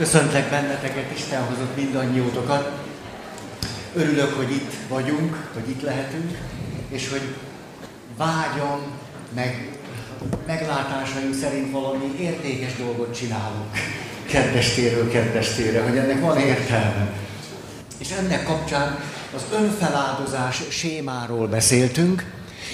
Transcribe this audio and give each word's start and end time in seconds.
Köszöntlek 0.00 0.50
benneteket, 0.50 1.10
Isten 1.14 1.42
hozott 1.44 1.76
mindannyiótokat. 1.76 2.70
Örülök, 3.94 4.34
hogy 4.36 4.50
itt 4.50 4.72
vagyunk, 4.88 5.48
hogy 5.54 5.68
itt 5.68 5.82
lehetünk, 5.82 6.38
és 6.88 7.08
hogy 7.08 7.20
vágyam, 8.16 8.80
meg 9.34 9.68
meglátásaim 10.46 11.32
szerint 11.40 11.72
valami 11.72 12.14
értékes 12.20 12.76
dolgot 12.76 13.16
csinálunk. 13.16 13.66
Kedvestéről 14.26 15.10
kedvestére, 15.10 15.82
hogy 15.82 15.96
ennek 15.96 16.20
van 16.20 16.38
értelme. 16.38 17.12
És 17.98 18.10
ennek 18.10 18.44
kapcsán 18.44 18.98
az 19.34 19.42
önfeláldozás 19.52 20.62
sémáról 20.68 21.46
beszéltünk, 21.46 22.24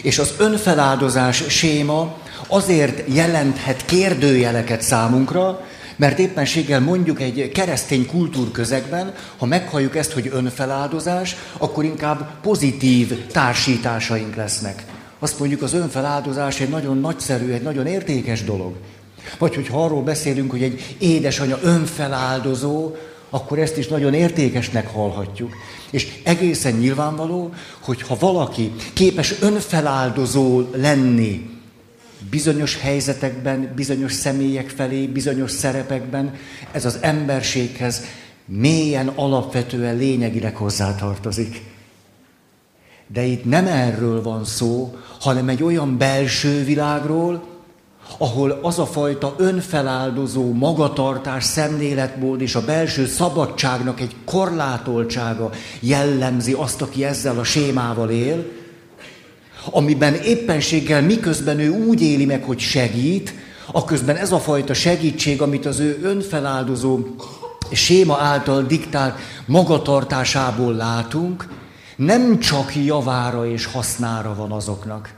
és 0.02 0.18
az 0.18 0.34
önfeláldozás 0.38 1.43
séma 1.48 2.16
azért 2.48 3.02
jelenthet 3.14 3.84
kérdőjeleket 3.84 4.82
számunkra, 4.82 5.64
mert 5.96 6.18
éppenséggel 6.18 6.80
mondjuk 6.80 7.20
egy 7.20 7.50
keresztény 7.52 8.06
kultúrközegben, 8.06 9.14
ha 9.36 9.46
meghalljuk 9.46 9.96
ezt, 9.96 10.12
hogy 10.12 10.30
önfeláldozás, 10.32 11.36
akkor 11.59 11.84
inkább 11.84 12.41
pozitív 12.41 13.27
társításaink 13.27 14.34
lesznek. 14.34 14.84
Azt 15.19 15.38
mondjuk, 15.38 15.62
az 15.62 15.74
önfeláldozás 15.74 16.60
egy 16.60 16.69
nagyon 16.69 16.98
nagyszerű, 17.00 17.52
egy 17.52 17.62
nagyon 17.62 17.86
értékes 17.86 18.45
dolog. 18.45 18.74
Vagy 19.38 19.55
hogyha 19.55 19.84
arról 19.84 20.02
beszélünk, 20.02 20.50
hogy 20.50 20.62
egy 20.62 20.96
édesanyja 20.98 21.59
önfeláldozó, 21.62 22.94
akkor 23.30 23.58
ezt 23.58 23.77
is 23.77 23.88
nagyon 23.88 24.14
értékesnek 24.14 24.92
hallhatjuk. 24.92 25.52
És 25.91 26.08
egészen 26.22 26.72
nyilvánvaló, 26.72 27.50
hogy 27.80 28.02
ha 28.02 28.16
valaki 28.20 28.72
képes 28.92 29.34
önfeláldozó 29.41 30.62
lenni, 30.74 31.55
bizonyos 32.30 32.80
helyzetekben, 32.80 33.73
bizonyos 33.75 34.12
személyek 34.12 34.69
felé, 34.69 35.06
bizonyos 35.06 35.51
szerepekben, 35.51 36.34
ez 36.73 36.84
az 36.84 36.98
emberséghez 37.01 38.02
mélyen, 38.45 39.09
alapvetően, 39.09 39.97
lényegileg 39.97 40.56
hozzátartozik. 40.56 41.62
De 43.06 43.23
itt 43.23 43.45
nem 43.45 43.67
erről 43.67 44.23
van 44.23 44.45
szó, 44.45 44.97
hanem 45.20 45.48
egy 45.48 45.62
olyan 45.62 45.98
belső 45.98 46.64
világról, 46.64 47.55
ahol 48.19 48.58
az 48.62 48.78
a 48.78 48.86
fajta 48.86 49.34
önfeláldozó 49.39 50.53
magatartás, 50.53 51.45
szemléletmód 51.45 52.41
és 52.41 52.55
a 52.55 52.64
belső 52.64 53.06
szabadságnak 53.06 54.01
egy 54.01 54.14
korlátoltsága 54.25 55.51
jellemzi 55.80 56.53
azt, 56.53 56.83
aki 56.83 57.05
ezzel 57.05 57.39
a 57.39 57.45
sémával 57.45 58.11
él, 58.11 58.55
amiben 59.70 60.14
éppenséggel 60.14 61.03
miközben 61.03 61.59
ő 61.59 61.69
úgy 61.69 62.03
éli 62.03 62.25
meg, 62.25 62.42
hogy 62.42 62.59
segít, 62.59 63.34
aközben 63.73 64.17
ez 64.17 64.33
a 64.33 64.39
fajta 64.39 64.75
segítség, 64.75 65.42
amit 65.42 65.67
az 65.67 65.78
ő 65.78 65.98
önfeláldozó 66.03 66.98
séma 67.73 68.19
által 68.20 68.62
diktált 68.62 69.19
magatartásából 69.47 70.75
látunk, 70.75 71.48
nem 71.97 72.39
csak 72.39 72.77
javára 72.84 73.47
és 73.47 73.67
hasznára 73.67 74.34
van 74.34 74.53
azoknak, 74.53 75.14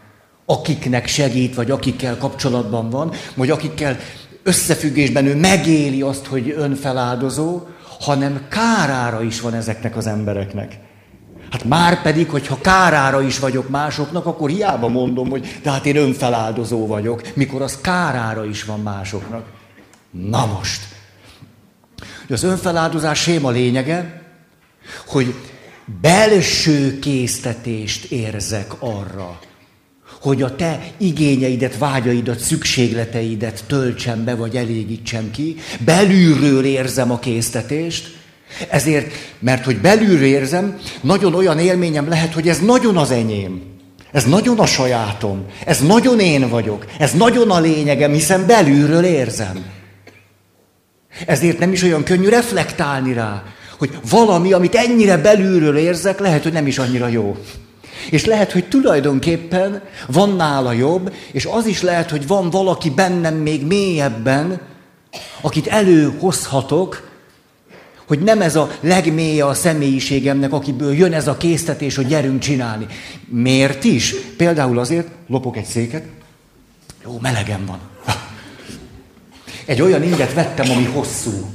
akiknek 0.46 1.06
segít, 1.06 1.54
vagy 1.54 1.70
akikkel 1.70 2.16
kapcsolatban 2.16 2.90
van, 2.90 3.12
vagy 3.34 3.50
akikkel 3.50 3.98
összefüggésben 4.42 5.26
ő 5.26 5.36
megéli 5.36 6.02
azt, 6.02 6.26
hogy 6.26 6.54
önfeláldozó, 6.56 7.60
hanem 8.00 8.46
kárára 8.48 9.22
is 9.22 9.40
van 9.40 9.54
ezeknek 9.54 9.96
az 9.96 10.06
embereknek. 10.06 10.78
Hát 11.50 11.64
már 11.64 12.02
pedig, 12.02 12.30
hogyha 12.30 12.60
kárára 12.60 13.22
is 13.22 13.38
vagyok 13.38 13.68
másoknak, 13.68 14.26
akkor 14.26 14.50
hiába 14.50 14.88
mondom, 14.88 15.28
hogy 15.28 15.58
de 15.62 15.70
hát 15.70 15.86
én 15.86 15.96
önfeláldozó 15.96 16.86
vagyok, 16.86 17.22
mikor 17.34 17.62
az 17.62 17.78
kárára 17.80 18.44
is 18.44 18.64
van 18.64 18.80
másoknak. 18.80 19.46
Na 20.10 20.46
most. 20.46 20.80
Az 22.28 22.42
önfeláldozás 22.42 23.20
séma 23.20 23.50
lényege, 23.50 24.22
hogy 25.06 25.34
belső 26.00 26.98
késztetést 26.98 28.04
érzek 28.04 28.72
arra, 28.78 29.38
hogy 30.20 30.42
a 30.42 30.56
te 30.56 30.92
igényeidet, 30.96 31.78
vágyaidat, 31.78 32.38
szükségleteidet 32.38 33.64
töltsem 33.66 34.24
be, 34.24 34.34
vagy 34.34 34.56
elégítsem 34.56 35.30
ki. 35.30 35.56
Belülről 35.84 36.64
érzem 36.64 37.10
a 37.10 37.18
késztetést, 37.18 38.17
ezért, 38.68 39.12
mert 39.38 39.64
hogy 39.64 39.80
belülről 39.80 40.24
érzem, 40.24 40.78
nagyon 41.00 41.34
olyan 41.34 41.58
élményem 41.58 42.08
lehet, 42.08 42.32
hogy 42.32 42.48
ez 42.48 42.58
nagyon 42.58 42.96
az 42.96 43.10
enyém. 43.10 43.62
Ez 44.12 44.24
nagyon 44.24 44.58
a 44.58 44.66
sajátom. 44.66 45.44
Ez 45.64 45.80
nagyon 45.80 46.20
én 46.20 46.48
vagyok. 46.48 46.86
Ez 46.98 47.12
nagyon 47.12 47.50
a 47.50 47.60
lényegem, 47.60 48.12
hiszen 48.12 48.46
belülről 48.46 49.04
érzem. 49.04 49.64
Ezért 51.26 51.58
nem 51.58 51.72
is 51.72 51.82
olyan 51.82 52.04
könnyű 52.04 52.28
reflektálni 52.28 53.12
rá, 53.12 53.42
hogy 53.78 53.90
valami, 54.10 54.52
amit 54.52 54.74
ennyire 54.74 55.16
belülről 55.16 55.76
érzek, 55.76 56.18
lehet, 56.18 56.42
hogy 56.42 56.52
nem 56.52 56.66
is 56.66 56.78
annyira 56.78 57.08
jó. 57.08 57.36
És 58.10 58.24
lehet, 58.24 58.52
hogy 58.52 58.68
tulajdonképpen 58.68 59.82
van 60.06 60.36
nála 60.36 60.72
jobb, 60.72 61.14
és 61.32 61.44
az 61.44 61.66
is 61.66 61.82
lehet, 61.82 62.10
hogy 62.10 62.26
van 62.26 62.50
valaki 62.50 62.90
bennem 62.90 63.34
még 63.34 63.66
mélyebben, 63.66 64.60
akit 65.40 65.66
előhozhatok, 65.66 67.07
hogy 68.08 68.18
nem 68.18 68.40
ez 68.40 68.56
a 68.56 68.70
legmélye 68.80 69.46
a 69.46 69.54
személyiségemnek, 69.54 70.52
akiből 70.52 70.94
jön 70.94 71.12
ez 71.12 71.28
a 71.28 71.36
késztetés, 71.36 71.96
hogy 71.96 72.06
gyerünk 72.06 72.40
csinálni. 72.40 72.86
Miért 73.26 73.84
is? 73.84 74.14
Például 74.36 74.78
azért, 74.78 75.08
lopok 75.26 75.56
egy 75.56 75.64
széket, 75.64 76.04
jó, 77.04 77.18
melegem 77.20 77.66
van. 77.66 77.78
Egy 79.64 79.80
olyan 79.80 80.02
inget 80.02 80.34
vettem, 80.34 80.70
ami 80.70 80.84
hosszú. 80.84 81.46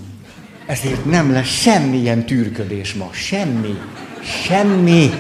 Ezért 0.66 1.06
nem 1.06 1.32
lesz 1.32 1.48
semmilyen 1.48 2.26
tűrködés 2.26 2.94
ma. 2.94 3.10
Semmi. 3.14 3.78
Semmi. 4.46 5.14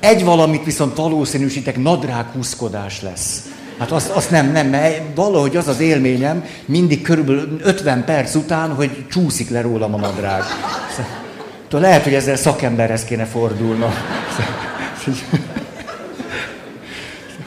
Egy 0.00 0.24
valamit 0.24 0.64
viszont 0.64 0.96
valószínűsítek, 0.96 1.76
nadrághúzkodás 1.76 3.02
lesz. 3.02 3.47
Hát 3.78 3.90
azt, 3.90 4.10
azt 4.10 4.30
nem, 4.30 4.52
nem, 4.52 4.66
mert 4.66 5.00
valahogy 5.14 5.56
az 5.56 5.68
az 5.68 5.80
élményem, 5.80 6.44
mindig 6.64 7.02
körülbelül 7.02 7.60
50 7.62 8.04
perc 8.04 8.34
után, 8.34 8.74
hogy 8.74 9.04
csúszik 9.10 9.50
le 9.50 9.60
rólam 9.60 9.94
a 9.94 9.98
nadrág. 9.98 10.42
Szóval 11.64 11.88
lehet, 11.88 12.02
hogy 12.02 12.14
ezzel 12.14 12.36
szakemberhez 12.36 13.04
kéne 13.04 13.24
fordulnom. 13.24 13.90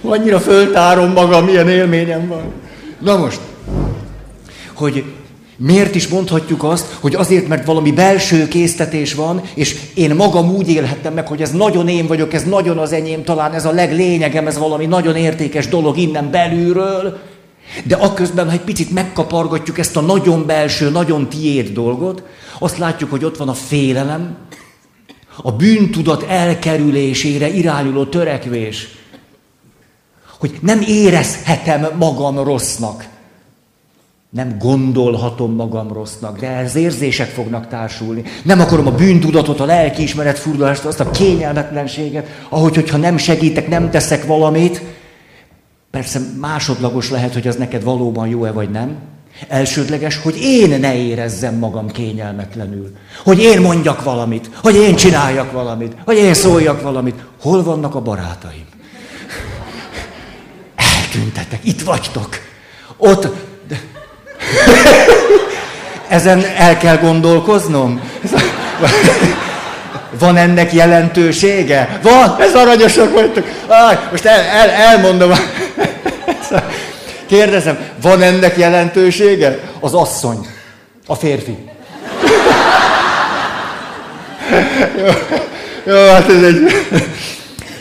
Annyira 0.02 0.40
föltárom 0.40 1.12
magam, 1.12 1.46
milyen 1.46 1.70
élményem 1.70 2.28
van. 2.28 2.54
Na 3.00 3.18
most, 3.18 3.40
hogy 4.74 5.04
Miért 5.64 5.96
is 5.96 6.08
mondhatjuk 6.08 6.64
azt, 6.64 6.98
hogy 7.00 7.16
azért, 7.16 7.48
mert 7.48 7.66
valami 7.66 7.92
belső 7.92 8.48
késztetés 8.48 9.14
van, 9.14 9.42
és 9.54 9.76
én 9.94 10.16
magam 10.16 10.56
úgy 10.56 10.70
élhettem 10.70 11.14
meg, 11.14 11.28
hogy 11.28 11.42
ez 11.42 11.52
nagyon 11.52 11.88
én 11.88 12.08
vagyok, 12.08 12.34
ez 12.34 12.44
nagyon 12.44 12.78
az 12.78 12.92
enyém, 12.92 13.24
talán 13.24 13.54
ez 13.54 13.66
a 13.66 13.72
leglényegem, 13.72 14.48
ez 14.48 14.58
valami 14.58 14.86
nagyon 14.86 15.16
értékes 15.16 15.68
dolog 15.68 15.98
innen 15.98 16.32
belülről, 16.32 17.20
de 17.84 17.96
akközben, 17.96 18.46
ha 18.46 18.52
egy 18.52 18.62
picit 18.62 18.92
megkapargatjuk 18.92 19.78
ezt 19.78 19.98
a 19.98 20.02
nagyon 20.02 20.46
belső, 20.46 20.90
nagyon 20.90 21.30
tiéd 21.30 21.70
dolgot, 21.70 22.24
azt 22.60 22.78
látjuk, 22.78 23.10
hogy 23.10 23.26
ott 23.26 23.38
van 23.38 23.50
a 23.50 23.54
félelem, 23.54 24.38
a 25.36 25.52
bűntudat 25.52 26.24
elkerülésére 26.24 27.48
irányuló 27.48 28.06
törekvés, 28.06 28.88
hogy 30.40 30.58
nem 30.62 30.82
érezhetem 30.88 31.88
magam 31.98 32.44
rossznak. 32.44 33.11
Nem 34.32 34.58
gondolhatom 34.60 35.56
magam 35.56 35.94
rossznak, 35.94 36.40
de 36.40 36.48
ez 36.48 36.76
érzések 36.76 37.28
fognak 37.28 37.68
társulni. 37.68 38.24
Nem 38.44 38.60
akarom 38.60 38.88
a 38.88 38.92
bűntudatot, 38.92 39.60
a 39.60 39.66
lelkiismeret 39.66 40.40
furdalást, 40.40 40.86
azt 40.86 41.00
a 41.00 41.12
kényelmetlenséget, 41.12 42.28
ahogy, 42.50 42.76
hogyha 42.76 42.98
nem 42.98 43.18
segítek, 43.18 43.68
nem 43.68 43.90
teszek 43.90 44.26
valamit. 44.26 44.82
Persze 45.90 46.20
másodlagos 46.40 47.10
lehet, 47.10 47.34
hogy 47.34 47.48
az 47.48 47.56
neked 47.56 47.84
valóban 47.84 48.28
jó-e 48.28 48.52
vagy 48.52 48.70
nem. 48.70 48.96
Elsődleges, 49.48 50.18
hogy 50.18 50.38
én 50.42 50.80
ne 50.80 50.96
érezzem 50.96 51.56
magam 51.56 51.92
kényelmetlenül. 51.92 52.96
Hogy 53.24 53.40
én 53.40 53.62
mondjak 53.62 54.04
valamit, 54.04 54.50
hogy 54.62 54.76
én 54.76 54.96
csináljak 54.96 55.52
valamit, 55.52 55.96
hogy 56.06 56.18
én 56.18 56.34
szóljak 56.34 56.82
valamit. 56.82 57.26
Hol 57.42 57.64
vannak 57.64 57.96
a 57.96 58.02
barátaim? 58.02 58.66
Eltüntetek, 60.76 61.66
itt 61.66 61.82
vagytok. 61.82 62.30
Ott 62.98 63.51
Ezen 66.08 66.46
el 66.58 66.78
kell 66.78 66.98
gondolkoznom? 66.98 68.02
Van 70.20 70.38
ennek 70.38 70.74
jelentősége? 70.74 72.00
Van, 72.02 72.36
ez 72.40 72.54
aranyosak 72.56 73.14
vagytok. 73.14 73.46
Aj, 73.68 73.98
most 74.12 74.26
el, 74.26 74.40
el, 74.40 74.70
elmondom. 74.70 75.32
Kérdezem, 77.28 77.78
van 78.02 78.22
ennek 78.22 78.58
jelentősége? 78.58 79.60
Az 79.80 79.94
asszony, 79.94 80.48
a 81.08 81.16
férfi. 81.16 81.58
Jó, 84.98 85.06
jó 85.94 86.08
hát 86.08 86.30
ez 86.30 86.44
egy, 86.44 86.72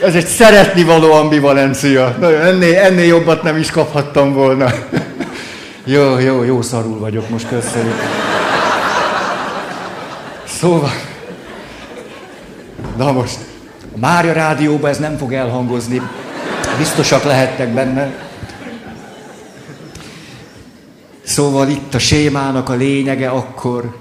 ez 0.04 0.14
egy 0.14 0.26
szeretni 0.26 0.82
való 0.82 1.12
ambivalencia. 1.12 2.16
Ennél, 2.42 2.78
ennél 2.78 3.04
jobbat 3.04 3.42
nem 3.42 3.56
is 3.56 3.70
kaphattam 3.70 4.32
volna. 4.32 4.72
Jó, 5.90 6.18
jó, 6.18 6.42
jó 6.42 6.62
szarul 6.62 6.98
vagyok 6.98 7.28
most, 7.28 7.48
köszönjük. 7.48 7.94
Szóval, 10.44 10.90
na 12.96 13.12
most, 13.12 13.38
a 13.94 13.98
Mária 13.98 14.32
rádióban 14.32 14.90
ez 14.90 14.98
nem 14.98 15.16
fog 15.16 15.32
elhangozni, 15.32 16.02
biztosak 16.78 17.24
lehettek 17.24 17.74
benne. 17.74 18.14
Szóval 21.22 21.68
itt 21.68 21.94
a 21.94 21.98
sémának 21.98 22.68
a 22.68 22.74
lényege 22.74 23.28
akkor, 23.28 23.96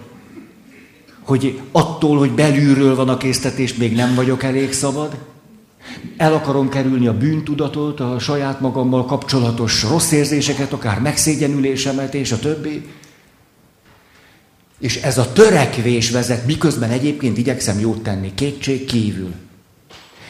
hogy 1.24 1.62
attól, 1.72 2.18
hogy 2.18 2.32
belülről 2.32 2.96
van 2.96 3.10
a 3.10 3.18
késztetés, 3.18 3.74
még 3.74 3.96
nem 3.96 4.16
vagyok 4.16 4.44
elég 4.44 4.74
szabad. 4.74 5.18
El 6.18 6.34
akarom 6.34 6.70
kerülni 6.70 7.08
a 7.08 7.18
bűntudatot, 7.18 8.00
a 8.00 8.20
saját 8.20 8.60
magammal 8.60 9.06
kapcsolatos 9.06 9.84
rossz 9.84 10.12
érzéseket, 10.12 10.74
akár 10.74 11.00
megszégyenülésemet 11.00 12.14
és 12.14 12.32
a 12.32 12.40
többi. 12.40 12.86
És 14.80 14.96
ez 14.96 15.18
a 15.18 15.32
törekvés 15.32 16.12
vezet, 16.12 16.46
miközben 16.46 16.90
egyébként 16.90 17.38
igyekszem 17.38 17.80
jót 17.80 18.04
tenni, 18.04 18.34
kétség 18.34 18.86
kívül. 18.86 19.34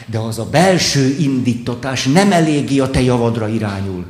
De 0.06 0.18
az 0.18 0.38
a 0.38 0.44
belső 0.44 1.16
indítatás 1.18 2.04
nem 2.04 2.32
eléggé 2.32 2.78
a 2.78 2.90
te 2.90 3.02
javadra 3.02 3.48
irányul, 3.48 4.06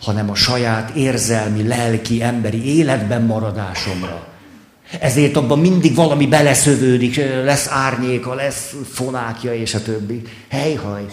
hanem 0.00 0.30
a 0.30 0.34
saját 0.34 0.96
érzelmi, 0.96 1.66
lelki, 1.66 2.22
emberi 2.22 2.76
életben 2.76 3.22
maradásomra. 3.22 4.29
Ezért 4.98 5.36
abban 5.36 5.58
mindig 5.58 5.94
valami 5.94 6.26
beleszövődik, 6.26 7.16
lesz 7.44 7.68
árnyéka, 7.68 8.34
lesz 8.34 8.74
fonákja 8.92 9.54
és 9.54 9.74
a 9.74 9.82
többi. 9.82 10.22
Helyhaj. 10.48 11.06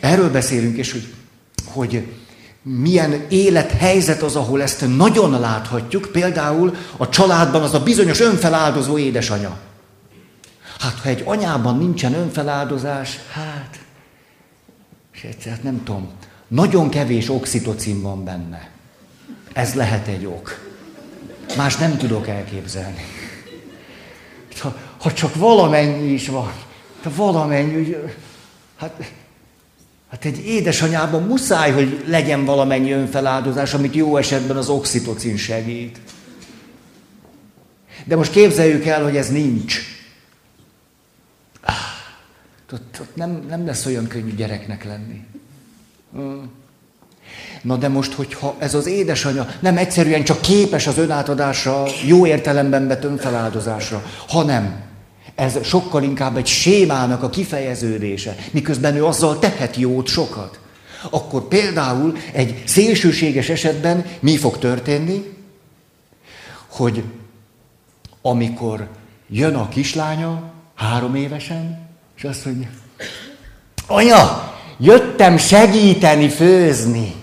Erről 0.00 0.30
beszélünk, 0.30 0.76
és 0.76 0.92
hogy, 0.92 1.06
hogy 1.64 2.06
milyen 2.62 3.24
élethelyzet 3.28 4.22
az, 4.22 4.36
ahol 4.36 4.62
ezt 4.62 4.96
nagyon 4.96 5.40
láthatjuk. 5.40 6.08
Például 6.12 6.74
a 6.96 7.08
családban 7.08 7.62
az 7.62 7.74
a 7.74 7.82
bizonyos 7.82 8.20
önfeláldozó 8.20 8.98
édesanya. 8.98 9.58
Hát, 10.78 10.98
ha 11.02 11.08
egy 11.08 11.22
anyában 11.24 11.78
nincsen 11.78 12.14
önfeláldozás, 12.14 13.18
hát, 13.32 13.78
és 15.14 15.22
egyszer, 15.22 15.52
hát 15.52 15.62
nem 15.62 15.84
tudom, 15.84 16.08
nagyon 16.48 16.88
kevés 16.88 17.28
oxitocin 17.28 18.02
van 18.02 18.24
benne. 18.24 18.70
Ez 19.52 19.74
lehet 19.74 20.06
egy 20.06 20.26
ok. 20.26 20.67
Más 21.56 21.76
nem 21.76 21.96
tudok 21.96 22.28
elképzelni. 22.28 23.04
Ha, 24.60 24.76
ha 24.98 25.12
csak 25.12 25.34
valamennyi 25.34 26.12
is 26.12 26.28
van, 26.28 26.52
ha 27.02 27.10
valamennyi, 27.14 27.96
hát, 28.76 29.12
hát 30.10 30.24
egy 30.24 30.46
édesanyában 30.46 31.22
muszáj, 31.22 31.72
hogy 31.72 32.04
legyen 32.06 32.44
valamennyi 32.44 32.90
önfeláldozás, 32.90 33.74
amit 33.74 33.94
jó 33.94 34.16
esetben 34.16 34.56
az 34.56 34.68
oxitocin 34.68 35.36
segít. 35.36 35.98
De 38.04 38.16
most 38.16 38.30
képzeljük 38.30 38.84
el, 38.84 39.02
hogy 39.02 39.16
ez 39.16 39.30
nincs. 39.30 39.78
Ah, 41.60 41.74
ott, 42.72 42.98
ott 43.00 43.16
nem, 43.16 43.44
nem 43.48 43.66
lesz 43.66 43.86
olyan 43.86 44.06
könnyű 44.06 44.34
gyereknek 44.34 44.84
lenni. 44.84 45.24
Na 47.62 47.76
de 47.76 47.88
most, 47.88 48.12
hogyha 48.12 48.54
ez 48.58 48.74
az 48.74 48.86
édesanyja 48.86 49.48
nem 49.60 49.76
egyszerűen 49.76 50.24
csak 50.24 50.40
képes 50.40 50.86
az 50.86 50.98
önátadásra, 50.98 51.84
jó 52.06 52.26
értelemben 52.26 52.86
vett 52.86 53.04
önfeláldozásra, 53.04 54.02
hanem 54.28 54.86
ez 55.34 55.58
sokkal 55.64 56.02
inkább 56.02 56.36
egy 56.36 56.46
sémának 56.46 57.22
a 57.22 57.30
kifejeződése, 57.30 58.36
miközben 58.50 58.96
ő 58.96 59.04
azzal 59.04 59.38
tehet 59.38 59.76
jót 59.76 60.06
sokat. 60.06 60.58
Akkor 61.10 61.48
például 61.48 62.16
egy 62.32 62.62
szélsőséges 62.66 63.48
esetben 63.48 64.04
mi 64.20 64.36
fog 64.36 64.58
történni? 64.58 65.36
Hogy 66.68 67.02
amikor 68.22 68.88
jön 69.28 69.54
a 69.54 69.68
kislánya, 69.68 70.42
három 70.74 71.14
évesen, 71.14 71.88
és 72.16 72.24
azt 72.24 72.44
mondja, 72.44 72.68
anya, 73.86 74.54
jöttem 74.78 75.36
segíteni 75.36 76.28
főzni. 76.28 77.14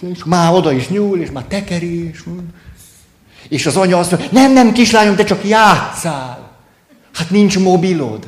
És 0.00 0.24
már 0.24 0.52
oda 0.52 0.72
is 0.72 0.88
nyúl, 0.88 1.20
és 1.20 1.30
már 1.30 1.44
tekeri, 1.48 2.14
és, 3.48 3.66
az 3.66 3.76
anya 3.76 3.98
azt 3.98 4.10
mondja, 4.10 4.28
nem, 4.32 4.52
nem, 4.52 4.72
kislányom, 4.72 5.16
te 5.16 5.24
csak 5.24 5.48
játszál. 5.48 6.50
Hát 7.14 7.30
nincs 7.30 7.58
mobilod. 7.58 8.26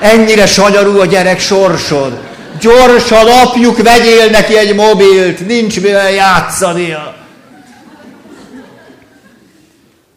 Ennyire 0.00 0.46
sanyarú 0.46 0.98
a 0.98 1.06
gyerek 1.06 1.40
sorsod. 1.40 2.20
Gyorsan, 2.60 3.26
apjuk, 3.28 3.82
vegyél 3.82 4.30
neki 4.30 4.56
egy 4.56 4.74
mobilt, 4.74 5.46
nincs 5.46 5.80
mivel 5.80 6.10
játszania. 6.10 7.16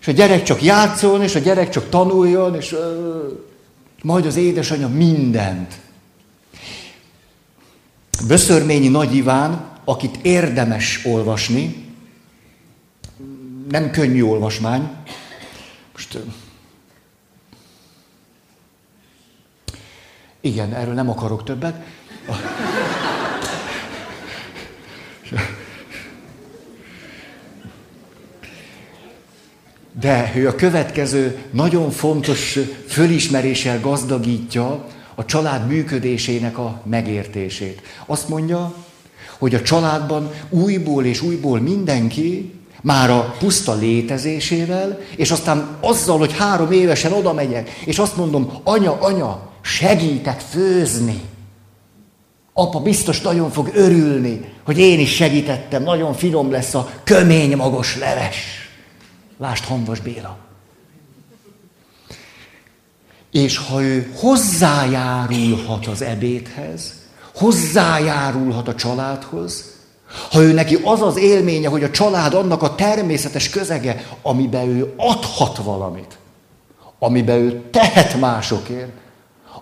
És 0.01 0.07
a 0.07 0.12
gyerek 0.12 0.44
csak 0.44 0.63
játszon, 0.63 1.24
és 1.24 1.36
a 1.36 1.39
gyerek 1.39 1.69
csak 1.69 1.89
tanuljon, 1.89 2.56
és 2.56 2.75
majd 4.01 4.25
az 4.25 4.36
édesanyja 4.36 4.88
mindent. 4.88 5.74
Böszörményi 8.25 8.87
Nagy 8.87 9.15
Iván, 9.15 9.69
akit 9.85 10.17
érdemes 10.21 11.01
olvasni, 11.05 11.85
nem 13.69 13.91
könnyű 13.91 14.23
olvasmány. 14.23 14.89
Most, 15.93 16.17
igen, 20.41 20.73
erről 20.73 20.93
nem 20.93 21.09
akarok 21.09 21.43
többet. 21.43 21.85
De 29.99 30.31
ő 30.35 30.47
a 30.47 30.55
következő 30.55 31.43
nagyon 31.51 31.91
fontos 31.91 32.59
fölismeréssel 32.87 33.79
gazdagítja 33.79 34.87
a 35.19 35.25
család 35.25 35.67
működésének 35.67 36.57
a 36.57 36.81
megértését. 36.83 37.81
Azt 38.05 38.29
mondja, 38.29 38.73
hogy 39.37 39.55
a 39.55 39.61
családban 39.61 40.31
újból 40.49 41.05
és 41.05 41.21
újból 41.21 41.59
mindenki 41.59 42.53
már 42.81 43.09
a 43.09 43.35
puszta 43.39 43.73
létezésével, 43.73 44.99
és 45.15 45.31
aztán 45.31 45.77
azzal, 45.81 46.17
hogy 46.17 46.37
három 46.37 46.71
évesen 46.71 47.11
oda 47.11 47.33
megyek, 47.33 47.69
és 47.85 47.99
azt 47.99 48.17
mondom, 48.17 48.51
anya, 48.63 48.97
anya, 49.01 49.49
segítek 49.61 50.39
főzni. 50.39 51.21
Apa 52.53 52.79
biztos 52.79 53.21
nagyon 53.21 53.51
fog 53.51 53.71
örülni, 53.73 54.53
hogy 54.65 54.77
én 54.77 54.99
is 54.99 55.15
segítettem, 55.15 55.83
nagyon 55.83 56.13
finom 56.13 56.51
lesz 56.51 56.73
a 56.73 56.89
kömény 57.03 57.55
magos 57.55 57.97
leves. 57.97 58.69
Lást 59.38 59.65
Hanvas 59.65 60.00
Béla. 60.00 60.47
És 63.38 63.58
ha 63.58 63.82
ő 63.82 64.12
hozzájárulhat 64.15 65.86
az 65.86 66.01
ebédhez, 66.01 66.94
hozzájárulhat 67.36 68.67
a 68.67 68.75
családhoz, 68.75 69.63
ha 70.32 70.41
ő 70.41 70.53
neki 70.53 70.79
az 70.84 71.01
az 71.01 71.17
élménye, 71.17 71.67
hogy 71.70 71.84
a 71.84 71.89
család 71.89 72.34
annak 72.34 72.63
a 72.63 72.75
természetes 72.75 73.50
közege, 73.50 74.06
amiben 74.22 74.67
ő 74.67 74.94
adhat 74.96 75.58
valamit, 75.58 76.17
amiben 77.00 77.38
ő 77.38 77.63
tehet 77.72 78.20
másokért, 78.20 78.91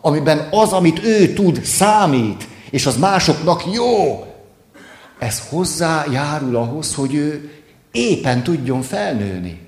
amiben 0.01 0.47
az, 0.51 0.71
amit 0.71 1.03
ő 1.03 1.33
tud, 1.33 1.63
számít, 1.63 2.47
és 2.69 2.85
az 2.85 2.97
másoknak 2.97 3.63
jó, 3.73 4.25
ez 5.19 5.43
hozzájárul 5.49 6.55
ahhoz, 6.55 6.95
hogy 6.95 7.13
ő 7.13 7.51
éppen 7.91 8.43
tudjon 8.43 8.81
felnőni. 8.81 9.59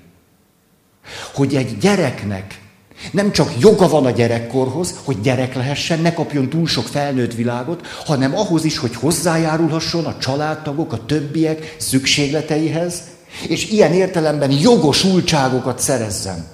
Hogy 1.34 1.56
egy 1.56 1.78
gyereknek 1.78 2.66
nem 3.10 3.32
csak 3.32 3.52
joga 3.58 3.88
van 3.88 4.06
a 4.06 4.10
gyerekkorhoz, 4.10 4.94
hogy 5.04 5.20
gyerek 5.20 5.54
lehessen, 5.54 6.00
ne 6.00 6.14
kapjon 6.14 6.48
túl 6.48 6.66
sok 6.66 6.86
felnőtt 6.86 7.34
világot, 7.34 7.86
hanem 8.04 8.36
ahhoz 8.36 8.64
is, 8.64 8.78
hogy 8.78 8.94
hozzájárulhasson 8.94 10.04
a 10.04 10.18
családtagok, 10.18 10.92
a 10.92 11.04
többiek 11.06 11.76
szükségleteihez, 11.78 13.02
és 13.48 13.70
ilyen 13.70 13.92
értelemben 13.92 14.50
jogosultságokat 14.50 15.78
szerezzen. 15.78 16.46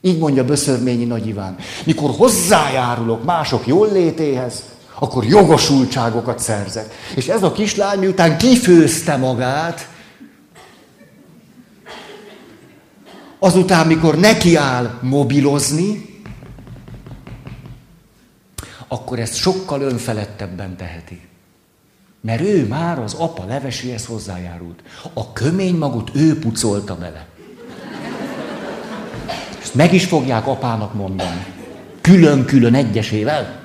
Így 0.00 0.18
mondja 0.18 0.44
Böszörményi 0.44 1.04
Nagy 1.04 1.26
Iván. 1.26 1.56
Mikor 1.84 2.10
hozzájárulok 2.16 3.24
mások 3.24 3.66
jól 3.66 3.92
létéhez, 3.92 4.62
akkor 4.98 5.24
jogosultságokat 5.24 6.38
szerzek. 6.38 6.94
És 7.14 7.28
ez 7.28 7.42
a 7.42 7.52
kislány 7.52 7.98
miután 7.98 8.38
kifőzte 8.38 9.16
magát, 9.16 9.88
azután, 13.38 13.86
mikor 13.86 14.18
nekiáll 14.18 14.98
mobilozni, 15.02 16.16
akkor 18.88 19.18
ezt 19.18 19.34
sokkal 19.34 19.80
önfelettebben 19.80 20.76
teheti. 20.76 21.20
Mert 22.20 22.40
ő 22.40 22.66
már 22.66 22.98
az 22.98 23.14
apa 23.14 23.44
leveséhez 23.44 24.06
hozzájárult. 24.06 24.82
A 25.12 25.32
kömény 25.32 25.74
magot 25.76 26.10
ő 26.14 26.38
pucolta 26.38 26.96
bele. 26.96 27.26
Ezt 29.62 29.74
meg 29.74 29.94
is 29.94 30.04
fogják 30.04 30.46
apának 30.46 30.94
mondani. 30.94 31.46
Külön-külön 32.00 32.74
egyesével. 32.74 33.60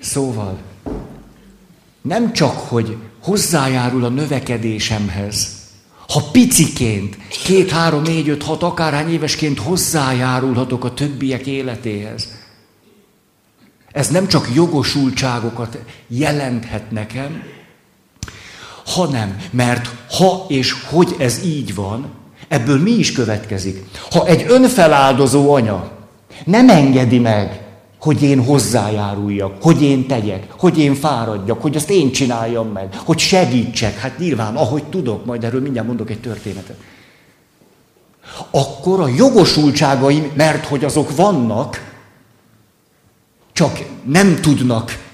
Szóval, 0.00 0.58
nem 2.02 2.32
csak, 2.32 2.56
hogy 2.58 2.96
hozzájárul 3.20 4.04
a 4.04 4.08
növekedésemhez, 4.08 5.55
ha 6.08 6.22
piciként, 6.32 7.16
két, 7.44 7.70
három, 7.70 8.02
négy, 8.02 8.28
öt, 8.28 8.42
hat, 8.42 8.62
akárhány 8.62 9.12
évesként 9.12 9.58
hozzájárulhatok 9.58 10.84
a 10.84 10.94
többiek 10.94 11.46
életéhez, 11.46 12.28
ez 13.92 14.08
nem 14.08 14.26
csak 14.26 14.48
jogosultságokat 14.54 15.78
jelenthet 16.08 16.90
nekem, 16.90 17.42
hanem, 18.86 19.36
mert 19.50 19.90
ha 20.10 20.44
és 20.48 20.72
hogy 20.90 21.14
ez 21.18 21.44
így 21.44 21.74
van, 21.74 22.10
ebből 22.48 22.82
mi 22.82 22.90
is 22.90 23.12
következik. 23.12 23.84
Ha 24.10 24.26
egy 24.26 24.44
önfeláldozó 24.48 25.54
anya 25.54 25.90
nem 26.44 26.68
engedi 26.68 27.18
meg, 27.18 27.65
hogy 28.06 28.22
én 28.22 28.44
hozzájáruljak, 28.44 29.62
hogy 29.62 29.82
én 29.82 30.06
tegyek, 30.06 30.50
hogy 30.50 30.78
én 30.78 30.94
fáradjak, 30.94 31.62
hogy 31.62 31.76
azt 31.76 31.90
én 31.90 32.12
csináljam 32.12 32.68
meg, 32.68 32.94
hogy 33.04 33.18
segítsek, 33.18 33.98
hát 33.98 34.18
nyilván, 34.18 34.56
ahogy 34.56 34.84
tudok, 34.84 35.24
majd 35.24 35.44
erről 35.44 35.60
mindjárt 35.60 35.86
mondok 35.86 36.10
egy 36.10 36.20
történetet. 36.20 36.76
Akkor 38.50 39.00
a 39.00 39.08
jogosultságaim, 39.08 40.32
mert 40.34 40.66
hogy 40.66 40.84
azok 40.84 41.16
vannak, 41.16 41.94
csak 43.52 43.78
nem 44.04 44.40
tudnak 44.40 45.04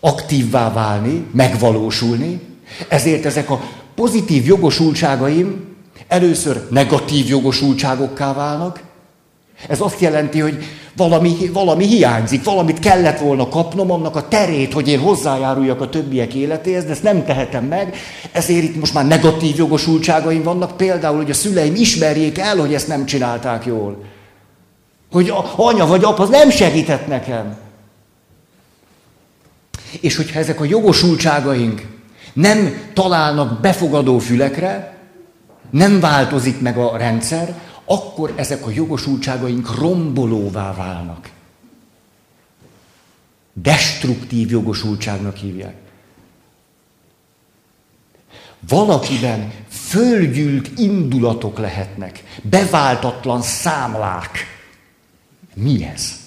aktívvá 0.00 0.72
válni, 0.72 1.26
megvalósulni, 1.32 2.40
ezért 2.88 3.24
ezek 3.24 3.50
a 3.50 3.60
pozitív 3.94 4.46
jogosultságaim 4.46 5.76
először 6.08 6.66
negatív 6.70 7.28
jogosultságokká 7.28 8.32
válnak. 8.32 8.82
Ez 9.68 9.80
azt 9.80 10.00
jelenti, 10.00 10.40
hogy 10.40 10.64
valami, 10.96 11.50
valami 11.52 11.86
hiányzik, 11.86 12.44
valamit 12.44 12.78
kellett 12.78 13.18
volna 13.18 13.48
kapnom, 13.48 13.90
annak 13.90 14.16
a 14.16 14.28
terét, 14.28 14.72
hogy 14.72 14.88
én 14.88 14.98
hozzájáruljak 14.98 15.80
a 15.80 15.88
többiek 15.88 16.34
életéhez, 16.34 16.84
de 16.84 16.90
ezt 16.90 17.02
nem 17.02 17.24
tehetem 17.24 17.64
meg, 17.64 17.96
ezért 18.32 18.62
itt 18.62 18.80
most 18.80 18.94
már 18.94 19.06
negatív 19.06 19.56
jogosultságaim 19.56 20.42
vannak, 20.42 20.76
például, 20.76 21.16
hogy 21.16 21.30
a 21.30 21.34
szüleim 21.34 21.74
ismerjék 21.74 22.38
el, 22.38 22.56
hogy 22.56 22.74
ezt 22.74 22.88
nem 22.88 23.04
csinálták 23.04 23.66
jól. 23.66 24.04
Hogy 25.12 25.28
a 25.28 25.52
anya 25.56 25.86
vagy 25.86 26.04
apa 26.04 26.26
nem 26.26 26.50
segített 26.50 27.06
nekem. 27.06 27.56
És 30.00 30.16
hogyha 30.16 30.38
ezek 30.38 30.60
a 30.60 30.64
jogosultságaink 30.64 31.86
nem 32.32 32.90
találnak 32.94 33.60
befogadó 33.60 34.18
fülekre, 34.18 34.96
nem 35.70 36.00
változik 36.00 36.60
meg 36.60 36.76
a 36.76 36.96
rendszer, 36.96 37.54
akkor 37.84 38.32
ezek 38.36 38.66
a 38.66 38.70
jogosultságaink 38.70 39.74
rombolóvá 39.74 40.74
válnak. 40.74 41.30
Destruktív 43.52 44.50
jogosultságnak 44.50 45.36
hívják. 45.36 45.74
Valakiben 48.68 49.52
fölgyűlt 49.68 50.78
indulatok 50.78 51.58
lehetnek, 51.58 52.24
beváltatlan 52.42 53.42
számlák. 53.42 54.38
Mi 55.54 55.84
ez? 55.84 56.20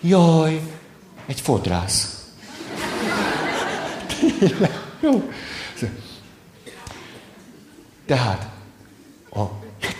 Jaj, 0.00 0.60
egy 1.26 1.40
fodrász. 1.40 2.26
Jó. 5.00 5.30
Tehát, 8.06 8.48
a, 9.34 9.42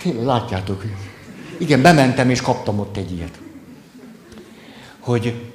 tényleg 0.01 0.25
látjátok, 0.25 0.83
igen, 1.57 1.81
bementem 1.81 2.29
és 2.29 2.41
kaptam 2.41 2.79
ott 2.79 2.97
egy 2.97 3.11
ilyet. 3.11 3.39
Hogy 4.99 5.51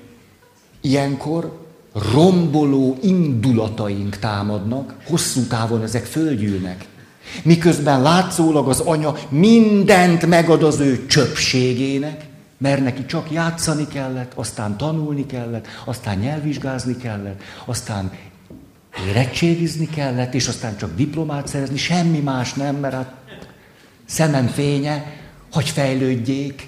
ilyenkor 0.81 1.67
romboló 2.13 2.97
indulataink 3.03 4.19
támadnak, 4.19 4.95
hosszú 5.07 5.43
távon 5.43 5.83
ezek 5.83 6.05
földgyűlnek. 6.05 6.85
Miközben 7.43 8.03
látszólag 8.03 8.69
az 8.69 8.81
anya 8.81 9.15
mindent 9.29 10.27
megad 10.27 10.63
az 10.63 10.81
ő 10.81 11.07
csöpségének, 11.07 12.27
mert 12.59 12.83
neki 12.83 13.07
csak 13.07 13.31
játszani 13.31 13.87
kellett, 13.87 14.33
aztán 14.35 14.77
tanulni 14.77 15.27
kellett, 15.27 15.67
aztán 15.85 16.19
nyelvvizsgázni 16.19 16.97
kellett, 16.97 17.41
aztán 17.65 18.13
érettségizni 19.07 19.89
kellett, 19.95 20.35
és 20.35 20.49
aztán 20.49 20.77
csak 20.77 20.97
diplomát 20.97 21.49
szerezni, 21.49 21.77
semmi 21.77 22.19
más 22.19 22.55
nem, 22.55 22.77
mert 22.77 22.95
hát 22.95 23.15
szemem 24.07 24.47
fénye, 24.47 25.13
hogy 25.53 25.69
fejlődjék. 25.69 26.67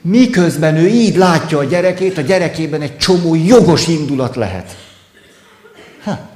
Miközben 0.00 0.76
ő 0.76 0.88
így 0.88 1.16
látja 1.16 1.58
a 1.58 1.64
gyerekét, 1.64 2.18
a 2.18 2.20
gyerekében 2.20 2.82
egy 2.82 2.98
csomó 2.98 3.34
jogos 3.34 3.88
indulat 3.88 4.36
lehet. 4.36 4.76
Ha. 6.02 6.32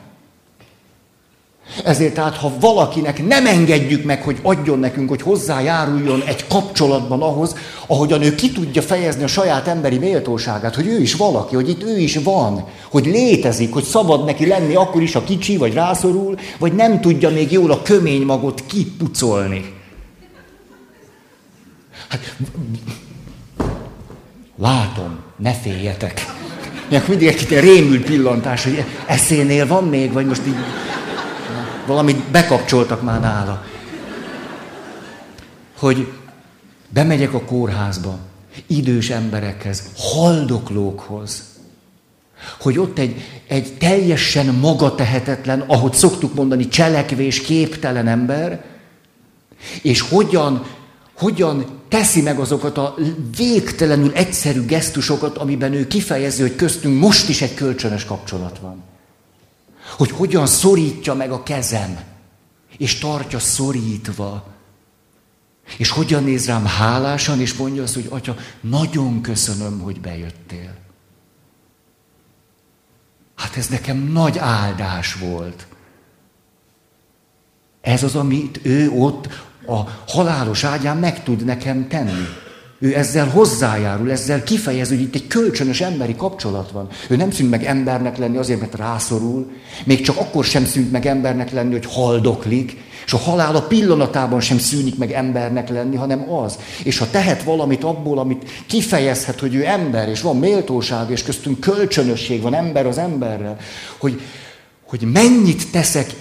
Ezért 1.85 2.15
tehát, 2.15 2.37
ha 2.37 2.53
valakinek 2.61 3.27
nem 3.27 3.47
engedjük 3.47 4.05
meg, 4.05 4.23
hogy 4.23 4.39
adjon 4.43 4.79
nekünk, 4.79 5.09
hogy 5.09 5.23
hozzájáruljon 5.23 6.23
egy 6.27 6.47
kapcsolatban 6.47 7.23
ahhoz, 7.23 7.55
ahogyan 7.87 8.23
ő 8.23 8.35
ki 8.35 8.53
tudja 8.53 8.83
fejezni 8.83 9.23
a 9.23 9.27
saját 9.27 9.69
emberi 9.69 9.99
méltóságát, 9.99 10.75
hogy 10.75 10.87
ő 10.87 11.01
is 11.01 11.15
valaki, 11.15 11.55
hogy 11.55 11.69
itt 11.69 11.83
ő 11.83 11.99
is 11.99 12.17
van, 12.17 12.65
hogy 12.91 13.07
létezik, 13.07 13.73
hogy 13.73 13.85
szabad 13.85 14.25
neki 14.25 14.47
lenni 14.47 14.75
akkor 14.75 15.03
is, 15.03 15.13
ha 15.13 15.25
kicsi, 15.25 15.57
vagy 15.57 15.73
rászorul, 15.73 16.39
vagy 16.59 16.73
nem 16.73 17.01
tudja 17.01 17.31
még 17.31 17.53
jól 17.53 17.71
a 17.71 17.83
kömény 17.83 18.23
magot 18.23 18.63
kipucolni. 18.67 19.77
Hát, 22.09 22.37
látom, 24.59 25.19
ne 25.37 25.53
féljetek. 25.53 26.27
Mindig 27.09 27.29
egy 27.29 27.49
rémült 27.49 28.05
pillantás, 28.05 28.65
hogy 28.65 28.85
eszénél 29.07 29.67
van 29.67 29.85
még, 29.85 30.13
vagy 30.13 30.27
most 30.27 30.47
így 30.47 30.57
valamit 31.89 32.31
bekapcsoltak 32.31 33.03
már 33.03 33.21
nála. 33.21 33.65
Hogy 35.79 36.13
bemegyek 36.89 37.35
a 37.35 37.45
kórházba, 37.45 38.19
idős 38.67 39.11
emberekhez, 39.11 39.83
haldoklókhoz, 39.97 41.43
hogy 42.61 42.79
ott 42.79 42.99
egy, 42.99 43.43
egy 43.47 43.77
teljesen 43.79 44.47
magatehetetlen, 44.47 45.61
ahogy 45.61 45.93
szoktuk 45.93 46.35
mondani, 46.35 46.69
cselekvés 46.69 47.41
képtelen 47.41 48.07
ember, 48.07 48.65
és 49.83 50.01
hogyan, 50.01 50.67
hogyan 51.17 51.65
teszi 51.89 52.23
meg 52.23 52.39
azokat 52.39 52.79
a 52.79 52.95
végtelenül 53.37 54.13
egyszerű 54.13 54.65
gesztusokat, 54.65 55.37
amiben 55.37 55.73
ő 55.73 55.87
kifejezi, 55.87 56.43
hogy 56.43 56.57
köztünk 56.57 57.01
most 57.01 57.29
is 57.29 57.43
egy 57.43 57.55
kölcsönös 57.55 58.05
kapcsolat 58.05 58.59
van 58.59 58.83
hogy 59.97 60.11
hogyan 60.11 60.47
szorítja 60.47 61.15
meg 61.15 61.31
a 61.31 61.43
kezem, 61.43 62.01
és 62.79 62.99
tartja 62.99 63.39
szorítva. 63.39 64.47
És 65.77 65.91
hogyan 65.91 66.25
néz 66.25 66.47
rám 66.47 66.67
hálásan, 66.67 67.41
és 67.41 67.55
mondja 67.55 67.83
azt, 67.83 67.95
hogy 67.95 68.07
Atya, 68.09 68.37
nagyon 68.61 69.21
köszönöm, 69.21 69.81
hogy 69.81 70.01
bejöttél. 70.01 70.77
Hát 73.37 73.57
ez 73.57 73.67
nekem 73.67 73.97
nagy 73.97 74.39
áldás 74.39 75.15
volt. 75.15 75.67
Ez 77.81 78.03
az, 78.03 78.15
amit 78.15 78.61
ő 78.63 78.91
ott 78.91 79.27
a 79.67 79.81
halálos 80.07 80.65
ágyán 80.65 80.97
meg 80.97 81.23
tud 81.23 81.45
nekem 81.45 81.89
tenni. 81.89 82.27
Ő 82.81 82.97
ezzel 82.97 83.29
hozzájárul, 83.29 84.11
ezzel 84.11 84.43
kifejez, 84.43 84.89
hogy 84.89 85.01
itt 85.01 85.15
egy 85.15 85.27
kölcsönös 85.27 85.81
emberi 85.81 86.17
kapcsolat 86.17 86.71
van. 86.71 86.89
Ő 87.09 87.17
nem 87.17 87.31
szűnt 87.31 87.51
meg 87.51 87.65
embernek 87.65 88.19
lenni 88.19 88.37
azért, 88.37 88.61
mert 88.61 88.75
rászorul, 88.75 89.51
még 89.85 90.01
csak 90.01 90.17
akkor 90.17 90.45
sem 90.45 90.65
szűnt 90.65 90.93
meg 90.93 91.07
embernek 91.07 91.53
lenni, 91.53 91.73
hogy 91.73 91.87
haldoklik, 91.89 92.77
és 93.07 93.13
a 93.13 93.17
halál 93.17 93.57
a 93.57 93.63
pillanatában 93.63 94.41
sem 94.41 94.59
szűnik 94.59 94.99
meg 94.99 95.13
embernek 95.13 95.69
lenni, 95.69 95.97
hanem 95.97 96.33
az. 96.33 96.59
És 96.85 96.99
ha 96.99 97.11
tehet 97.11 97.43
valamit 97.43 97.85
abból, 97.85 98.19
amit 98.19 98.51
kifejezhet, 98.67 99.41
hogy 99.41 99.55
ő 99.55 99.65
ember, 99.65 100.09
és 100.09 100.21
van 100.21 100.39
méltóság, 100.39 101.11
és 101.11 101.23
köztünk 101.23 101.61
kölcsönösség 101.61 102.43
van 102.43 102.55
ember 102.55 102.87
az 102.87 102.99
emberrel, 102.99 103.57
hogy, 103.99 104.21
hogy 104.87 105.01
mennyit 105.13 105.71
teszek, 105.71 106.17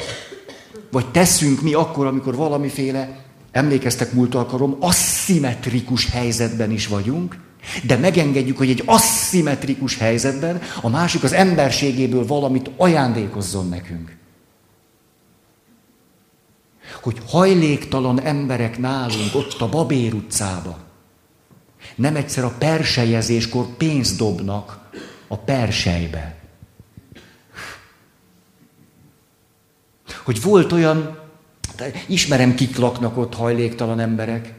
vagy 0.91 1.11
teszünk 1.11 1.61
mi 1.61 1.73
akkor, 1.73 2.05
amikor 2.05 2.35
valamiféle 2.35 3.26
emlékeztek 3.57 4.13
múlt 4.13 4.35
alkalom, 4.35 4.77
aszimmetrikus 4.79 6.09
helyzetben 6.09 6.71
is 6.71 6.87
vagyunk, 6.87 7.39
de 7.83 7.97
megengedjük, 7.97 8.57
hogy 8.57 8.69
egy 8.69 8.83
aszimmetrikus 8.85 9.97
helyzetben 9.97 10.61
a 10.81 10.89
másik 10.89 11.23
az 11.23 11.33
emberségéből 11.33 12.25
valamit 12.25 12.71
ajándékozzon 12.77 13.69
nekünk. 13.69 14.15
Hogy 17.01 17.17
hajléktalan 17.27 18.21
emberek 18.21 18.77
nálunk 18.77 19.35
ott 19.35 19.61
a 19.61 19.69
Babér 19.69 20.13
utcába 20.13 20.85
nem 21.95 22.15
egyszer 22.15 22.43
a 22.43 22.53
persejezéskor 22.57 23.65
pénzt 23.65 24.17
dobnak 24.17 24.79
a 25.27 25.37
persejbe. 25.37 26.35
Hogy 30.23 30.41
volt 30.41 30.71
olyan 30.71 31.19
ismerem, 32.05 32.55
kik 32.55 32.77
laknak 32.77 33.17
ott 33.17 33.35
hajléktalan 33.35 33.99
emberek, 33.99 34.53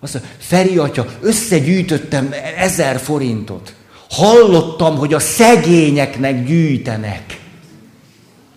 Azt 0.00 0.14
mondja, 0.14 0.30
Feri 0.38 0.78
atya, 0.78 1.06
összegyűjtöttem 1.20 2.34
ezer 2.56 2.98
forintot. 2.98 3.74
Hallottam, 4.10 4.96
hogy 4.96 5.14
a 5.14 5.18
szegényeknek 5.18 6.44
gyűjtenek. 6.44 7.40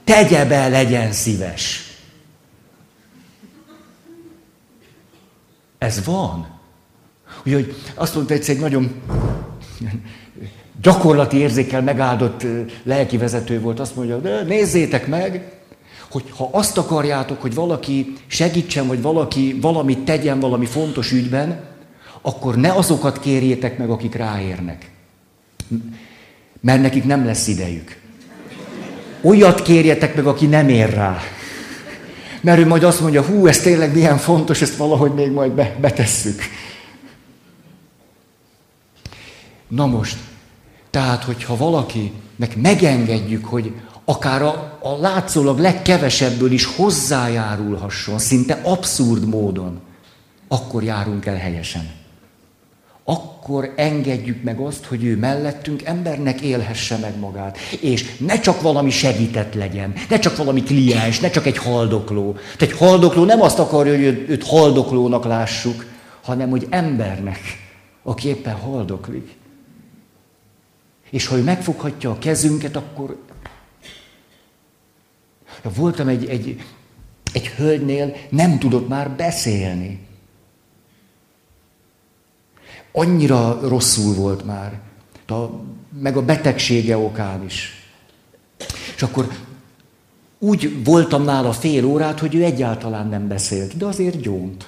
Tegye 0.04 0.46
be, 0.46 0.68
legyen 0.68 1.12
szíves. 1.12 1.92
Ez 5.78 6.06
van. 6.06 6.48
Úgyhogy 7.44 7.76
azt 7.96 8.16
mondta 8.16 8.34
egyszer 8.34 8.56
egy 8.56 8.62
nagyon 8.62 9.02
gyakorlati 10.82 11.38
érzékel 11.38 11.82
megáldott 11.82 12.46
lelki 12.84 13.18
vezető 13.18 13.60
volt, 13.60 13.80
azt 13.80 13.96
mondja, 13.96 14.18
de 14.18 14.42
nézzétek 14.44 15.08
meg, 15.08 15.57
hogy 16.10 16.24
ha 16.30 16.50
azt 16.52 16.78
akarjátok, 16.78 17.42
hogy 17.42 17.54
valaki 17.54 18.14
segítsen, 18.28 18.88
vagy 18.88 19.02
valaki 19.02 19.58
valamit 19.62 20.00
tegyen 20.00 20.40
valami 20.40 20.66
fontos 20.66 21.12
ügyben, 21.12 21.64
akkor 22.22 22.56
ne 22.56 22.72
azokat 22.72 23.20
kérjétek 23.20 23.78
meg, 23.78 23.90
akik 23.90 24.16
ráérnek. 24.16 24.92
Mert 26.60 26.82
nekik 26.82 27.04
nem 27.04 27.26
lesz 27.26 27.48
idejük. 27.48 28.00
Olyat 29.22 29.62
kérjetek 29.62 30.16
meg, 30.16 30.26
aki 30.26 30.46
nem 30.46 30.70
ér 30.70 30.94
rá. 30.94 31.18
Mert 32.42 32.60
ő 32.60 32.68
majd 32.68 32.84
azt 32.84 33.02
mondja, 33.02 33.24
hú, 33.24 33.48
ez 33.48 33.60
tényleg 33.60 33.94
milyen 33.94 34.18
fontos, 34.18 34.62
ezt 34.62 34.76
valahogy 34.76 35.14
még 35.14 35.32
majd 35.32 35.52
be, 35.52 35.76
betesszük. 35.82 36.42
Na 39.68 39.86
most, 39.86 40.18
tehát, 40.90 41.24
hogyha 41.24 41.58
valakinek 41.58 42.56
megengedjük, 42.56 43.46
hogy 43.46 43.74
akár 44.10 44.42
a, 44.42 44.78
a 44.82 44.98
látszólag 45.00 45.60
legkevesebből 45.60 46.52
is 46.52 46.66
hozzájárulhasson, 46.66 48.20
szinte 48.20 48.60
abszurd 48.64 49.28
módon, 49.28 49.80
akkor 50.48 50.84
járunk 50.84 51.26
el 51.26 51.36
helyesen. 51.36 51.90
Akkor 53.04 53.74
engedjük 53.76 54.44
meg 54.44 54.60
azt, 54.60 54.86
hogy 54.86 55.04
ő 55.04 55.18
mellettünk 55.18 55.84
embernek 55.84 56.42
élhesse 56.42 56.98
meg 56.98 57.20
magát. 57.20 57.58
És 57.80 58.18
ne 58.18 58.40
csak 58.40 58.62
valami 58.62 58.90
segített 58.90 59.54
legyen, 59.54 59.94
ne 60.10 60.20
csak 60.20 60.38
valami 60.38 60.64
kliens, 60.64 61.20
ne 61.20 61.30
csak 61.30 61.46
egy 61.46 61.58
haldokló. 61.58 62.32
Tehát 62.32 62.74
egy 62.74 62.78
haldokló 62.78 63.24
nem 63.24 63.42
azt 63.42 63.60
akarja, 63.60 63.94
hogy 63.94 64.04
őt, 64.04 64.30
őt 64.30 64.44
haldoklónak 64.44 65.26
lássuk, 65.26 65.86
hanem 66.24 66.50
hogy 66.50 66.68
embernek, 66.70 67.40
aki 68.04 68.28
éppen 68.28 68.56
haldoklik. 68.56 69.36
És 71.10 71.28
ha 71.28 71.38
ő 71.38 71.44
megfoghatja 71.44 72.10
a 72.10 72.18
kezünket, 72.18 72.76
akkor... 72.76 73.26
Voltam 75.62 76.08
egy, 76.08 76.26
egy, 76.26 76.62
egy 77.34 77.48
hölgynél, 77.48 78.16
nem 78.30 78.60
tudott 78.60 78.88
már 78.88 79.12
beszélni. 79.12 80.00
Annyira 82.92 83.60
rosszul 83.68 84.16
volt 84.16 84.46
már. 84.46 84.80
A, 85.28 85.46
meg 86.02 86.18
a 86.18 86.26
betegsége 86.26 86.98
okán 86.98 87.44
is. 87.44 87.72
És 88.96 89.04
akkor 89.04 89.28
úgy 90.40 90.84
voltam 90.84 91.24
nála 91.24 91.52
fél 91.52 91.86
órát, 91.86 92.20
hogy 92.20 92.36
ő 92.36 92.44
egyáltalán 92.44 93.08
nem 93.08 93.28
beszélt, 93.28 93.78
de 93.78 93.86
azért 93.86 94.22
gyónt. 94.22 94.68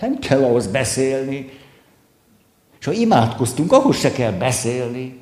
Nem 0.00 0.18
kell 0.18 0.44
ahhoz 0.44 0.66
beszélni. 0.66 1.58
És 2.80 2.86
ha 2.86 2.92
imádkoztunk, 2.92 3.72
ahhoz 3.72 3.96
se 3.96 4.12
kell 4.12 4.32
beszélni. 4.32 5.18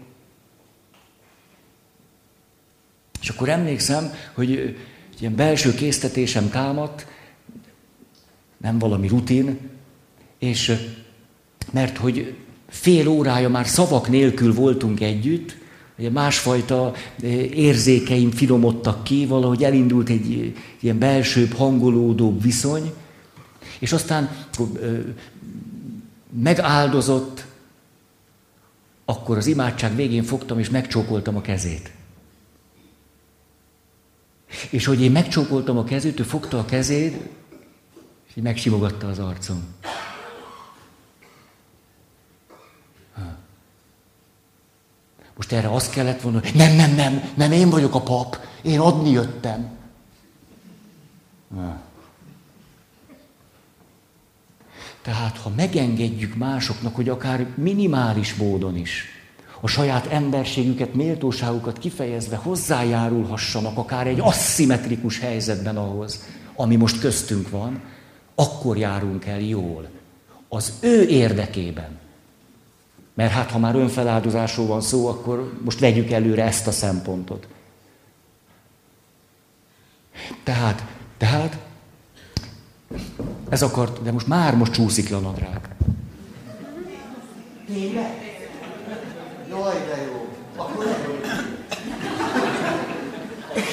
És 3.21 3.29
akkor 3.29 3.49
emlékszem, 3.49 4.13
hogy 4.35 4.77
ilyen 5.21 5.35
belső 5.35 5.75
késztetésem 5.75 6.51
támadt, 6.51 7.07
nem 8.57 8.79
valami 8.79 9.09
rutin, 9.09 9.59
és 10.39 10.73
mert 11.73 11.97
hogy 11.97 12.35
fél 12.69 13.09
órája 13.09 13.49
már 13.49 13.67
szavak 13.67 14.09
nélkül 14.09 14.55
voltunk 14.55 15.01
együtt, 15.01 15.57
ugye 15.99 16.11
másfajta 16.11 16.95
érzékeim 17.53 18.31
finomodtak 18.31 19.05
ki, 19.05 19.27
valahogy 19.27 19.65
elindult 19.65 20.09
egy 20.09 20.55
ilyen 20.81 20.99
belsőbb, 20.99 21.53
hangolódóbb 21.53 22.43
viszony, 22.43 22.93
és 23.79 23.93
aztán 23.93 24.47
megáldozott, 26.43 27.47
akkor 29.05 29.37
az 29.37 29.47
imádság 29.47 29.97
végén 29.97 30.23
fogtam 30.23 30.59
és 30.59 30.71
megcsókoltam 30.71 31.37
a 31.37 31.41
kezét. 31.41 31.91
És 34.71 34.85
hogy 34.85 35.01
én 35.01 35.11
megcsókoltam 35.11 35.79
a 35.79 35.85
kezét, 35.85 36.21
ő 36.21 36.23
fogta 36.23 36.59
a 36.59 36.65
kezét, 36.65 37.17
és 38.27 38.43
megsimogatta 38.43 39.09
az 39.09 39.19
arcom. 39.19 39.75
Most 45.37 45.53
erre 45.53 45.69
azt 45.69 45.91
kellett 45.91 46.21
volna, 46.21 46.41
hogy 46.41 46.55
nem, 46.55 46.77
nem, 46.77 46.95
nem, 46.95 47.31
nem, 47.35 47.53
én 47.53 47.71
vagyok 47.71 47.95
a 47.95 48.01
pap, 48.01 48.39
én 48.63 48.81
adni 48.81 49.11
jöttem. 49.11 49.77
Tehát, 55.03 55.39
ha 55.39 55.51
megengedjük 55.57 56.35
másoknak, 56.35 56.95
hogy 56.95 57.09
akár 57.09 57.47
minimális 57.55 58.35
módon 58.35 58.77
is 58.77 59.18
a 59.61 59.67
saját 59.67 60.07
emberségüket, 60.07 60.95
méltóságukat 60.95 61.79
kifejezve 61.79 62.37
hozzájárulhassanak 62.37 63.79
akár 63.79 64.07
egy 64.07 64.21
aszimmetrikus 64.21 65.19
helyzetben 65.19 65.77
ahhoz, 65.77 66.25
ami 66.57 66.77
most 66.77 67.01
köztünk 67.01 67.51
van, 67.51 67.81
akkor 68.35 68.77
járunk 68.77 69.25
el 69.25 69.41
jól. 69.41 69.89
Az 70.49 70.73
ő 70.81 71.07
érdekében. 71.07 71.99
Mert 73.15 73.33
hát, 73.33 73.51
ha 73.51 73.59
már 73.59 73.75
önfeláldozásról 73.75 74.67
van 74.67 74.81
szó, 74.81 75.07
akkor 75.07 75.53
most 75.65 75.79
vegyük 75.79 76.11
előre 76.11 76.45
ezt 76.45 76.67
a 76.67 76.71
szempontot. 76.71 77.47
Tehát, 80.43 80.85
tehát 81.17 81.59
ez 83.49 83.63
akart, 83.63 84.03
de 84.03 84.13
most 84.13 84.27
már 84.27 84.57
most 84.57 84.73
csúszik 84.73 85.09
le 85.09 85.17
a 85.17 85.21
nadrág. 85.21 85.61
Tényleg? 87.67 88.28
Akkor 90.59 90.85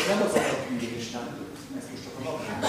nem 0.08 0.22
az 0.28 0.34
a 0.34 0.40
hűlés, 0.70 1.12
nem. 1.12 1.22
Ez 1.78 1.84
most 1.92 2.04
csak 2.04 2.14
a 2.20 2.24
napján. 2.24 2.60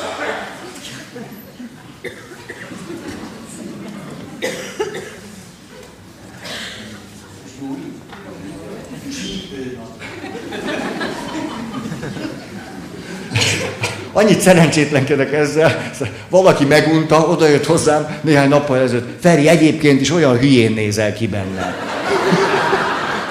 Annyit 14.13 14.41
szerencsétlenkedek 14.41 15.33
ezzel. 15.33 15.91
Valaki 16.29 16.65
megunta, 16.65 17.29
oda 17.29 17.49
jött 17.49 17.67
hozzám 17.67 18.19
néhány 18.23 18.49
nappal 18.49 18.79
ezelőtt. 18.79 19.21
Feri, 19.21 19.49
egyébként 19.49 20.01
is 20.01 20.11
olyan 20.11 20.39
hülyén 20.39 20.73
nézel 20.73 21.13
ki 21.13 21.27
benne. 21.27 21.75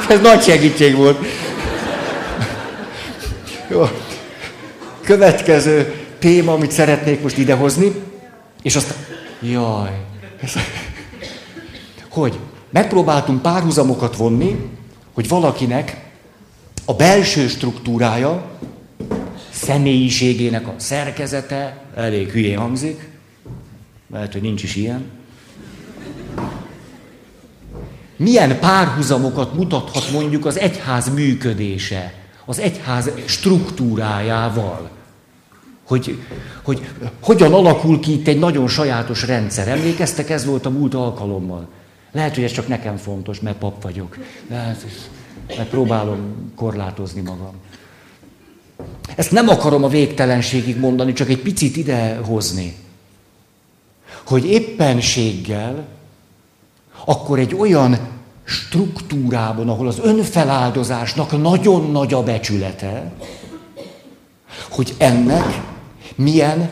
Ez 0.10 0.22
nagy 0.22 0.44
segítség 0.44 0.96
volt. 0.96 1.26
Jó. 3.70 3.84
Következő 5.02 5.94
téma, 6.20 6.54
amit 6.54 6.72
szeretnék 6.72 7.22
most 7.22 7.38
idehozni, 7.38 7.92
és 8.62 8.76
azt... 8.76 8.94
Jaj. 9.42 10.04
Hogy 12.10 12.40
megpróbáltunk 12.70 13.42
párhuzamokat 13.42 14.16
vonni, 14.16 14.70
hogy 15.14 15.28
valakinek 15.28 15.98
a 16.86 16.94
belső 16.94 17.48
struktúrája 17.48 18.52
személyiségének 19.52 20.68
a 20.68 20.74
szerkezete, 20.78 21.78
elég 21.96 22.32
hülyén 22.32 22.58
hangzik, 22.58 23.08
lehet, 24.12 24.34
hogy 24.34 24.42
nincs 24.42 24.64
is 24.64 24.76
ilyen. 24.76 25.06
Milyen 28.16 28.60
párhuzamokat 28.60 29.54
mutathat 29.54 30.12
mondjuk 30.12 30.46
az 30.46 30.60
egyház 30.60 31.14
működése, 31.14 32.14
az 32.46 32.60
egyház 32.60 33.12
struktúrájával? 33.26 34.90
Hogy, 35.84 36.24
hogy 36.64 36.90
hogyan 37.20 37.54
alakul 37.54 38.00
ki 38.00 38.12
itt 38.12 38.28
egy 38.28 38.40
nagyon 38.40 38.68
sajátos 38.68 39.26
rendszer. 39.28 39.68
Emlékeztek, 39.68 40.30
ez 40.30 40.46
volt 40.46 40.66
a 40.66 40.70
múlt 40.70 40.94
alkalommal. 40.94 41.68
Lehet, 42.12 42.36
hogy 42.36 42.44
ez 42.44 42.52
csak 42.52 42.68
nekem 42.68 42.98
fontos, 42.98 43.40
mert 43.40 43.58
pap 43.58 43.84
vagyok. 43.84 44.18
Lehet, 44.50 44.86
mert 45.48 45.70
próbálom 45.70 46.52
korlátozni 46.56 47.22
magam. 47.22 47.54
Ezt 49.16 49.32
nem 49.32 49.48
akarom 49.48 49.84
a 49.84 49.88
végtelenségig 49.88 50.80
mondani, 50.80 51.14
csak 51.14 51.30
egy 51.30 51.42
picit 51.42 51.78
ide 51.78 52.16
hozni. 52.16 52.76
Hogy 54.24 54.46
éppenséggel 54.46 55.88
akkor 57.06 57.40
egy 57.40 57.56
olyan 57.56 57.98
struktúrában, 58.44 59.70
ahol 59.70 59.88
az 59.88 60.00
önfeláldozásnak 60.04 61.42
nagyon 61.42 61.92
nagy 61.92 62.14
a 62.14 62.24
becsülete, 62.24 63.12
hogy 64.70 64.94
ennek 64.98 65.62
milyen 66.16 66.70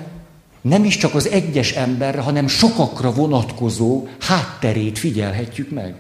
nem 0.62 0.84
is 0.84 0.98
csak 0.98 1.16
az 1.16 1.28
egyes 1.28 1.72
emberre, 1.72 2.22
hanem 2.22 2.48
sokakra 2.48 3.12
vonatkozó 3.12 4.08
hátterét 4.20 5.00
figyelhetjük 5.00 5.70
meg. 5.70 5.96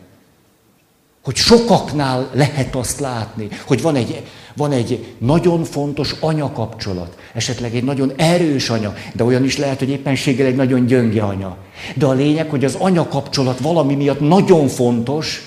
Hogy 1.23 1.35
sokaknál 1.35 2.29
lehet 2.33 2.75
azt 2.75 2.99
látni, 2.99 3.47
hogy 3.67 3.81
van 3.81 3.95
egy, 3.95 4.23
van 4.55 4.71
egy 4.71 5.15
nagyon 5.17 5.63
fontos 5.63 6.15
anyakapcsolat, 6.19 7.17
esetleg 7.33 7.75
egy 7.75 7.83
nagyon 7.83 8.11
erős 8.15 8.69
anya, 8.69 8.93
de 9.13 9.23
olyan 9.23 9.43
is 9.43 9.57
lehet, 9.57 9.79
hogy 9.79 9.89
éppenséggel 9.89 10.45
egy 10.45 10.55
nagyon 10.55 10.85
gyönge 10.85 11.23
anya. 11.23 11.57
De 11.95 12.05
a 12.05 12.11
lényeg, 12.11 12.49
hogy 12.49 12.65
az 12.65 12.75
anyakapcsolat 12.79 13.59
valami 13.59 13.95
miatt 13.95 14.19
nagyon 14.19 14.67
fontos, 14.67 15.41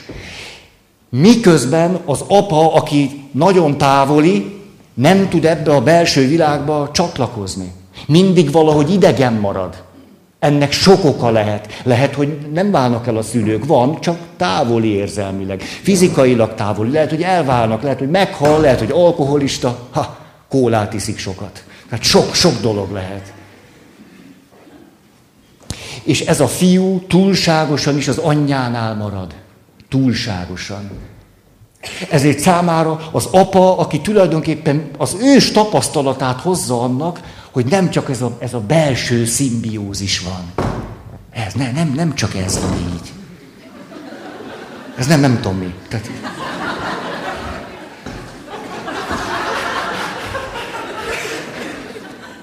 miközben 1.08 2.00
az 2.04 2.24
apa, 2.28 2.72
aki 2.74 3.28
nagyon 3.32 3.78
távoli, 3.78 4.60
nem 4.94 5.28
tud 5.28 5.44
ebbe 5.44 5.74
a 5.74 5.82
belső 5.82 6.28
világba 6.28 6.90
csatlakozni. 6.92 7.72
Mindig 8.06 8.50
valahogy 8.50 8.92
idegen 8.92 9.32
marad. 9.32 9.84
Ennek 10.38 10.72
sok 10.72 11.04
oka 11.04 11.30
lehet. 11.30 11.80
Lehet, 11.82 12.14
hogy 12.14 12.38
nem 12.52 12.70
válnak 12.70 13.06
el 13.06 13.16
a 13.16 13.22
szülők, 13.22 13.64
van, 13.64 14.00
csak 14.00 14.18
távoli 14.36 14.88
érzelmileg. 14.88 15.60
Fizikailag 15.60 16.54
távoli. 16.54 16.90
Lehet, 16.90 17.10
hogy 17.10 17.22
elválnak, 17.22 17.82
lehet, 17.82 17.98
hogy 17.98 18.10
meghal, 18.10 18.60
lehet, 18.60 18.78
hogy 18.78 18.90
alkoholista. 18.90 19.78
Ha, 19.90 20.18
kólát 20.48 20.94
iszik 20.94 21.18
sokat. 21.18 21.64
Tehát 21.88 22.04
sok-sok 22.04 22.60
dolog 22.60 22.92
lehet. 22.92 23.32
És 26.02 26.20
ez 26.20 26.40
a 26.40 26.46
fiú 26.46 27.00
túlságosan 27.06 27.96
is 27.96 28.08
az 28.08 28.18
anyjánál 28.18 28.94
marad. 28.94 29.34
Túlságosan. 29.88 30.90
Ezért 32.10 32.38
számára 32.38 33.08
az 33.12 33.28
apa, 33.30 33.78
aki 33.78 34.00
tulajdonképpen 34.00 34.90
az 34.98 35.16
ős 35.20 35.52
tapasztalatát 35.52 36.40
hozza 36.40 36.80
annak, 36.80 37.20
hogy 37.56 37.66
nem 37.66 37.90
csak 37.90 38.10
ez 38.10 38.22
a, 38.22 38.36
ez 38.38 38.54
a 38.54 38.60
belső 38.60 39.24
szimbiózis 39.24 40.20
van. 40.20 40.66
Ez 41.32 41.52
ne, 41.52 41.72
nem, 41.72 41.92
nem 41.94 42.14
csak 42.14 42.34
ez 42.34 42.60
van 42.60 42.72
így. 42.72 43.12
Ez 44.98 45.06
nem, 45.06 45.20
nem 45.20 45.40
tudom 45.40 45.58
mi. 45.58 45.74
Tehát... 45.88 46.10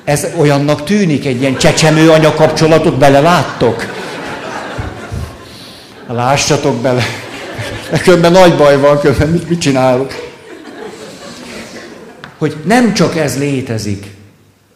Ez 0.04 0.28
olyannak 0.38 0.84
tűnik, 0.84 1.26
egy 1.26 1.42
ilyen 1.42 1.58
csecsemő 1.58 2.10
anya 2.10 2.34
kapcsolatot 2.34 2.98
beleláttok? 2.98 3.86
Lássatok 6.08 6.76
bele. 6.76 7.04
Különben 8.04 8.32
nagy 8.32 8.56
baj 8.56 8.80
van, 8.80 9.00
különben 9.00 9.30
mit, 9.30 9.50
mit 9.50 9.60
csinálok? 9.60 10.14
Hogy 12.38 12.56
nem 12.66 12.94
csak 12.94 13.18
ez 13.18 13.38
létezik. 13.38 14.22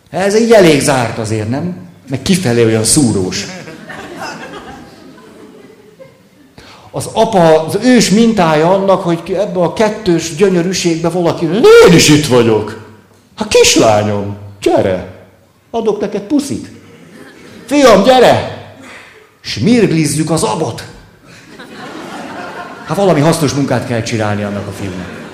Ez 0.10 0.39
így 0.39 0.52
elég 0.52 0.82
zárt 0.82 1.17
azért, 1.17 1.50
nem? 1.50 1.76
Meg 2.10 2.22
kifelé 2.22 2.63
olyan 2.65 2.84
szúrós. 2.84 3.46
Az 6.91 7.10
apa, 7.13 7.65
az 7.65 7.78
ős 7.84 8.10
mintája 8.10 8.74
annak, 8.74 9.02
hogy 9.02 9.36
ebbe 9.38 9.60
a 9.60 9.74
kettős 9.74 10.36
gyönyörűségbe 10.36 11.10
valaki, 11.10 11.46
én 11.46 11.93
is 11.93 12.10
itt 12.10 12.26
vagyok. 12.26 12.86
Ha 13.36 13.48
kislányom, 13.48 14.38
gyere, 14.62 15.08
adok 15.72 16.00
neked 16.00 16.22
puszit. 16.22 16.67
Fiam, 17.65 18.04
gyere! 18.04 18.65
Smirglizzük 19.41 20.30
az 20.30 20.43
abot. 20.43 20.84
Hát 22.86 22.98
valami 22.98 23.20
hasznos 23.20 23.54
munkát 23.54 23.88
kell 23.88 24.02
csinálni 24.02 24.43
annak 24.43 24.67
a 24.67 24.72
fiúnak. 24.72 25.26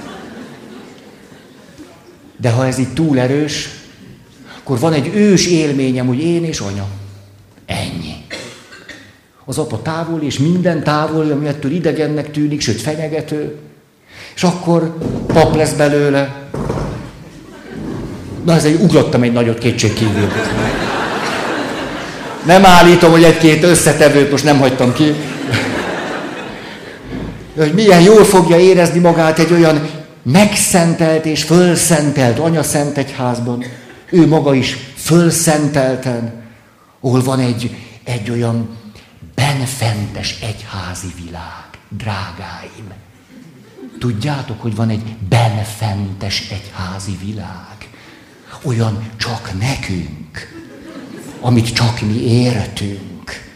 De 2.38 2.50
ha 2.50 2.66
ez 2.66 2.78
így 2.78 2.94
túl 2.94 3.20
erős, 3.20 3.70
akkor 4.64 4.80
van 4.80 4.94
egy 4.94 5.12
ős 5.16 5.48
élményem, 5.48 6.08
hogy 6.08 6.22
én 6.22 6.44
és 6.44 6.60
anya. 6.60 6.86
Ennyi. 7.66 8.14
Az 9.46 9.58
apa 9.58 9.82
távol, 9.82 10.22
és 10.22 10.40
minden 10.40 10.84
távol, 10.84 11.32
ami 11.32 11.48
ettől 11.48 11.72
idegennek 11.72 12.32
tűnik, 12.32 12.62
sőt 12.62 12.82
fenyegető. 12.82 13.56
És 14.36 14.44
akkor 14.44 14.98
pap 15.28 15.56
lesz 15.56 15.74
belőle. 15.74 16.36
Na, 18.46 18.54
ez 18.54 18.64
egy, 18.64 18.82
ugrottam 18.82 19.24
egy 19.24 19.32
nagyot 19.32 19.58
kétség 19.58 19.94
kívül. 19.94 20.28
Nem 22.46 22.66
állítom, 22.66 23.12
hogy 23.12 23.24
egy-két 23.24 23.64
összetevőt 23.64 24.32
most 24.32 24.44
nem 24.44 24.60
hagytam 24.60 24.94
ki 24.94 25.14
hogy 27.58 27.74
milyen 27.74 28.02
jól 28.02 28.24
fogja 28.24 28.60
érezni 28.60 29.00
magát 29.00 29.40
egy 29.40 29.52
olyan 29.52 29.90
megszentelt 30.24 31.26
és 31.26 31.44
fölszentelt 31.44 32.40
anyaszent 32.40 32.98
egyházban. 32.98 33.64
Ő 34.14 34.28
maga 34.28 34.54
is 34.54 34.78
fölszentelten, 34.96 36.44
ahol 37.00 37.24
van 37.24 37.40
egy, 37.40 37.76
egy 38.04 38.30
olyan 38.30 38.78
benfentes 39.36 40.42
egyházi 40.42 41.14
világ, 41.24 41.68
drágáim. 41.90 42.92
Tudjátok, 44.00 44.62
hogy 44.62 44.76
van 44.76 44.90
egy 44.90 45.16
benfentes 45.30 46.50
egyházi 46.50 47.18
világ. 47.26 47.90
Olyan 48.64 49.10
csak 49.18 49.52
nekünk, 49.60 50.54
amit 51.42 51.74
csak 51.74 52.02
mi 52.02 52.22
értünk. 52.22 53.52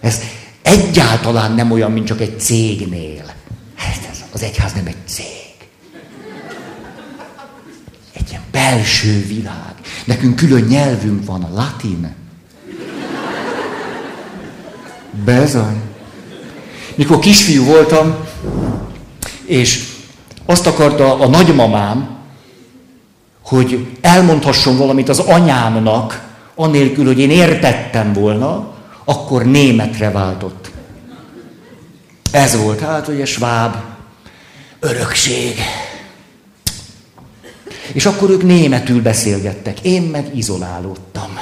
Ez, 0.00 0.20
egyáltalán 0.62 1.52
nem 1.52 1.70
olyan, 1.70 1.92
mint 1.92 2.06
csak 2.06 2.20
egy 2.20 2.40
cégnél. 2.40 3.32
Hát 3.74 4.08
ez, 4.10 4.24
az 4.32 4.42
egyház 4.42 4.72
nem 4.72 4.86
egy 4.86 5.06
cég. 5.06 5.68
Egy 8.12 8.30
ilyen 8.30 8.42
belső 8.58 9.26
világ. 9.26 9.74
Nekünk 10.04 10.36
külön 10.36 10.62
nyelvünk 10.62 11.24
van, 11.24 11.42
a 11.42 11.54
latin. 11.54 12.14
Bezony. 15.24 15.80
Mikor 16.94 17.18
kisfiú 17.18 17.64
voltam, 17.64 18.16
és 19.44 19.84
azt 20.46 20.66
akarta 20.66 21.18
a 21.18 21.28
nagymamám, 21.28 22.16
hogy 23.42 23.96
elmondhasson 24.00 24.76
valamit 24.76 25.08
az 25.08 25.18
anyámnak, 25.18 26.26
anélkül, 26.54 27.06
hogy 27.06 27.18
én 27.18 27.30
értettem 27.30 28.12
volna, 28.12 28.74
akkor 29.04 29.44
németre 29.44 30.10
váltott. 30.10 30.70
Ez 32.30 32.56
volt 32.56 32.80
hát, 32.80 33.08
a 33.08 33.26
sváb 33.26 33.76
örökség. 34.80 35.58
És 37.92 38.06
akkor 38.06 38.30
ők 38.30 38.42
németül 38.42 39.02
beszélgettek, 39.02 39.80
én 39.80 40.02
meg 40.02 40.30
izolálódtam. 40.34 41.38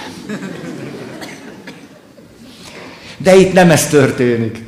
De 3.18 3.36
itt 3.36 3.52
nem 3.52 3.70
ez 3.70 3.88
történik, 3.88 4.64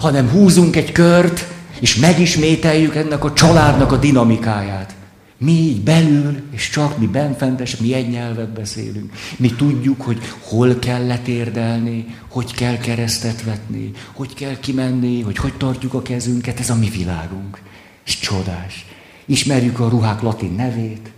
hanem 0.00 0.28
húzunk 0.28 0.76
egy 0.76 0.92
kört, 0.92 1.46
és 1.80 1.96
megismételjük 1.96 2.94
ennek 2.94 3.24
a 3.24 3.32
családnak 3.32 3.92
a 3.92 3.96
dinamikáját. 3.96 4.94
Mi 5.38 5.52
így 5.52 5.80
belül, 5.80 6.36
és 6.50 6.70
csak 6.70 6.98
mi 6.98 7.06
benfentes, 7.06 7.76
mi 7.76 7.94
egy 7.94 8.08
nyelvet 8.08 8.52
beszélünk. 8.52 9.12
Mi 9.36 9.54
tudjuk, 9.54 10.02
hogy 10.02 10.18
hol 10.40 10.78
kell 10.78 11.06
letérdelni, 11.06 12.06
hogy 12.28 12.54
kell 12.54 12.78
keresztet 12.78 13.42
vetni, 13.42 13.90
hogy 14.12 14.34
kell 14.34 14.58
kimenni, 14.60 15.22
hogy 15.22 15.36
hogy 15.36 15.54
tartjuk 15.56 15.94
a 15.94 16.02
kezünket. 16.02 16.60
Ez 16.60 16.70
a 16.70 16.74
mi 16.74 16.88
világunk. 16.88 17.58
És 18.06 18.18
csodás. 18.18 18.86
Ismerjük 19.26 19.80
a 19.80 19.88
ruhák 19.88 20.22
latin 20.22 20.54
nevét, 20.56 21.10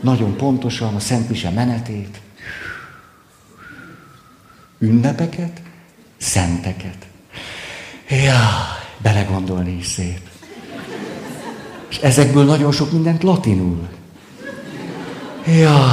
nagyon 0.00 0.36
pontosan 0.36 0.94
a 0.94 1.00
Szent 1.00 1.28
Mise 1.28 1.50
menetét, 1.50 2.20
ünnepeket, 4.78 5.62
szenteket. 6.16 7.06
Ja, 8.08 8.76
belegondolni 9.02 9.76
is 9.76 9.86
szép. 9.86 10.20
És 11.88 11.96
ezekből 11.96 12.44
nagyon 12.44 12.72
sok 12.72 12.92
mindent 12.92 13.22
latinul. 13.22 13.88
Ja. 15.46 15.86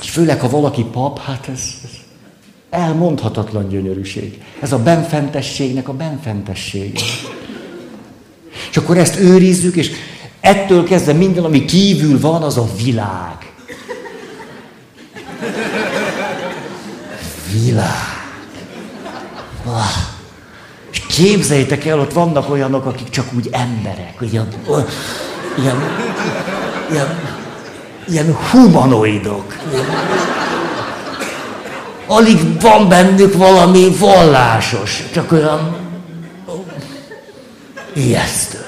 És 0.00 0.10
főleg, 0.10 0.40
ha 0.40 0.48
valaki 0.48 0.84
pap, 0.84 1.18
hát 1.18 1.48
ez, 1.48 1.60
ez 1.84 1.90
elmondhatatlan 2.70 3.68
gyönyörűség. 3.68 4.42
Ez 4.60 4.72
a 4.72 4.78
benfentességnek 4.78 5.88
a 5.88 5.92
benfentessége. 5.92 7.00
És 8.70 8.76
akkor 8.76 8.98
ezt 8.98 9.16
őrizzük, 9.16 9.76
és 9.76 9.90
ettől 10.42 10.84
kezdve 10.84 11.12
minden, 11.12 11.44
ami 11.44 11.64
kívül 11.64 12.20
van, 12.20 12.42
az 12.42 12.56
a 12.58 12.66
világ. 12.76 13.52
Világ. 17.52 18.10
Ah. 19.64 19.84
Képzeljétek 21.08 21.84
el, 21.84 22.00
ott 22.00 22.12
vannak 22.12 22.50
olyanok, 22.50 22.86
akik 22.86 23.10
csak 23.10 23.26
úgy 23.36 23.48
emberek, 23.52 24.14
ilyen, 24.20 24.48
ilyen, 25.58 25.76
ilyen, 26.90 27.18
ilyen 28.08 28.36
humanoidok. 28.50 29.56
Alig 32.06 32.60
van 32.60 32.88
bennük 32.88 33.34
valami 33.34 33.96
vallásos, 33.98 35.02
csak 35.12 35.32
olyan 35.32 35.76
ijesztő. 37.94 38.61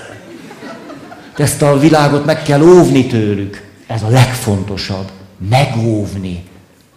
Ezt 1.36 1.62
a 1.62 1.78
világot 1.78 2.24
meg 2.24 2.42
kell 2.42 2.62
óvni 2.62 3.06
tőlük. 3.06 3.68
Ez 3.86 4.02
a 4.02 4.08
legfontosabb. 4.08 5.10
Megóvni. 5.48 6.44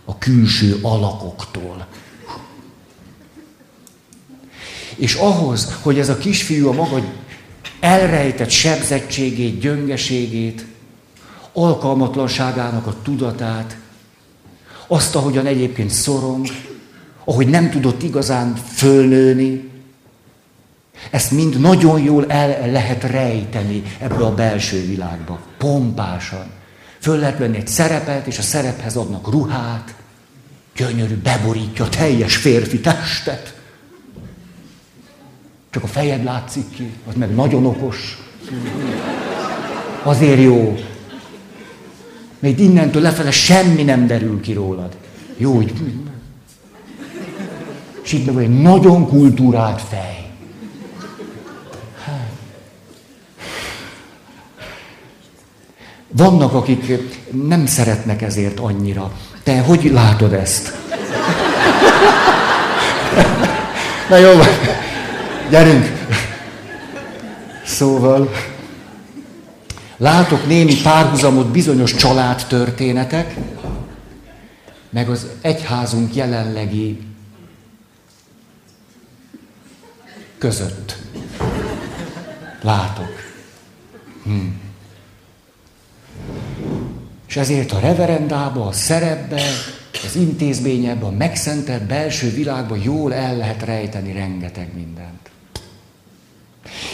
a 0.09 0.17
külső 0.17 0.79
alakoktól. 0.81 1.87
És 4.95 5.13
ahhoz, 5.13 5.77
hogy 5.81 5.99
ez 5.99 6.09
a 6.09 6.17
kisfiú 6.17 6.67
a 6.67 6.71
maga 6.71 7.01
elrejtett 7.79 8.49
sebzettségét, 8.49 9.59
gyöngeségét, 9.59 10.65
alkalmatlanságának 11.53 12.87
a 12.87 12.95
tudatát, 13.03 13.77
azt, 14.87 15.15
ahogyan 15.15 15.45
egyébként 15.45 15.89
szorong, 15.89 16.47
ahogy 17.23 17.47
nem 17.47 17.69
tudott 17.69 18.03
igazán 18.03 18.55
fölnőni, 18.55 19.69
ezt 21.11 21.31
mind 21.31 21.59
nagyon 21.59 21.99
jól 22.01 22.25
el 22.27 22.71
lehet 22.71 23.03
rejteni 23.03 23.83
ebbe 23.99 24.25
a 24.25 24.33
belső 24.33 24.85
világba, 24.85 25.39
pompásan. 25.57 26.45
Föl 26.99 27.17
lehet 27.17 27.37
venni 27.37 27.57
egy 27.57 27.67
szerepet, 27.67 28.27
és 28.27 28.37
a 28.37 28.41
szerephez 28.41 28.95
adnak 28.95 29.29
ruhát, 29.29 29.95
gyönyörű, 30.75 31.15
beborítja 31.15 31.85
a 31.85 31.89
teljes 31.89 32.35
férfi 32.35 32.79
testet. 32.79 33.55
Csak 35.69 35.83
a 35.83 35.87
fejed 35.87 36.23
látszik 36.23 36.69
ki, 36.69 36.91
az 37.07 37.15
meg 37.15 37.35
nagyon 37.35 37.65
okos. 37.65 38.17
Azért 40.03 40.41
jó. 40.41 40.77
Még 42.39 42.59
innentől 42.59 43.01
lefele 43.01 43.31
semmi 43.31 43.83
nem 43.83 44.07
derül 44.07 44.41
ki 44.41 44.53
rólad. 44.53 44.97
Jó, 45.37 45.55
hogy... 45.55 45.73
És 48.03 48.13
itt 48.13 48.25
meg 48.25 48.43
egy 48.43 48.61
nagyon 48.61 49.07
kultúrált 49.07 49.81
fej. 49.81 50.16
Vannak, 56.11 56.53
akik 56.53 56.91
nem 57.31 57.65
szeretnek 57.65 58.21
ezért 58.21 58.59
annyira. 58.59 59.11
Te 59.43 59.59
hogy 59.59 59.91
látod 59.91 60.33
ezt? 60.33 60.73
Na 64.09 64.17
jó, 64.17 64.39
gyerünk. 65.49 65.85
Szóval, 67.65 68.31
látok 69.97 70.47
némi 70.47 70.81
párhuzamot 70.81 71.47
bizonyos 71.47 71.95
családtörténetek, 71.95 73.35
meg 74.89 75.09
az 75.09 75.27
egyházunk 75.41 76.15
jelenlegi 76.15 76.99
között. 80.37 80.97
Látok. 82.61 83.11
Hmm. 84.23 84.66
És 87.37 87.43
ezért 87.43 87.71
a 87.71 87.79
reverendába, 87.79 88.65
a 88.65 88.71
szerepbe, 88.71 89.41
az 90.05 90.15
intézményebe, 90.15 91.05
a 91.05 91.11
megszentelt 91.11 91.83
belső 91.83 92.29
világba 92.29 92.75
jól 92.83 93.13
el 93.13 93.37
lehet 93.37 93.63
rejteni 93.63 94.11
rengeteg 94.11 94.69
mindent. 94.75 95.29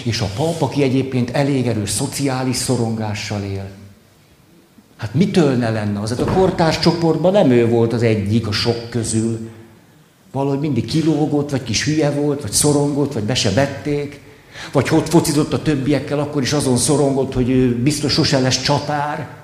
És 0.03 0.19
a 0.19 0.29
pap, 0.35 0.61
aki 0.61 0.83
egyébként 0.83 1.29
elég 1.29 1.67
erős 1.67 1.89
szociális 1.89 2.55
szorongással 2.55 3.41
él, 3.41 3.69
hát 4.97 5.13
mitől 5.13 5.55
ne 5.55 5.69
lenne 5.69 5.99
az? 5.99 6.09
Hát 6.09 6.19
a 6.19 6.33
kortárs 6.33 6.79
csoportban 6.79 7.31
nem 7.31 7.51
ő 7.51 7.67
volt 7.67 7.93
az 7.93 8.03
egyik 8.03 8.47
a 8.47 8.51
sok 8.51 8.89
közül. 8.89 9.49
Valahogy 10.31 10.59
mindig 10.59 10.85
kilógott, 10.85 11.49
vagy 11.49 11.63
kis 11.63 11.83
hülye 11.83 12.11
volt, 12.11 12.41
vagy 12.41 12.51
szorongott, 12.51 13.13
vagy 13.13 13.23
be 13.23 13.35
se 13.35 13.51
vették. 13.51 14.19
Vagy 14.71 14.87
ott 14.91 15.09
focizott 15.09 15.53
a 15.53 15.61
többiekkel, 15.61 16.19
akkor 16.19 16.41
is 16.41 16.53
azon 16.53 16.77
szorongott, 16.77 17.33
hogy 17.33 17.49
ő 17.49 17.75
biztos 17.75 18.13
sose 18.13 18.39
lesz 18.39 18.61
csatár. 18.61 19.41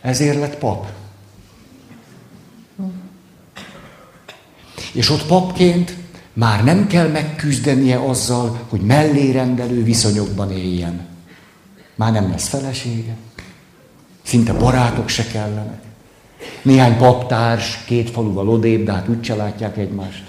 Ezért 0.00 0.38
lett 0.38 0.58
pap. 0.58 0.86
És 4.92 5.10
ott 5.10 5.26
papként 5.26 5.96
már 6.32 6.64
nem 6.64 6.86
kell 6.86 7.08
megküzdenie 7.08 7.98
azzal, 7.98 8.60
hogy 8.68 8.80
mellérendelő 8.80 9.82
viszonyokban 9.84 10.52
éljen. 10.52 11.06
Már 11.94 12.12
nem 12.12 12.30
lesz 12.30 12.48
felesége. 12.48 13.16
Szinte 14.22 14.52
barátok 14.52 15.08
se 15.08 15.26
kellenek. 15.26 15.82
Néhány 16.62 16.96
paptárs, 16.96 17.84
két 17.84 18.10
faluval 18.10 18.48
odébb, 18.48 18.84
de 18.84 18.92
hát 18.92 19.08
úgyse 19.08 19.34
látják 19.34 19.76
egymást. 19.76 20.24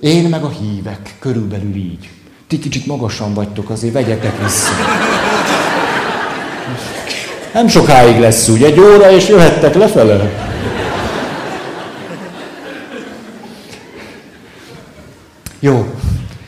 Én 0.00 0.28
meg 0.28 0.44
a 0.44 0.48
hívek, 0.48 1.16
körülbelül 1.18 1.74
így. 1.74 2.10
Ti 2.46 2.58
kicsit 2.58 2.86
magasan 2.86 3.34
vagytok, 3.34 3.70
azért 3.70 3.92
vegyetek 3.92 4.42
vissza. 4.42 4.72
Nem 7.52 7.68
sokáig 7.68 8.18
lesz 8.18 8.48
úgy, 8.48 8.62
egy 8.62 8.78
óra, 8.78 9.10
és 9.10 9.28
jöhettek 9.28 9.74
lefele. 9.74 10.30
Jó, 15.60 15.94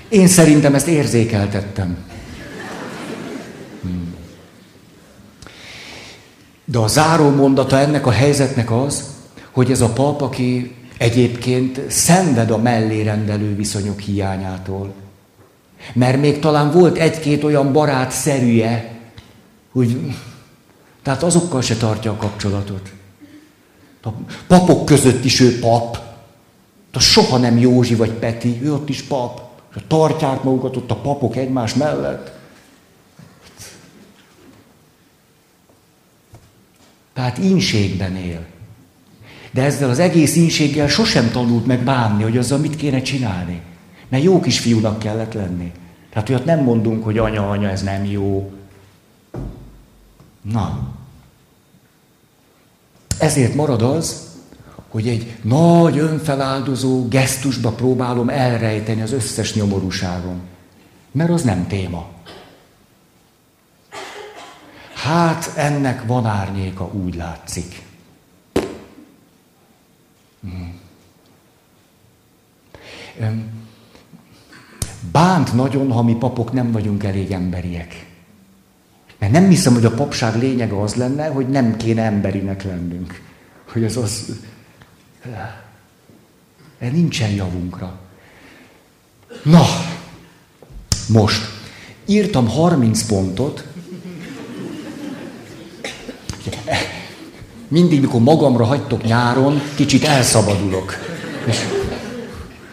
én 0.09 0.27
szerintem 0.27 0.75
ezt 0.75 0.87
érzékeltettem. 0.87 1.97
Hmm. 3.83 4.14
De 6.64 6.79
a 6.79 6.87
záró 6.87 7.31
mondata 7.31 7.79
ennek 7.79 8.07
a 8.07 8.11
helyzetnek 8.11 8.71
az, 8.71 9.05
hogy 9.51 9.71
ez 9.71 9.81
a 9.81 9.88
pap, 9.88 10.21
aki 10.23 10.75
egyébként 10.99 11.81
szenved 11.88 12.51
a 12.51 12.59
mellérendelő 12.59 13.57
viszonyok 13.57 14.01
hiányától. 14.01 14.93
Mert 15.93 16.21
még 16.21 16.38
talán 16.38 16.71
volt 16.71 16.99
egy-két 16.99 17.45
olyan 17.45 17.73
barát 17.73 18.11
szerűje, 18.11 18.90
hogy 19.73 19.97
tehát 21.05 21.23
azokkal 21.23 21.62
se 21.62 21.77
tartja 21.77 22.11
a 22.11 22.17
kapcsolatot. 22.17 22.93
A 24.03 24.09
papok 24.47 24.85
között 24.85 25.25
is 25.25 25.40
ő 25.40 25.59
pap. 25.59 25.99
De 26.93 26.99
soha 26.99 27.38
nem 27.38 27.59
Józsi 27.59 27.95
vagy 27.95 28.11
Peti, 28.11 28.61
ő 28.62 28.73
ott 28.73 28.88
is 28.88 29.03
pap. 29.03 29.40
Tartják 29.87 30.43
magukat 30.43 30.77
ott 30.77 30.90
a 30.90 30.97
papok 30.97 31.37
egymás 31.37 31.75
mellett. 31.75 32.33
Tehát 37.12 37.38
ínségben 37.38 38.17
él. 38.17 38.47
De 39.51 39.62
ezzel 39.62 39.90
az 39.90 39.99
egész 39.99 40.37
ínséggel 40.37 40.88
sosem 40.88 41.31
tanult 41.31 41.67
meg 41.67 41.85
bánni, 41.85 42.23
hogy 42.23 42.38
azzal 42.38 42.59
mit 42.59 42.77
kéne 42.77 43.03
csinálni. 43.03 43.62
Mert 44.09 44.23
jó 44.23 44.40
kisfiúnak 44.40 44.99
kellett 44.99 45.33
lenni. 45.33 45.73
Tehát 46.11 46.29
olyat 46.29 46.45
nem 46.45 46.62
mondunk, 46.62 47.05
hogy 47.05 47.19
anya, 47.19 47.51
anya, 47.51 47.69
ez 47.69 47.83
nem 47.83 48.05
jó. 48.05 48.53
Na. 50.52 50.92
Ezért 53.18 53.54
marad 53.54 53.83
az, 53.83 54.33
hogy 54.88 55.09
egy 55.09 55.37
nagy 55.42 55.98
önfeláldozó 55.98 57.09
gesztusba 57.09 57.70
próbálom 57.70 58.28
elrejteni 58.28 59.02
az 59.02 59.12
összes 59.12 59.54
nyomorúságom. 59.54 60.40
Mert 61.11 61.30
az 61.30 61.42
nem 61.42 61.66
téma. 61.66 62.07
Hát 64.94 65.52
ennek 65.57 66.07
van 66.07 66.26
árnyéka, 66.26 66.90
úgy 66.92 67.14
látszik. 67.14 67.83
Hmm. 70.40 70.80
Bánt 75.12 75.54
nagyon, 75.54 75.92
ha 75.92 76.02
mi 76.02 76.14
papok 76.14 76.52
nem 76.52 76.72
vagyunk 76.72 77.04
elég 77.04 77.30
emberiek. 77.30 78.13
Mert 79.18 79.33
nem 79.33 79.48
hiszem, 79.48 79.74
hogy 79.74 79.85
a 79.85 79.94
papság 79.94 80.38
lényege 80.38 80.81
az 80.81 80.94
lenne, 80.94 81.27
hogy 81.27 81.48
nem 81.48 81.77
kéne 81.77 82.03
emberinek 82.03 82.62
lennünk. 82.62 83.20
Hogy 83.72 83.85
ez 83.85 83.96
az... 83.96 84.38
Ez 86.79 86.92
nincsen 86.92 87.31
javunkra. 87.31 87.98
Na, 89.42 89.64
most. 91.09 91.42
Írtam 92.07 92.48
30 92.48 93.03
pontot. 93.07 93.64
Mindig, 97.68 98.00
mikor 98.00 98.20
magamra 98.20 98.64
hagytok 98.64 99.03
nyáron, 99.03 99.61
kicsit 99.74 100.05
elszabadulok. 100.05 100.94
És 101.46 101.57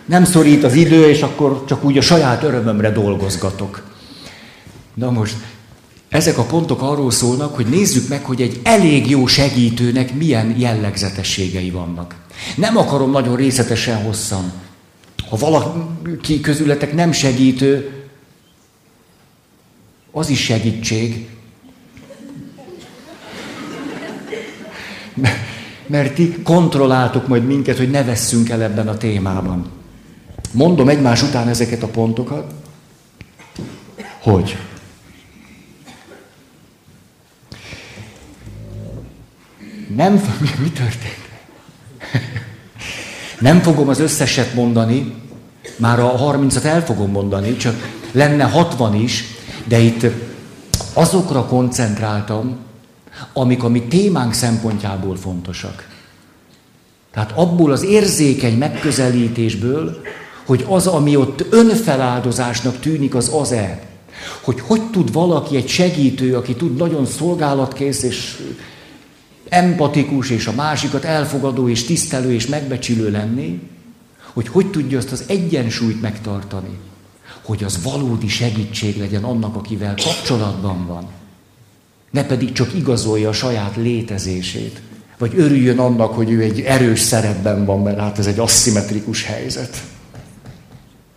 nem 0.06 0.24
szorít 0.24 0.64
az 0.64 0.74
idő, 0.74 1.10
és 1.10 1.22
akkor 1.22 1.66
csak 1.66 1.84
úgy 1.84 1.98
a 1.98 2.02
saját 2.02 2.44
örömömre 2.44 2.92
dolgozgatok. 2.92 3.84
Na 4.94 5.12
most, 5.12 5.36
ezek 6.12 6.38
a 6.38 6.44
pontok 6.44 6.82
arról 6.82 7.12
szólnak, 7.12 7.56
hogy 7.56 7.66
nézzük 7.66 8.08
meg, 8.08 8.26
hogy 8.26 8.42
egy 8.42 8.60
elég 8.64 9.10
jó 9.10 9.28
segítőnek 9.28 10.14
milyen 10.14 10.60
jellegzetességei 10.60 11.70
vannak. 11.70 12.16
Nem 12.56 12.78
akarom 12.78 13.12
nagyon 13.12 13.36
részletesen 13.36 14.04
hosszan. 14.04 14.52
Ha 15.30 15.38
valaki 15.38 16.42
közületek 16.42 16.94
nem 16.94 17.12
segítő, 17.12 17.92
az 20.12 20.30
is 20.30 20.44
segítség. 20.44 21.30
Mert 25.88 26.14
ti 26.14 26.42
kontrolláltok 26.44 27.28
majd 27.28 27.46
minket, 27.46 27.78
hogy 27.78 27.92
ne 27.92 28.04
vesszünk 28.04 28.50
el 28.50 28.62
ebben 28.62 28.88
a 28.88 28.98
témában. 28.98 29.70
Mondom 30.52 30.90
egymás 30.90 31.24
után 31.24 31.48
ezeket 31.48 31.84
a 31.84 31.88
pontokat, 31.88 32.54
hogy 34.22 34.58
Nem, 39.96 40.14
mi 40.64 40.70
történt? 40.70 41.30
Nem 43.40 43.62
fogom 43.62 43.88
az 43.88 44.00
összeset 44.00 44.54
mondani, 44.54 45.14
már 45.76 46.00
a 46.00 46.16
30-at 46.18 46.64
el 46.64 46.86
fogom 46.86 47.12
mondani, 47.12 47.58
csak 47.58 47.76
lenne 48.12 48.44
60 48.44 48.96
is, 48.96 49.24
de 49.66 49.80
itt 49.80 50.06
azokra 50.94 51.46
koncentráltam, 51.46 52.58
amik 53.34 53.64
a 53.64 53.70
mi 53.70 53.82
témánk 53.82 54.34
szempontjából 54.34 55.16
fontosak. 55.16 55.88
Tehát 57.14 57.32
abból 57.36 57.72
az 57.72 57.84
érzékeny 57.84 58.58
megközelítésből, 58.58 60.02
hogy 60.46 60.66
az, 60.70 60.88
ami 60.88 61.16
ott 61.16 61.46
önfeláldozásnak 61.50 62.80
tűnik, 62.80 63.16
az 63.16 63.32
az-e. 63.34 63.82
Hogy 64.42 64.60
hogy 64.60 64.82
tud 64.90 65.14
valaki, 65.14 65.56
egy 65.56 65.68
segítő, 65.68 66.36
aki 66.36 66.56
tud 66.56 66.76
nagyon 66.76 67.06
szolgálatkész 67.06 68.04
és 68.04 68.38
empatikus, 69.52 70.30
és 70.30 70.48
a 70.48 70.54
másikat 70.54 71.04
elfogadó, 71.04 71.70
és 71.70 71.84
tisztelő, 71.84 72.34
és 72.34 72.48
megbecsülő 72.48 73.12
lenni, 73.12 73.62
hogy 74.34 74.48
hogy 74.48 74.72
tudja 74.72 74.98
azt 74.98 75.12
az 75.12 75.24
egyensúlyt 75.28 76.02
megtartani, 76.02 76.78
hogy 77.42 77.64
az 77.64 77.84
valódi 77.84 78.28
segítség 78.28 78.98
legyen 78.98 79.24
annak, 79.24 79.56
akivel 79.56 79.96
kapcsolatban 80.04 80.88
van. 80.88 81.08
Ne 82.12 82.26
pedig 82.26 82.52
csak 82.52 82.74
igazolja 82.74 83.30
a 83.30 83.34
saját 83.34 83.76
létezését, 83.76 84.82
vagy 85.18 85.34
örüljön 85.36 85.80
annak, 85.80 86.14
hogy 86.14 86.32
ő 86.32 86.42
egy 86.42 86.62
erős 86.62 87.00
szerepben 87.00 87.66
van, 87.66 87.82
mert 87.82 88.00
hát 88.00 88.18
ez 88.18 88.28
egy 88.28 88.40
aszimmetrikus 88.40 89.24
helyzet. 89.24 89.84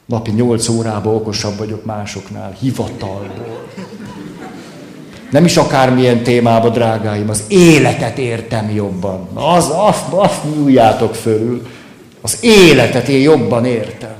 Napi 0.06 0.30
nyolc 0.30 0.68
órában 0.68 1.14
okosabb 1.14 1.58
vagyok 1.58 1.84
másoknál, 1.84 2.52
hivatalból. 2.60 3.68
Nem 5.30 5.44
is 5.44 5.56
akármilyen 5.56 6.22
témába, 6.22 6.68
drágáim, 6.68 7.28
az 7.28 7.42
életet 7.48 8.18
értem 8.18 8.70
jobban. 8.70 9.28
Az, 9.34 9.70
azt, 9.70 10.12
azt 10.12 10.44
nyújjátok 10.54 11.14
fölül. 11.14 11.66
Az 12.20 12.38
életet 12.40 13.08
én 13.08 13.20
jobban 13.20 13.64
értem. 13.64 14.14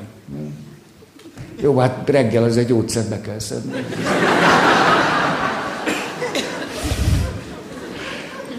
Jó, 1.61 1.79
hát 1.79 2.03
reggel 2.07 2.45
az 2.45 2.57
egy 2.57 2.67
gyógyszert 2.67 3.09
be 3.09 3.21
kell 3.21 3.39
szedni. 3.39 3.73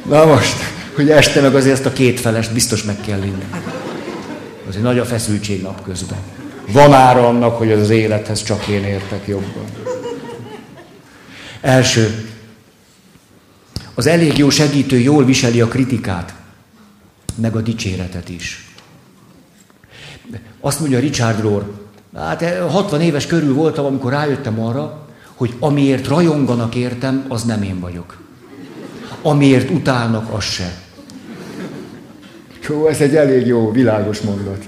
Na 0.10 0.26
most, 0.26 0.56
hogy 0.96 1.10
este 1.10 1.42
meg 1.42 1.56
azért 1.56 1.74
ezt 1.74 1.86
a 1.86 1.94
két 1.94 2.20
felest 2.20 2.54
biztos 2.54 2.84
meg 2.84 2.98
kell 3.08 3.24
inni. 3.24 3.46
Az 4.70 4.76
egy 4.76 4.82
nagy 4.82 5.00
a 5.00 5.06
feszültség 5.06 5.62
napközben. 5.62 6.18
Van 6.72 6.94
ára 6.94 7.28
annak, 7.28 7.58
hogy 7.58 7.72
az 7.72 7.90
élethez 7.90 8.44
csak 8.44 8.68
én 8.68 8.84
értek 8.84 9.28
jobban. 9.28 9.66
Első, 11.62 12.30
az 13.96 14.08
elég 14.08 14.38
jó 14.38 14.50
segítő 14.50 15.00
jól 15.00 15.26
viseli 15.26 15.62
a 15.62 15.68
kritikát, 15.68 16.34
meg 17.36 17.56
a 17.56 17.62
dicséretet 17.62 18.30
is. 18.30 18.74
Azt 20.60 20.80
mondja 20.80 21.00
Richard 21.00 21.42
Rohr, 21.42 21.72
hát 22.16 22.60
60 22.70 23.00
eh, 23.00 23.06
éves 23.06 23.26
körül 23.26 23.54
voltam, 23.54 23.86
amikor 23.86 24.12
rájöttem 24.12 24.60
arra, 24.60 25.08
hogy 25.36 25.54
amiért 25.60 26.08
rajonganak 26.08 26.76
értem, 26.76 27.26
az 27.28 27.44
nem 27.44 27.64
én 27.64 27.80
vagyok. 27.80 28.18
Amiért 29.22 29.70
utálnak, 29.70 30.34
az 30.34 30.44
se. 30.44 30.74
Jó, 32.70 32.88
ez 32.88 33.02
egy 33.02 33.16
elég 33.16 33.48
jó, 33.48 33.72
világos 33.72 34.20
mondat. 34.20 34.64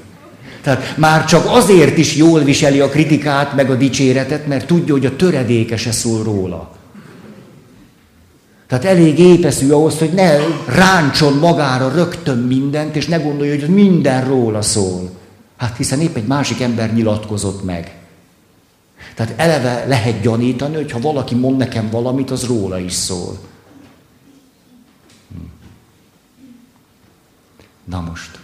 Tehát 0.62 0.98
már 0.98 1.26
csak 1.26 1.46
azért 1.48 1.98
is 1.98 2.16
jól 2.16 2.44
viseli 2.44 2.80
a 2.80 2.90
kritikát, 2.90 3.56
meg 3.56 3.70
a 3.70 3.76
dicséretet, 3.76 4.48
mert 4.48 4.68
tudja, 4.68 4.94
hogy 4.94 5.06
a 5.06 5.16
töredéke 5.16 5.78
se 5.78 5.92
szól 5.92 6.24
róla. 6.24 6.77
Tehát 8.68 8.86
elég 8.86 9.20
épeszű 9.20 9.72
ahhoz, 9.72 10.00
hogy 10.00 10.14
ne 10.14 10.38
ráncson 10.66 11.38
magára 11.38 11.90
rögtön 11.90 12.38
mindent, 12.38 12.96
és 12.96 13.06
ne 13.06 13.18
gondolja, 13.18 13.60
hogy 13.60 13.70
minden 13.70 14.28
róla 14.28 14.62
szól. 14.62 15.10
Hát 15.58 15.78
hiszen 15.78 16.02
épp 16.02 16.16
egy 16.16 16.28
másik 16.28 16.62
ember 16.62 16.94
nyilatkozott 16.94 17.64
meg. 17.64 17.96
Tehát 19.16 19.34
eleve 19.40 19.86
lehet 19.86 20.22
gyanítani, 20.22 20.76
hogy 20.76 20.92
ha 20.92 21.00
valaki 21.00 21.36
mond 21.36 21.58
nekem 21.58 21.90
valamit, 21.90 22.32
az 22.32 22.46
róla 22.46 22.80
is 22.80 22.94
szól. 22.94 23.38
Hm. 25.30 25.44
Na 27.84 28.02
most. 28.02 28.40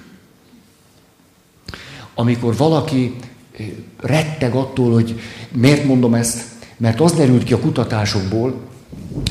Amikor 2.13 2.55
valaki 2.57 3.15
eh, 3.57 3.65
retteg 3.99 4.55
attól, 4.55 4.93
hogy 4.93 5.19
miért 5.51 5.83
mondom 5.83 6.13
ezt, 6.13 6.43
mert 6.77 6.99
az 6.99 7.13
derült 7.13 7.43
ki 7.43 7.53
a 7.53 7.59
kutatásokból, 7.59 8.71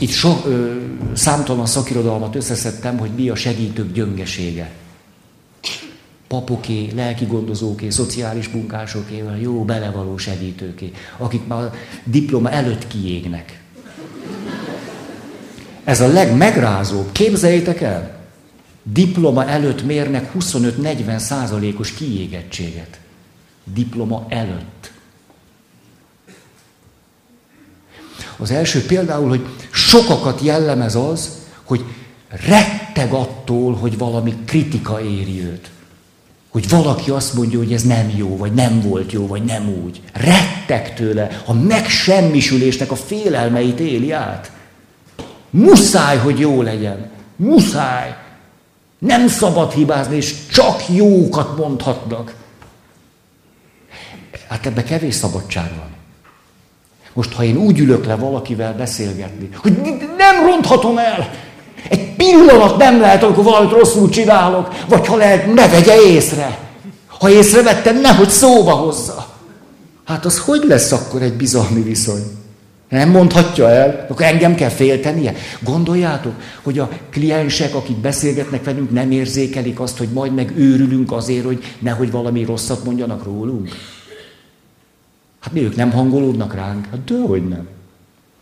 itt 0.01 0.11
so, 0.11 0.37
ö, 0.47 0.77
számtalan 1.13 1.67
szakirodalmat 1.67 2.35
összeszedtem, 2.35 2.99
hogy 2.99 3.11
mi 3.11 3.29
a 3.29 3.35
segítők 3.35 3.93
gyöngesége. 3.93 4.71
Papoké, 6.29 6.91
lelki 6.95 7.25
gondozóké, 7.25 7.91
szociális 7.91 8.49
munkásoké, 8.49 9.25
jó 9.41 9.65
belevaló 9.65 10.17
segítőké, 10.17 10.93
akik 11.19 11.47
már 11.47 11.71
diploma 12.05 12.51
előtt 12.51 12.87
kiégnek. 12.87 13.61
Ez 15.85 16.01
a 16.01 16.07
legmegrázóbb. 16.07 17.13
Képzeljétek 17.13 17.81
el! 17.81 18.21
Diploma 18.83 19.47
előtt 19.47 19.85
mérnek 19.85 20.33
25-40 20.39 21.19
százalékos 21.19 21.93
kiégettséget. 21.93 23.01
Diploma 23.65 24.27
előtt. 24.29 24.92
Az 28.43 28.51
első 28.51 28.85
például, 28.87 29.29
hogy 29.29 29.47
sokakat 29.71 30.41
jellemez 30.41 30.95
az, 30.95 31.31
hogy 31.63 31.85
retteg 32.47 33.13
attól, 33.13 33.75
hogy 33.75 33.99
valami 33.99 34.35
kritika 34.47 35.01
éri 35.01 35.45
őt. 35.45 35.71
Hogy 36.49 36.69
valaki 36.69 37.11
azt 37.11 37.35
mondja, 37.35 37.59
hogy 37.59 37.73
ez 37.73 37.83
nem 37.83 38.13
jó, 38.17 38.37
vagy 38.37 38.53
nem 38.53 38.81
volt 38.81 39.13
jó, 39.13 39.27
vagy 39.27 39.43
nem 39.43 39.69
úgy. 39.85 40.01
Retteg 40.13 40.95
tőle, 40.95 41.43
a 41.47 41.53
megsemmisülésnek 41.53 42.91
a 42.91 42.97
félelmeit 42.97 43.81
éli 43.81 44.13
át. 44.13 44.53
Muszáj, 45.51 46.17
hogy 46.17 46.39
jó 46.39 46.63
legyen. 46.63 47.11
Muszáj. 47.37 48.17
Nem 48.99 49.29
szabad 49.29 49.73
hibázni, 49.73 50.17
és 50.17 50.35
csak 50.51 50.89
jókat 50.89 51.57
mondhatnak. 51.57 52.35
Hát 54.49 54.67
ebbe 54.67 54.83
kevés 54.83 55.15
szabadság 55.15 55.71
van. 55.77 55.92
Most, 57.13 57.33
ha 57.33 57.45
én 57.45 57.57
úgy 57.57 57.79
ülök 57.79 58.07
le 58.07 58.15
valakivel 58.15 58.75
beszélgetni, 58.75 59.49
hogy 59.57 59.73
nem 60.17 60.47
ronthatom 60.47 60.99
el, 60.99 61.31
egy 61.89 62.15
pillanat 62.15 62.77
nem 62.77 63.01
lehet, 63.01 63.23
amikor 63.23 63.45
valamit 63.45 63.71
rosszul 63.71 64.09
csinálok, 64.09 64.69
vagy 64.89 65.07
ha 65.07 65.17
lehet, 65.17 65.55
ne 65.55 65.69
vegye 65.69 66.03
észre. 66.03 66.59
Ha 67.07 67.31
észrevettem, 67.31 68.01
nehogy 68.01 68.29
szóba 68.29 68.73
hozza. 68.73 69.27
Hát 70.05 70.25
az 70.25 70.39
hogy 70.39 70.63
lesz 70.67 70.93
akkor 70.93 71.23
egy 71.23 71.35
bizalmi 71.35 71.83
viszony? 71.83 72.23
Nem 72.89 73.11
mondhatja 73.11 73.71
el, 73.71 74.07
akkor 74.09 74.27
engem 74.27 74.55
kell 74.55 74.69
féltenie. 74.69 75.35
Gondoljátok, 75.61 76.33
hogy 76.63 76.79
a 76.79 76.89
kliensek, 77.11 77.75
akik 77.75 77.97
beszélgetnek 77.97 78.65
velünk, 78.65 78.91
nem 78.91 79.11
érzékelik 79.11 79.81
azt, 79.81 79.99
hogy 79.99 80.09
majd 80.09 80.35
meg 80.35 80.53
őrülünk 80.57 81.13
azért, 81.13 81.45
hogy 81.45 81.65
nehogy 81.79 82.11
valami 82.11 82.45
rosszat 82.45 82.85
mondjanak 82.85 83.25
rólunk. 83.25 83.69
Hát 85.43 85.53
mi 85.53 85.63
ők 85.63 85.77
nem 85.77 85.91
hangolódnak 85.91 86.55
ránk? 86.55 86.87
Hát 86.91 87.13
hogy 87.27 87.49
nem. 87.49 87.69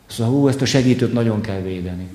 Szóval 0.06 0.32
hú, 0.32 0.48
ezt 0.48 0.60
a 0.60 0.64
segítőt 0.64 1.12
nagyon 1.12 1.40
kell 1.40 1.60
védeni. 1.60 2.08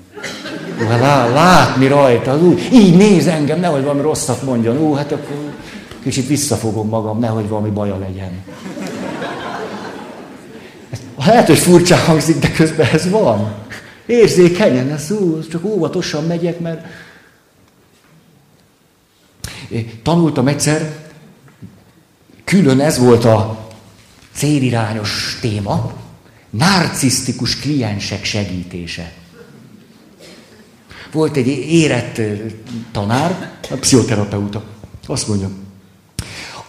Hú, 0.78 0.84
hát 0.84 1.00
lá, 1.00 1.28
látni 1.28 1.86
rajta, 1.86 2.38
hú, 2.38 2.58
így 2.72 2.96
néz 2.96 3.26
engem, 3.26 3.60
nehogy 3.60 3.82
valami 3.82 4.00
rosszat 4.00 4.42
mondjon. 4.42 4.76
Hú, 4.76 4.92
hát 4.92 5.12
akkor 5.12 5.52
kicsit 6.02 6.26
visszafogom 6.26 6.88
magam, 6.88 7.18
nehogy 7.18 7.48
valami 7.48 7.70
baja 7.70 7.98
legyen. 7.98 8.30
Ez, 10.90 10.98
lehet, 11.18 11.46
hogy 11.46 11.58
furcsa 11.58 11.96
hangzik, 11.96 12.38
de 12.38 12.50
közben 12.50 12.88
ez 12.92 13.10
van. 13.10 13.54
Érzékenyen, 14.06 14.90
ez 14.90 15.08
hú, 15.08 15.40
csak 15.48 15.64
óvatosan 15.64 16.24
megyek, 16.24 16.60
mert... 16.60 16.86
Én 19.68 19.90
tanultam 20.02 20.48
egyszer, 20.48 20.96
külön 22.44 22.80
ez 22.80 22.98
volt 22.98 23.24
a 23.24 23.65
célirányos 24.36 25.38
téma, 25.40 25.92
narcisztikus 26.50 27.58
kliensek 27.58 28.24
segítése. 28.24 29.12
Volt 31.12 31.36
egy 31.36 31.46
érett 31.68 32.20
tanár, 32.92 33.52
a 33.70 33.74
pszichoterapeuta. 33.74 34.64
Azt 35.06 35.28
mondja, 35.28 35.50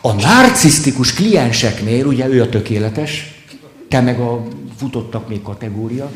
a 0.02 0.14
narcisztikus 0.14 1.14
klienseknél, 1.14 2.06
ugye 2.06 2.28
ő 2.28 2.42
a 2.42 2.50
tökéletes, 2.50 3.36
te 3.90 4.02
meg 4.02 4.20
a 4.20 4.44
futottak 4.78 5.28
még 5.28 5.42
kategória, 5.42 6.12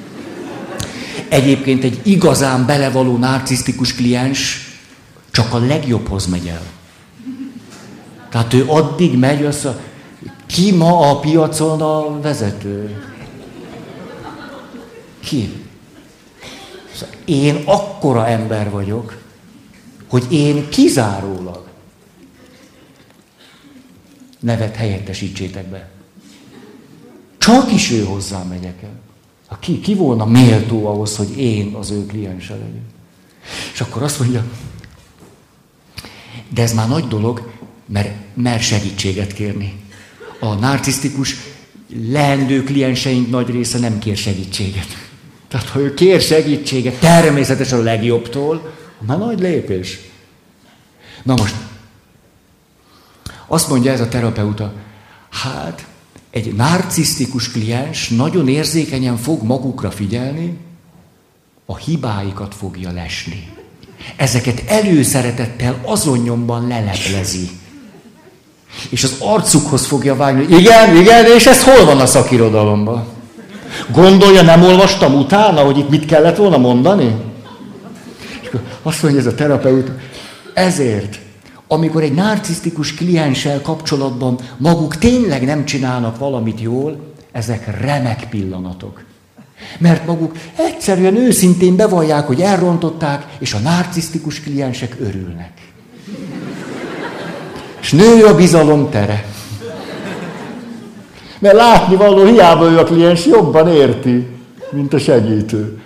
egyébként 1.27 1.83
egy 1.83 1.99
igazán 2.03 2.65
belevaló 2.65 3.17
narcisztikus 3.17 3.93
kliens 3.93 4.69
csak 5.31 5.53
a 5.53 5.57
legjobbhoz 5.57 6.25
megy 6.25 6.47
el. 6.47 6.63
Tehát 8.29 8.53
ő 8.53 8.65
addig 8.67 9.17
megy, 9.17 9.45
azt 9.45 9.67
ki 10.51 10.71
ma 10.71 11.09
a 11.09 11.19
piacon 11.19 11.81
a 11.81 12.21
vezető? 12.21 13.03
Ki? 15.19 15.65
Szóval 16.93 17.15
én 17.25 17.63
akkora 17.65 18.27
ember 18.27 18.69
vagyok, 18.69 19.17
hogy 20.07 20.31
én 20.33 20.69
kizárólag 20.69 21.67
nevet 24.39 24.75
helyettesítsétek 24.75 25.67
be. 25.67 25.89
Csak 27.37 27.71
is 27.71 27.91
ő 27.91 28.03
hozzá 28.03 28.43
megyek 28.43 28.83
el. 28.83 28.99
Ha 29.47 29.57
ki, 29.59 29.79
ki 29.79 29.95
volna 29.95 30.25
méltó 30.25 30.85
ahhoz, 30.87 31.15
hogy 31.15 31.37
én 31.37 31.73
az 31.73 31.89
ő 31.89 32.05
kliense 32.05 32.53
legyek? 32.53 32.83
És 33.73 33.81
akkor 33.81 34.03
azt 34.03 34.19
mondja, 34.19 34.43
de 36.49 36.61
ez 36.61 36.73
már 36.73 36.87
nagy 36.87 37.07
dolog, 37.07 37.51
mert 37.85 38.15
mer 38.33 38.59
segítséget 38.59 39.33
kérni. 39.33 39.80
A 40.43 40.53
narcisztikus 40.53 41.35
leendő 42.09 42.63
klienseink 42.63 43.29
nagy 43.29 43.49
része 43.49 43.79
nem 43.79 43.99
kér 43.99 44.17
segítséget. 44.17 44.87
Tehát 45.47 45.69
ha 45.69 45.79
ő 45.79 45.93
kér 45.93 46.21
segítséget, 46.21 46.99
természetesen 46.99 47.79
a 47.79 47.83
legjobbtól, 47.83 48.73
már 48.99 49.17
nagy 49.17 49.39
lépés. 49.39 49.99
Na 51.23 51.33
most, 51.35 51.55
azt 53.47 53.69
mondja 53.69 53.91
ez 53.91 54.01
a 54.01 54.07
terapeuta, 54.07 54.73
hát 55.29 55.85
egy 56.29 56.53
narcisztikus 56.53 57.51
kliens 57.51 58.09
nagyon 58.09 58.47
érzékenyen 58.47 59.17
fog 59.17 59.43
magukra 59.43 59.91
figyelni, 59.91 60.57
a 61.65 61.77
hibáikat 61.77 62.55
fogja 62.55 62.91
lesni. 62.91 63.49
Ezeket 64.15 64.63
előszeretettel 64.67 65.81
azonnyomban 65.85 66.67
leleplezi. 66.67 67.49
És 68.89 69.03
az 69.03 69.15
arcukhoz 69.19 69.85
fogja 69.85 70.15
vágni, 70.15 70.55
igen, 70.57 70.95
igen, 70.95 71.25
és 71.25 71.45
ez 71.45 71.63
hol 71.63 71.85
van 71.85 71.99
a 71.99 72.05
szakirodalomban? 72.05 73.07
Gondolja, 73.91 74.41
nem 74.41 74.63
olvastam 74.63 75.15
utána, 75.15 75.61
hogy 75.61 75.77
itt 75.77 75.89
mit 75.89 76.05
kellett 76.05 76.37
volna 76.37 76.57
mondani? 76.57 77.15
És 78.41 78.49
azt 78.81 79.03
mondja 79.03 79.19
ez 79.19 79.25
a 79.25 79.35
terapeut, 79.35 79.91
ezért, 80.53 81.19
amikor 81.67 82.03
egy 82.03 82.13
narcisztikus 82.13 82.93
klienssel 82.93 83.61
kapcsolatban 83.61 84.39
maguk 84.57 84.97
tényleg 84.97 85.45
nem 85.45 85.65
csinálnak 85.65 86.17
valamit 86.17 86.61
jól, 86.61 87.13
ezek 87.31 87.81
remek 87.81 88.27
pillanatok. 88.29 89.03
Mert 89.77 90.05
maguk 90.05 90.35
egyszerűen 90.55 91.15
őszintén 91.15 91.75
bevallják, 91.75 92.27
hogy 92.27 92.41
elrontották, 92.41 93.25
és 93.39 93.53
a 93.53 93.59
narcisztikus 93.59 94.41
kliensek 94.41 94.95
örülnek. 94.99 95.51
És 97.91 97.97
nő 97.97 98.25
a 98.25 98.35
bizalom 98.35 98.89
tere. 98.89 99.25
Mert 101.39 101.55
látni 101.55 101.95
való 101.95 102.25
hiába 102.25 102.71
ő 102.71 102.77
a 102.77 102.83
kliens 102.83 103.25
jobban 103.25 103.67
érti, 103.67 104.27
mint 104.71 104.93
a 104.93 104.99
segítő. 104.99 105.81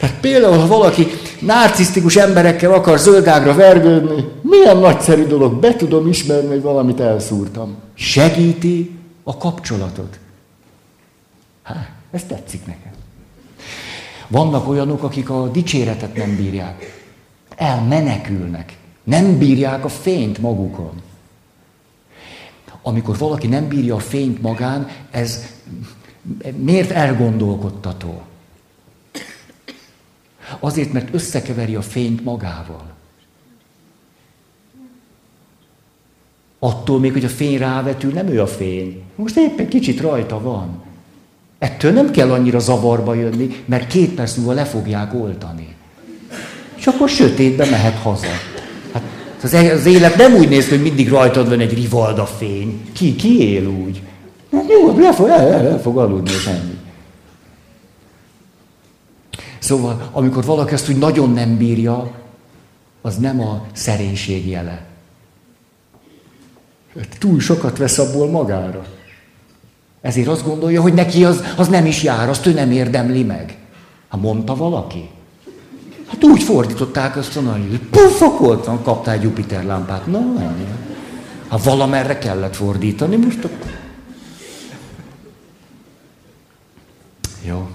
Tehát 0.00 0.20
például, 0.20 0.58
ha 0.58 0.66
valaki 0.66 1.06
narcisztikus 1.40 2.16
emberekkel 2.16 2.72
akar 2.72 2.98
zöldágra 2.98 3.54
vergődni, 3.54 4.24
milyen 4.42 4.76
nagyszerű 4.76 5.24
dolog, 5.24 5.54
be 5.54 5.76
tudom 5.76 6.08
ismerni, 6.08 6.48
hogy 6.48 6.62
valamit 6.62 7.00
elszúrtam. 7.00 7.76
Segíti 7.94 8.98
a 9.22 9.36
kapcsolatot. 9.36 10.18
Hát, 11.62 11.90
ez 12.10 12.22
tetszik 12.28 12.66
nekem. 12.66 12.92
Vannak 14.28 14.68
olyanok, 14.68 15.02
akik 15.02 15.30
a 15.30 15.48
dicséretet 15.48 16.16
nem 16.16 16.36
bírják. 16.36 17.02
Elmenekülnek. 17.56 18.82
Nem 19.04 19.38
bírják 19.38 19.84
a 19.84 19.88
fényt 19.88 20.38
magukon. 20.38 21.02
Amikor 22.82 23.18
valaki 23.18 23.46
nem 23.46 23.68
bírja 23.68 23.94
a 23.94 23.98
fényt 23.98 24.42
magán, 24.42 24.88
ez 25.10 25.46
miért 26.56 26.90
elgondolkodtató? 26.90 28.22
Azért, 30.58 30.92
mert 30.92 31.14
összekeveri 31.14 31.74
a 31.74 31.82
fényt 31.82 32.24
magával. 32.24 32.92
Attól 36.58 36.98
még, 36.98 37.12
hogy 37.12 37.24
a 37.24 37.28
fény 37.28 37.58
rávetül, 37.58 38.12
nem 38.12 38.26
ő 38.26 38.40
a 38.40 38.46
fény. 38.46 39.02
Most 39.14 39.36
éppen 39.36 39.68
kicsit 39.68 40.00
rajta 40.00 40.40
van. 40.40 40.82
Ettől 41.58 41.92
nem 41.92 42.10
kell 42.10 42.32
annyira 42.32 42.58
zavarba 42.58 43.14
jönni, 43.14 43.62
mert 43.64 43.86
két 43.86 44.14
perc 44.14 44.36
múlva 44.36 44.52
le 44.52 44.64
fogják 44.64 45.14
oltani. 45.14 45.74
És 46.76 46.86
akkor 46.86 47.08
sötétbe 47.08 47.70
mehet 47.70 47.94
haza. 47.94 48.53
Hát 49.44 49.52
az, 49.52 49.58
e- 49.58 49.72
az 49.72 49.86
élet 49.86 50.16
nem 50.16 50.34
úgy 50.34 50.48
néz 50.48 50.68
hogy 50.68 50.82
mindig 50.82 51.08
rajtad 51.08 51.48
van 51.48 51.60
egy 51.60 51.74
rivalda 51.74 52.26
fény. 52.26 52.90
Ki, 52.92 53.16
ki 53.16 53.52
él 53.52 53.66
úgy? 53.66 54.02
Hát 54.52 54.70
jó, 54.70 54.98
le 54.98 55.12
fog, 55.12 55.28
el, 55.28 55.52
el, 55.52 55.66
el 55.66 55.80
fog 55.80 55.98
aludni, 55.98 56.30
és 56.30 56.46
ennyi. 56.46 56.78
Szóval, 59.58 60.10
amikor 60.12 60.44
valaki 60.44 60.72
ezt 60.72 60.88
úgy 60.88 60.96
nagyon 60.96 61.32
nem 61.32 61.56
bírja, 61.56 62.10
az 63.02 63.16
nem 63.16 63.40
a 63.40 63.66
szerénység 63.72 64.48
jele. 64.48 64.84
Túl 67.18 67.40
sokat 67.40 67.78
vesz 67.78 67.98
abból 67.98 68.30
magára. 68.30 68.86
Ezért 70.00 70.28
azt 70.28 70.44
gondolja, 70.44 70.80
hogy 70.80 70.94
neki 70.94 71.24
az, 71.24 71.44
az 71.56 71.68
nem 71.68 71.86
is 71.86 72.02
jár, 72.02 72.28
azt 72.28 72.46
ő 72.46 72.52
nem 72.52 72.70
érdemli 72.70 73.22
meg. 73.22 73.58
Ha 74.08 74.16
mondta 74.16 74.54
valaki. 74.54 75.10
Hát 76.06 76.24
úgy 76.24 76.42
fordították 76.42 77.16
azt 77.16 77.36
a 77.36 77.40
nagy, 77.40 77.78
pufakoltan 77.78 78.82
kaptál 78.82 79.22
Jupiter 79.22 79.64
lámpát. 79.64 80.06
Na, 80.06 80.18
ennyi. 80.18 80.66
Ha 81.48 81.58
valamerre 81.64 82.18
kellett 82.18 82.56
fordítani, 82.56 83.16
most 83.16 83.44
akkor... 83.44 83.70
Jó. 87.42 87.68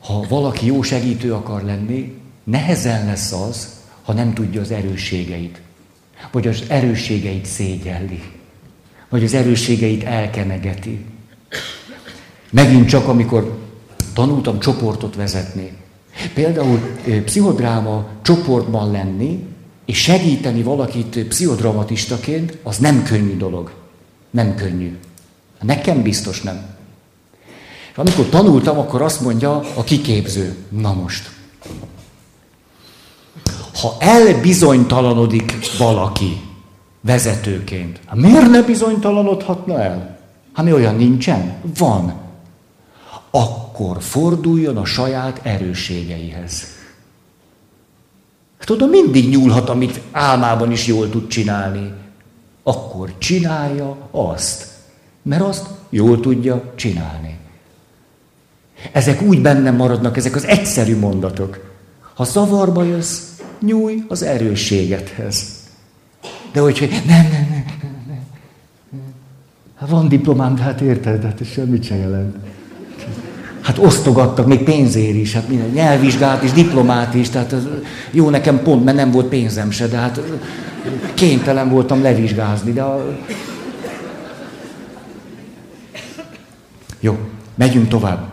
Ha 0.00 0.24
valaki 0.28 0.66
jó 0.66 0.82
segítő 0.82 1.32
akar 1.32 1.62
lenni, 1.62 2.20
nehezen 2.44 3.06
lesz 3.06 3.32
az, 3.32 3.80
ha 4.02 4.12
nem 4.12 4.34
tudja 4.34 4.60
az 4.60 4.70
erősségeit. 4.70 5.60
Vagy 6.30 6.46
az 6.46 6.62
erősségeit 6.68 7.44
szégyelli. 7.44 8.22
Vagy 9.08 9.24
az 9.24 9.34
erősségeit 9.34 10.04
elkenegeti. 10.04 11.04
Megint 12.50 12.88
csak, 12.88 13.08
amikor 13.08 13.65
tanultam 14.16 14.58
csoportot 14.58 15.14
vezetni. 15.14 15.72
Például 16.34 16.80
pszichodráma 17.24 18.06
csoportban 18.22 18.90
lenni, 18.90 19.44
és 19.84 19.98
segíteni 20.02 20.62
valakit 20.62 21.24
pszichodramatistaként, 21.28 22.58
az 22.62 22.78
nem 22.78 23.02
könnyű 23.02 23.36
dolog. 23.36 23.72
Nem 24.30 24.54
könnyű. 24.54 24.98
Nekem 25.60 26.02
biztos 26.02 26.42
nem. 26.42 26.66
És 27.90 27.96
amikor 27.96 28.24
tanultam, 28.26 28.78
akkor 28.78 29.02
azt 29.02 29.20
mondja 29.20 29.62
a 29.74 29.84
kiképző, 29.84 30.56
na 30.68 30.92
most, 30.92 31.30
ha 33.80 33.96
elbizonytalanodik 33.98 35.76
valaki 35.78 36.40
vezetőként, 37.00 38.00
hát 38.06 38.16
miért 38.16 38.50
ne 38.50 38.62
bizonytalanodhatna 38.62 39.82
el? 39.82 40.18
Hát 40.52 40.64
mi 40.64 40.72
olyan 40.72 40.94
nincsen? 40.94 41.54
Van. 41.78 42.14
Akkor 43.30 43.65
forduljon 43.98 44.76
a 44.76 44.84
saját 44.84 45.40
erősségeihez. 45.42 46.66
Tudod, 48.58 48.90
mindig 48.90 49.28
nyúlhat, 49.28 49.68
amit 49.68 50.00
álmában 50.10 50.70
is 50.70 50.86
jól 50.86 51.10
tud 51.10 51.26
csinálni. 51.26 51.92
Akkor 52.62 53.18
csinálja 53.18 54.08
azt, 54.10 54.66
mert 55.22 55.42
azt 55.42 55.66
jól 55.90 56.20
tudja 56.20 56.72
csinálni. 56.74 57.38
Ezek 58.92 59.22
úgy 59.22 59.40
bennem 59.40 59.76
maradnak, 59.76 60.16
ezek 60.16 60.34
az 60.34 60.44
egyszerű 60.44 60.98
mondatok. 60.98 61.74
Ha 62.14 62.24
zavarba 62.24 62.82
jössz, 62.82 63.20
nyúj 63.60 64.04
az 64.08 64.22
erősségedhez. 64.22 65.54
De 66.52 66.60
hogy, 66.60 66.78
hogy 66.78 66.90
nem, 66.90 67.04
nem, 67.06 67.46
nem, 67.50 67.64
nem, 67.82 68.04
nem. 68.06 68.24
Hát 69.76 69.88
van 69.88 70.08
diplomám, 70.08 70.54
de 70.54 70.62
hát 70.62 70.80
érted, 70.80 71.22
hát 71.22 71.40
ez 71.40 71.46
semmit 71.46 71.84
sem 71.84 71.98
jelent. 71.98 72.36
Hát 73.66 73.78
osztogattak 73.78 74.46
még 74.46 74.62
pénzért 74.62 75.14
is, 75.14 75.32
hát 75.32 75.48
minden, 75.48 75.68
nyelvvizsgát 75.68 76.42
is, 76.42 76.52
diplomát 76.52 77.14
is, 77.14 77.28
tehát 77.28 77.52
az, 77.52 77.68
jó 78.10 78.30
nekem 78.30 78.62
pont, 78.62 78.84
mert 78.84 78.96
nem 78.96 79.10
volt 79.10 79.26
pénzem 79.26 79.70
se, 79.70 79.86
de 79.86 79.96
hát 79.96 80.20
kénytelen 81.14 81.68
voltam 81.68 82.02
levizsgázni, 82.02 82.72
de 82.72 82.82
a... 82.82 83.18
Jó, 87.00 87.18
megyünk 87.54 87.88
tovább. 87.88 88.32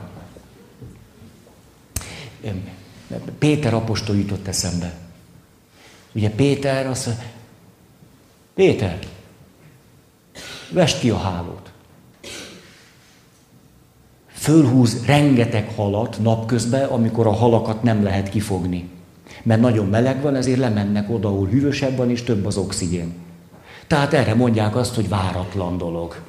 Péter 3.40 3.74
apostol 3.74 4.16
jutott 4.16 4.48
eszembe. 4.48 4.94
Ugye 6.12 6.30
Péter 6.30 6.88
azt 6.88 7.06
mondja, 7.06 7.26
Péter, 8.54 9.00
vest 10.70 11.00
ki 11.00 11.10
a 11.10 11.18
hálót 11.18 11.63
fölhúz 14.44 15.06
rengeteg 15.06 15.72
halat 15.76 16.18
napközben, 16.22 16.86
amikor 16.86 17.28
a 17.28 17.32
halakat 17.32 17.84
nem 17.84 18.04
lehet 18.04 18.30
kifogni. 18.30 18.90
Mert 19.44 19.62
nagyon 19.62 19.88
meleg 19.88 20.22
van, 20.22 20.36
ezért 20.36 20.60
lemennek 20.60 21.10
oda, 21.10 21.28
ahol 21.28 21.48
hűvösebb 21.48 21.98
van, 21.98 22.10
és 22.10 22.24
több 22.24 22.46
az 22.46 22.58
oxigén. 22.58 23.14
Tehát 23.88 24.14
erre 24.14 24.34
mondják 24.34 24.76
azt, 24.76 24.96
hogy 24.96 25.10
váratlan 25.10 25.78
dolog. 25.78 26.22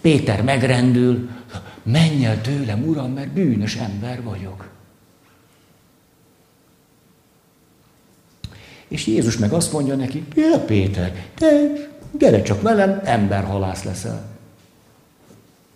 Péter 0.00 0.42
megrendül, 0.42 1.28
menj 1.82 2.24
el 2.24 2.40
tőlem, 2.40 2.88
uram, 2.88 3.12
mert 3.12 3.28
bűnös 3.28 3.76
ember 3.76 4.22
vagyok. 4.22 4.68
És 8.88 9.06
Jézus 9.06 9.38
meg 9.38 9.52
azt 9.52 9.72
mondja 9.72 9.94
neki, 9.94 10.24
ja 10.34 10.58
Péter, 10.58 11.12
te 11.34 11.72
gyere 12.18 12.42
csak 12.42 12.62
velem, 12.62 13.00
emberhalász 13.04 13.82
leszel. 13.82 14.33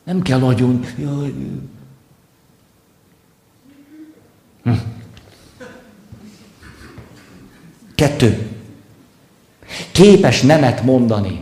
Nem 0.08 0.22
kell 0.22 0.38
nagyon... 0.38 0.84
Jaj. 0.98 1.34
Hm. 4.62 4.72
Kettő. 7.94 8.46
Képes 9.92 10.42
nemet 10.42 10.82
mondani. 10.82 11.40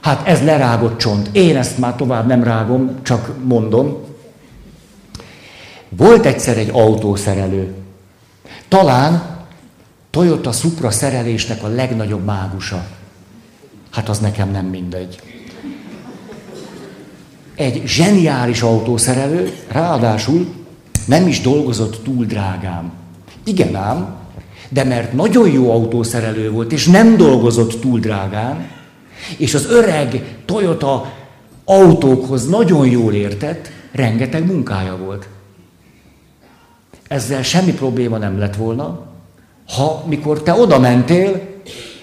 Hát 0.00 0.26
ez 0.26 0.42
lerágott 0.42 0.98
csont. 0.98 1.28
Én 1.32 1.56
ezt 1.56 1.78
már 1.78 1.96
tovább 1.96 2.26
nem 2.26 2.42
rágom, 2.42 3.02
csak 3.02 3.44
mondom. 3.44 4.04
Volt 5.88 6.26
egyszer 6.26 6.58
egy 6.58 6.70
autószerelő. 6.72 7.74
Talán 8.68 9.36
Toyota 10.10 10.52
Supra 10.52 10.90
szerelésnek 10.90 11.62
a 11.62 11.68
legnagyobb 11.68 12.24
mágusa. 12.24 12.86
Hát 13.90 14.08
az 14.08 14.18
nekem 14.18 14.50
nem 14.50 14.66
mindegy. 14.66 15.33
Egy 17.54 17.82
zseniális 17.86 18.62
autószerelő, 18.62 19.52
ráadásul 19.68 20.46
nem 21.06 21.28
is 21.28 21.40
dolgozott 21.40 22.04
túl 22.04 22.24
drágám. 22.24 22.92
Igen 23.44 23.74
ám, 23.74 24.14
de 24.68 24.84
mert 24.84 25.12
nagyon 25.12 25.50
jó 25.50 25.70
autószerelő 25.70 26.50
volt, 26.50 26.72
és 26.72 26.86
nem 26.86 27.16
dolgozott 27.16 27.80
túl 27.80 28.00
drágán, 28.00 28.68
és 29.36 29.54
az 29.54 29.70
öreg 29.70 30.36
Toyota 30.44 31.12
autókhoz 31.64 32.48
nagyon 32.48 32.86
jól 32.86 33.12
értett, 33.12 33.70
rengeteg 33.92 34.46
munkája 34.46 34.96
volt. 34.96 35.28
Ezzel 37.08 37.42
semmi 37.42 37.72
probléma 37.72 38.18
nem 38.18 38.38
lett 38.38 38.56
volna, 38.56 39.06
ha 39.76 40.04
mikor 40.06 40.42
te 40.42 40.52
oda 40.52 40.78
mentél, 40.78 41.42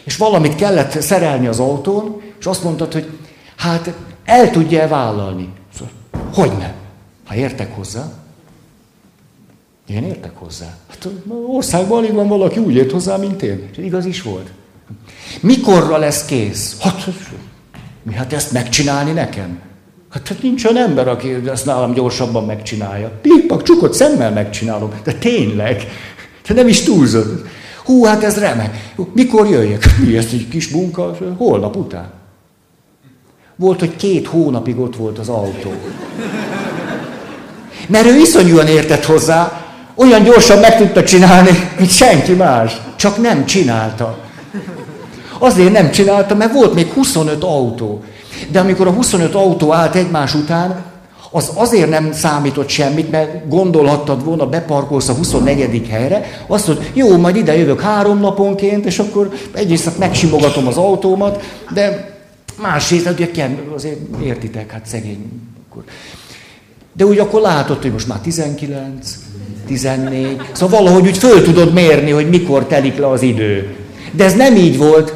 és 0.04 0.18
valamit 0.18 0.56
kellett 0.56 1.02
szerelni 1.02 1.48
az 1.48 1.60
autón, 1.60 2.22
és 2.40 2.46
azt 2.46 2.64
mondtad, 2.64 2.94
hogy 2.94 3.10
hát 3.56 3.94
el 4.32 4.52
tudja 4.52 4.82
-e 4.82 4.88
vállalni. 4.88 5.50
Szóval, 5.74 5.94
hogy 6.34 6.52
ne? 6.58 6.74
Ha 7.26 7.36
értek 7.36 7.76
hozzá, 7.76 8.12
én 9.88 10.04
értek 10.04 10.38
hozzá. 10.38 10.78
Hát 10.90 11.08
országban 11.48 11.98
alig 11.98 12.14
van 12.14 12.28
valaki 12.28 12.60
úgy 12.60 12.76
ért 12.76 12.92
hozzá, 12.92 13.18
mint 13.18 13.42
én. 13.42 13.70
És 13.72 13.78
igaz 13.78 14.06
is 14.06 14.22
volt. 14.22 14.52
Mikorra 15.42 15.98
lesz 15.98 16.26
kész? 16.26 16.80
Hát, 16.80 17.08
mi 18.04 18.14
hát 18.14 18.34
ezt 18.34 18.52
megcsinálni 18.52 19.12
nekem? 19.12 19.60
Hát, 20.10 20.28
hát 20.28 20.42
nincs 20.42 20.66
olyan 20.66 20.90
ember, 20.90 21.08
aki 21.08 21.30
ezt 21.46 21.66
nálam 21.66 21.94
gyorsabban 21.94 22.46
megcsinálja. 22.46 23.12
Pikpak, 23.22 23.64
csukott 23.64 23.94
szemmel 23.94 24.32
megcsinálom. 24.32 24.92
De 25.04 25.14
tényleg. 25.14 25.88
Te 26.42 26.54
nem 26.54 26.68
is 26.68 26.82
túlzod. 26.82 27.46
Hú, 27.84 28.04
hát 28.04 28.24
ez 28.24 28.40
remek. 28.40 28.94
Mikor 29.14 29.50
jöjjek? 29.50 29.86
Mi 30.06 30.18
ez 30.18 30.26
egy 30.32 30.48
kis 30.48 30.70
munka? 30.70 31.18
Holnap 31.38 31.76
után. 31.76 32.21
Volt, 33.62 33.80
hogy 33.80 33.96
két 33.96 34.28
hónapig 34.28 34.80
ott 34.80 34.96
volt 34.96 35.20
az 35.20 35.30
autó. 35.30 35.74
Mert 37.88 38.06
ő 38.06 38.18
iszonyúan 38.18 38.68
értett 38.68 39.06
hozzá, 39.06 39.66
olyan 39.96 40.24
gyorsan 40.24 40.60
meg 40.60 40.78
tudta 40.78 41.04
csinálni, 41.04 41.50
mint 41.78 41.92
senki 41.92 42.34
más. 42.34 42.82
Csak 42.96 43.22
nem 43.22 43.46
csinálta. 43.46 44.18
Azért 45.40 45.72
nem 45.72 45.92
csinálta, 45.92 46.36
mert 46.36 46.54
volt 46.54 46.74
még 46.74 46.92
25 46.94 47.44
autó. 47.44 48.04
De 48.52 48.60
amikor 48.60 48.88
a 48.88 48.92
25 48.92 49.36
autó 49.36 49.74
állt 49.74 49.96
egymás 49.96 50.34
után, 50.36 50.84
az 51.32 51.52
azért 51.56 51.90
nem 51.90 52.12
számított 52.12 52.70
semmit, 52.70 53.12
mert 53.12 53.50
gondolhattad 53.50 54.24
volna, 54.24 54.46
beparkolsz 54.46 55.10
a 55.10 55.14
24. 55.14 55.88
helyre, 55.90 56.44
azt 56.48 56.68
mondod, 56.68 56.86
jó, 56.94 57.18
majd 57.18 57.36
ide 57.36 57.58
jövök 57.58 57.82
három 57.82 58.20
naponként, 58.20 58.86
és 58.86 59.00
akkor 59.00 59.32
egyrészt 59.54 59.98
megsimogatom 59.98 60.68
az 60.68 60.78
autómat, 60.78 61.44
de 61.74 62.11
másrészt, 62.62 63.06
hát 63.06 63.14
ugye 63.20 63.50
azért 63.76 64.00
értitek, 64.24 64.72
hát 64.72 64.86
szegény. 64.86 65.26
De 66.94 67.06
úgy 67.06 67.20
akkor 67.20 67.42
látod, 67.42 67.82
hogy 67.82 67.92
most 67.92 68.08
már 68.08 68.20
19, 68.20 69.18
14, 69.68 70.42
szóval 70.52 70.80
valahogy 70.80 71.08
úgy 71.08 71.18
föl 71.18 71.44
tudod 71.44 71.74
mérni, 71.74 72.12
hogy 72.12 72.30
mikor 72.30 72.66
telik 72.66 72.98
le 72.98 73.08
az 73.08 73.22
idő. 73.22 73.76
De 74.12 74.24
ez 74.24 74.34
nem 74.34 74.56
így 74.56 74.78
volt, 74.78 75.14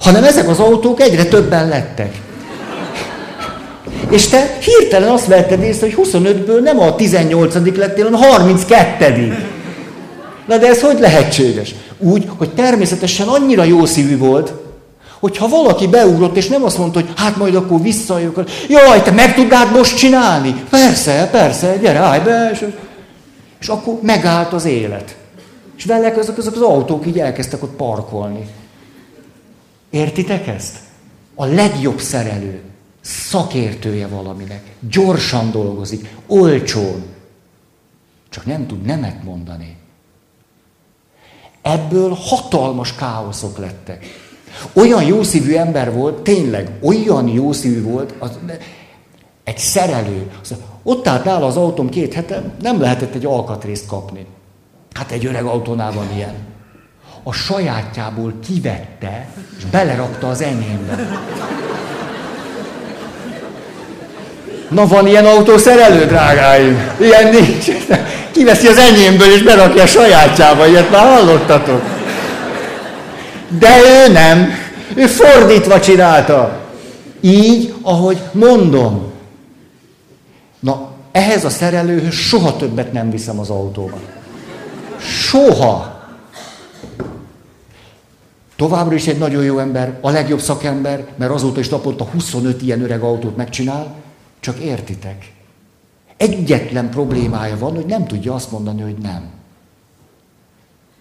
hanem 0.00 0.24
ezek 0.24 0.48
az 0.48 0.58
autók 0.58 1.00
egyre 1.00 1.24
többen 1.24 1.68
lettek. 1.68 2.22
És 4.10 4.28
te 4.28 4.58
hirtelen 4.60 5.10
azt 5.10 5.26
vetted 5.26 5.62
észre, 5.62 5.86
hogy 5.86 6.06
25-ből 6.08 6.62
nem 6.62 6.80
a 6.80 6.94
18 6.94 7.54
lettél, 7.76 8.04
hanem 8.04 8.20
a 8.20 8.24
32 8.24 9.36
Na 10.46 10.58
de 10.58 10.66
ez 10.66 10.80
hogy 10.80 10.98
lehetséges? 11.00 11.74
Úgy, 11.98 12.24
hogy 12.36 12.50
természetesen 12.50 13.26
annyira 13.26 13.64
jó 13.64 13.84
szívű 13.84 14.18
volt, 14.18 14.52
hogyha 15.24 15.48
valaki 15.48 15.86
beugrott, 15.86 16.36
és 16.36 16.48
nem 16.48 16.64
azt 16.64 16.78
mondta, 16.78 17.00
hogy 17.00 17.12
hát 17.16 17.36
majd 17.36 17.54
akkor 17.54 17.82
visszajövök, 17.82 18.50
jaj, 18.68 19.02
te 19.02 19.10
meg 19.10 19.34
tudnád 19.34 19.72
most 19.72 19.96
csinálni? 19.96 20.64
Persze, 20.70 21.28
persze, 21.30 21.76
gyere, 21.76 21.98
állj 21.98 22.20
be. 22.20 22.50
És, 22.52 22.66
és 23.60 23.68
akkor 23.68 23.98
megállt 24.02 24.52
az 24.52 24.64
élet. 24.64 25.16
És 25.76 25.84
velek 25.84 26.16
azok, 26.16 26.38
azok 26.38 26.54
az 26.54 26.60
autók 26.60 27.06
így 27.06 27.18
elkezdtek 27.18 27.62
ott 27.62 27.76
parkolni. 27.76 28.46
Értitek 29.90 30.46
ezt? 30.46 30.78
A 31.34 31.44
legjobb 31.44 32.00
szerelő, 32.00 32.62
szakértője 33.00 34.06
valaminek, 34.06 34.62
gyorsan 34.90 35.50
dolgozik, 35.50 36.14
olcsón, 36.26 37.04
csak 38.28 38.46
nem 38.46 38.66
tud 38.66 38.82
nemet 38.82 39.22
mondani. 39.22 39.76
Ebből 41.62 42.16
hatalmas 42.20 42.94
káoszok 42.94 43.58
lettek. 43.58 44.23
Olyan 44.72 45.02
jószívű 45.02 45.54
ember 45.54 45.92
volt, 45.92 46.22
tényleg 46.22 46.70
olyan 46.82 47.28
jószívű 47.28 47.82
volt, 47.82 48.14
az, 48.18 48.30
egy 49.44 49.58
szerelő. 49.58 50.30
Az, 50.42 50.54
ott 50.82 51.08
állt 51.08 51.24
nála 51.24 51.46
az 51.46 51.56
autóm 51.56 51.88
két 51.88 52.14
hete, 52.14 52.42
nem 52.62 52.80
lehetett 52.80 53.14
egy 53.14 53.24
alkatrészt 53.24 53.86
kapni. 53.86 54.26
Hát 54.92 55.10
egy 55.10 55.26
öreg 55.26 55.44
autónál 55.44 55.92
van 55.92 56.06
ilyen. 56.16 56.34
A 57.22 57.32
sajátjából 57.32 58.32
kivette, 58.46 59.28
és 59.58 59.64
belerakta 59.64 60.28
az 60.28 60.42
enyémbe. 60.42 61.20
Na 64.68 64.86
van 64.86 65.06
ilyen 65.06 65.26
autószerelő, 65.26 66.06
drágáim? 66.06 66.78
Ilyen 67.00 67.30
nincs. 67.30 67.66
Kiveszi 68.32 68.66
az 68.66 68.78
enyémből, 68.78 69.32
és 69.32 69.42
berakja 69.42 69.82
a 69.82 69.86
sajátjába, 69.86 70.66
ilyet 70.66 70.90
már 70.90 71.16
hallottatok. 71.16 71.82
De 73.58 73.78
ő 73.78 74.12
nem. 74.12 74.48
Ő 74.94 75.06
fordítva 75.06 75.80
csinálta. 75.80 76.60
Így, 77.20 77.74
ahogy 77.82 78.22
mondom. 78.32 79.12
Na, 80.60 80.90
ehhez 81.12 81.44
a 81.44 81.50
szerelőhöz 81.50 82.14
soha 82.14 82.56
többet 82.56 82.92
nem 82.92 83.10
viszem 83.10 83.38
az 83.38 83.50
autóba. 83.50 83.98
Soha. 84.98 86.02
Továbbra 88.56 88.94
is 88.94 89.06
egy 89.06 89.18
nagyon 89.18 89.44
jó 89.44 89.58
ember, 89.58 89.98
a 90.00 90.10
legjobb 90.10 90.40
szakember, 90.40 91.04
mert 91.16 91.32
azóta 91.32 91.60
is 91.60 91.68
naponta 91.68 92.04
25 92.04 92.62
ilyen 92.62 92.82
öreg 92.82 93.02
autót 93.02 93.36
megcsinál, 93.36 93.94
csak 94.40 94.58
értitek. 94.58 95.32
Egyetlen 96.16 96.90
problémája 96.90 97.58
van, 97.58 97.74
hogy 97.74 97.86
nem 97.86 98.06
tudja 98.06 98.34
azt 98.34 98.50
mondani, 98.50 98.82
hogy 98.82 98.96
nem. 99.02 99.33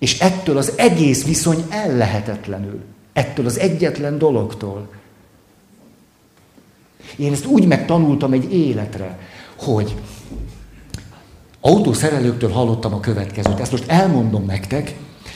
És 0.03 0.19
ettől 0.19 0.57
az 0.57 0.73
egész 0.77 1.25
viszony 1.25 1.65
ellehetetlenül. 1.69 2.83
Ettől 3.13 3.45
az 3.45 3.59
egyetlen 3.59 4.17
dologtól. 4.17 4.89
Én 7.15 7.31
ezt 7.31 7.45
úgy 7.45 7.65
megtanultam 7.65 8.33
egy 8.33 8.53
életre, 8.53 9.19
hogy 9.55 9.95
autószerelőktől 11.61 12.51
hallottam 12.51 12.93
a 12.93 12.99
következőt. 12.99 13.59
Ezt 13.59 13.71
most 13.71 13.87
elmondom 13.87 14.45
nektek, 14.45 14.93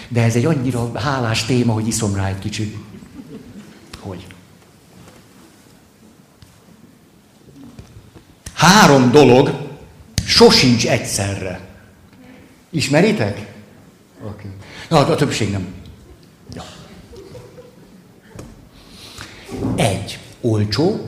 de 0.07 0.23
ez 0.23 0.35
egy 0.35 0.45
annyira 0.45 0.99
hálás 0.99 1.45
téma, 1.45 1.73
hogy 1.73 1.87
iszom 1.87 2.15
rá 2.15 2.27
egy 2.27 2.39
kicsit. 2.39 2.77
Hogy? 3.99 4.27
Három 8.53 9.11
dolog 9.11 9.69
sosincs 10.25 10.87
egyszerre. 10.87 11.59
Ismeritek? 12.69 13.55
Oké. 14.23 14.47
Okay. 14.47 14.56
Na, 14.87 14.97
a 14.97 15.15
többség 15.15 15.51
nem. 15.51 15.67
Ja. 16.53 16.63
Egy, 19.75 20.19
olcsó. 20.41 21.07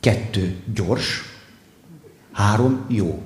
Kettő, 0.00 0.56
gyors. 0.74 1.22
Három, 2.32 2.84
jó. 2.88 3.22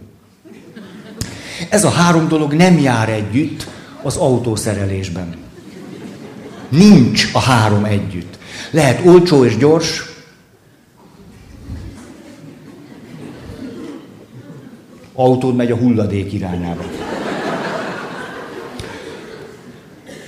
Ez 1.68 1.84
a 1.84 1.90
három 1.90 2.28
dolog 2.28 2.52
nem 2.52 2.78
jár 2.78 3.08
együtt 3.08 3.66
az 4.02 4.16
autószerelésben. 4.16 5.36
Nincs 6.68 7.30
a 7.32 7.40
három 7.40 7.84
együtt. 7.84 8.38
Lehet 8.70 9.06
olcsó 9.06 9.44
és 9.44 9.56
gyors, 9.56 10.10
autód 15.14 15.56
megy 15.56 15.70
a 15.70 15.76
hulladék 15.76 16.32
irányába. 16.32 16.82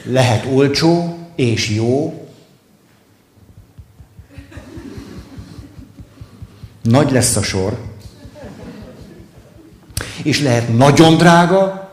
Lehet 0.05 0.47
olcsó 0.47 1.19
és 1.35 1.71
jó, 1.71 2.23
nagy 6.83 7.11
lesz 7.11 7.37
a 7.37 7.43
sor, 7.43 7.79
és 10.23 10.41
lehet 10.41 10.77
nagyon 10.77 11.17
drága, 11.17 11.93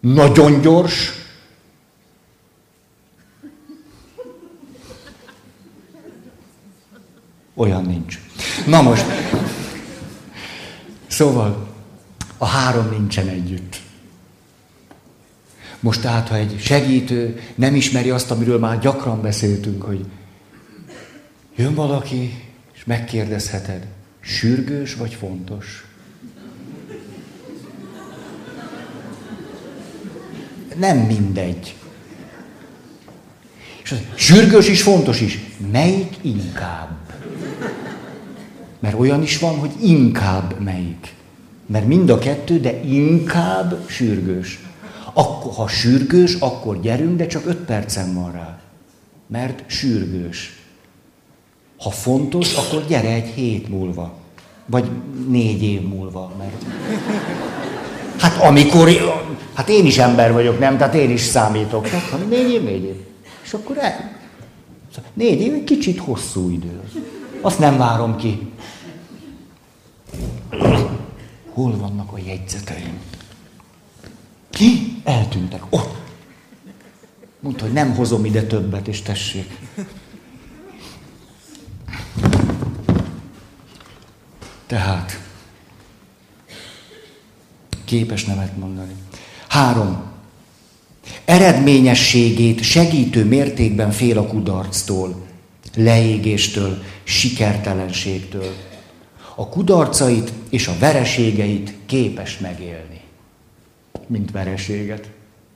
nagyon 0.00 0.60
gyors, 0.60 1.12
olyan 7.54 7.84
nincs. 7.84 8.18
Na 8.66 8.82
most, 8.82 9.04
szóval 11.06 11.68
a 12.38 12.46
három 12.46 12.88
nincsen 12.88 13.28
együtt. 13.28 13.80
Most 15.80 16.00
tehát, 16.00 16.28
ha 16.28 16.36
egy 16.36 16.56
segítő 16.60 17.40
nem 17.54 17.74
ismeri 17.74 18.10
azt, 18.10 18.30
amiről 18.30 18.58
már 18.58 18.78
gyakran 18.78 19.22
beszéltünk, 19.22 19.82
hogy 19.82 20.04
jön 21.56 21.74
valaki, 21.74 22.44
és 22.74 22.84
megkérdezheted, 22.84 23.86
sürgős 24.20 24.94
vagy 24.94 25.14
fontos? 25.14 25.84
Nem 30.76 30.98
mindegy. 30.98 31.74
És 33.82 33.92
az, 33.92 33.98
sürgős 34.14 34.68
is, 34.68 34.82
fontos 34.82 35.20
is. 35.20 35.38
Melyik 35.72 36.16
inkább? 36.20 36.98
Mert 38.78 38.98
olyan 38.98 39.22
is 39.22 39.38
van, 39.38 39.58
hogy 39.58 39.70
inkább 39.82 40.60
melyik. 40.60 41.14
Mert 41.66 41.86
mind 41.86 42.10
a 42.10 42.18
kettő, 42.18 42.60
de 42.60 42.82
inkább 42.82 43.84
sürgős. 43.88 44.58
Akkor, 45.12 45.52
ha 45.52 45.68
sürgős, 45.68 46.34
akkor 46.34 46.80
gyerünk, 46.80 47.16
de 47.16 47.26
csak 47.26 47.46
öt 47.46 47.56
percen 47.56 48.14
van 48.14 48.32
rá. 48.32 48.58
Mert 49.26 49.62
sürgős. 49.66 50.58
Ha 51.78 51.90
fontos, 51.90 52.54
akkor 52.54 52.86
gyere 52.86 53.12
egy 53.12 53.28
hét 53.28 53.68
múlva. 53.68 54.14
Vagy 54.66 54.90
négy 55.28 55.62
év 55.62 55.80
múlva. 55.82 56.32
Mert... 56.38 56.64
Hát 58.18 58.42
amikor... 58.42 58.88
Hát 59.54 59.68
én 59.68 59.86
is 59.86 59.98
ember 59.98 60.32
vagyok, 60.32 60.58
nem? 60.58 60.76
Tehát 60.76 60.94
én 60.94 61.10
is 61.10 61.20
számítok. 61.20 61.88
Tehát 61.88 62.28
négy 62.28 62.50
év, 62.50 62.62
négy 62.62 62.84
év. 62.84 62.96
És 63.42 63.52
akkor 63.52 63.78
el... 63.78 64.18
Négy 65.14 65.40
év 65.40 65.54
egy 65.54 65.64
kicsit 65.64 65.98
hosszú 65.98 66.50
idő. 66.50 66.80
Azt 67.40 67.58
nem 67.58 67.78
várom 67.78 68.16
ki. 68.16 68.52
Hol 71.52 71.76
vannak 71.76 72.12
a 72.12 72.18
jegyzeteim? 72.26 72.98
Ki? 74.50 75.00
Eltűntek. 75.04 75.62
Ott. 75.70 75.98
Mondta, 77.40 77.64
hogy 77.64 77.72
nem 77.72 77.94
hozom 77.94 78.24
ide 78.24 78.42
többet, 78.42 78.88
és 78.88 79.02
tessék. 79.02 79.58
Tehát, 84.66 85.20
képes 87.84 88.24
nemet 88.24 88.56
mondani. 88.56 88.92
Három. 89.48 90.02
Eredményességét 91.24 92.62
segítő 92.62 93.24
mértékben 93.24 93.90
fél 93.90 94.18
a 94.18 94.26
kudarctól, 94.26 95.26
leégéstől, 95.74 96.82
sikertelenségtől 97.02 98.54
a 99.40 99.48
kudarcait 99.48 100.32
és 100.48 100.68
a 100.68 100.76
vereségeit 100.78 101.74
képes 101.86 102.38
megélni. 102.38 102.89
Mint 104.10 104.30
vereséget. 104.30 105.10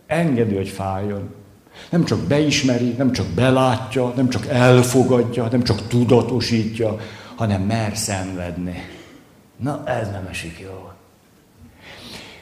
Engedi, 0.07 0.55
hogy 0.55 0.69
fájjon. 0.69 1.35
Nem 1.91 2.05
csak 2.05 2.19
beismeri, 2.19 2.89
nem 2.89 3.13
csak 3.13 3.27
belátja, 3.27 4.13
nem 4.17 4.29
csak 4.29 4.47
elfogadja, 4.47 5.49
nem 5.51 5.63
csak 5.63 5.87
tudatosítja, 5.89 6.97
hanem 7.35 7.63
mer 7.63 7.97
szenvedni. 7.97 8.89
Na, 9.57 9.83
ez 9.87 10.11
nem 10.11 10.27
esik 10.31 10.59
jól. 10.59 10.95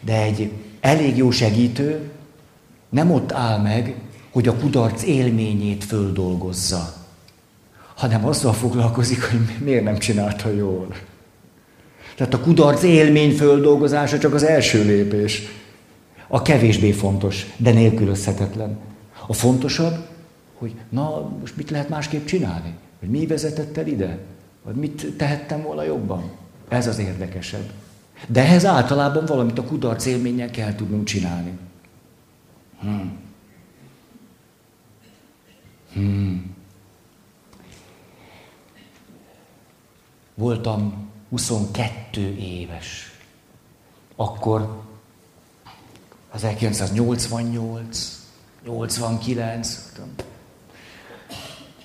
De 0.01 0.23
egy 0.23 0.53
elég 0.81 1.17
jó 1.17 1.31
segítő 1.31 2.11
nem 2.89 3.11
ott 3.11 3.33
áll 3.33 3.59
meg, 3.59 3.95
hogy 4.33 4.49
a 4.49 4.57
kudarc 4.57 5.03
élményét 5.03 5.85
földolgozza, 5.85 6.95
hanem 7.95 8.27
azzal 8.27 8.53
foglalkozik, 8.53 9.23
hogy 9.23 9.41
miért 9.65 9.85
nem 9.85 9.99
csinálta 9.99 10.51
jól. 10.51 10.87
Tehát 12.17 12.35
a 12.35 12.41
kudarc 12.41 12.83
élmény 12.83 13.37
földolgozása 13.37 14.19
csak 14.19 14.35
az 14.35 14.43
első 14.43 14.85
lépés. 14.85 15.43
A 16.35 16.43
kevésbé 16.43 16.93
fontos, 16.93 17.47
de 17.57 17.73
nélkülözhetetlen. 17.73 18.79
A 19.27 19.33
fontosabb, 19.33 20.09
hogy 20.55 20.75
na, 20.89 21.29
most 21.41 21.57
mit 21.57 21.71
lehet 21.71 21.89
másképp 21.89 22.25
csinálni? 22.25 22.75
Hogy 23.01 23.09
mi 23.09 23.27
vezetett 23.27 23.77
el 23.77 23.87
ide? 23.87 24.19
Vagy 24.63 24.75
mit 24.75 25.17
tehettem 25.17 25.63
volna 25.63 25.83
jobban? 25.83 26.31
Ez 26.69 26.87
az 26.87 26.99
érdekesebb. 26.99 27.71
De 28.27 28.41
ehhez 28.41 28.65
általában 28.65 29.25
valamit 29.27 29.59
a 29.59 29.65
kudarc 29.65 30.07
élménnyel 30.07 30.51
kell 30.51 30.75
tudnunk 30.75 31.05
csinálni. 31.05 31.59
Hmm. 32.81 33.19
Hmm. 35.93 36.55
Voltam 40.35 41.11
22 41.31 42.37
éves. 42.37 43.19
Akkor 44.17 44.83
1988, 46.35 48.21
89, 48.65 49.79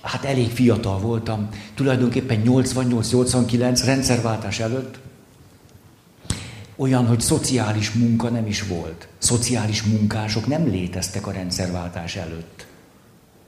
hát 0.01 0.23
elég 0.25 0.51
fiatal 0.51 0.99
voltam, 0.99 1.49
tulajdonképpen 1.75 2.41
88-89 2.45 3.81
rendszerváltás 3.85 4.59
előtt, 4.59 4.99
olyan, 6.75 7.07
hogy 7.07 7.21
szociális 7.21 7.91
munka 7.91 8.29
nem 8.29 8.45
is 8.45 8.61
volt. 8.61 9.07
Szociális 9.17 9.83
munkások 9.83 10.47
nem 10.47 10.67
léteztek 10.67 11.27
a 11.27 11.31
rendszerváltás 11.31 12.15
előtt. 12.15 12.65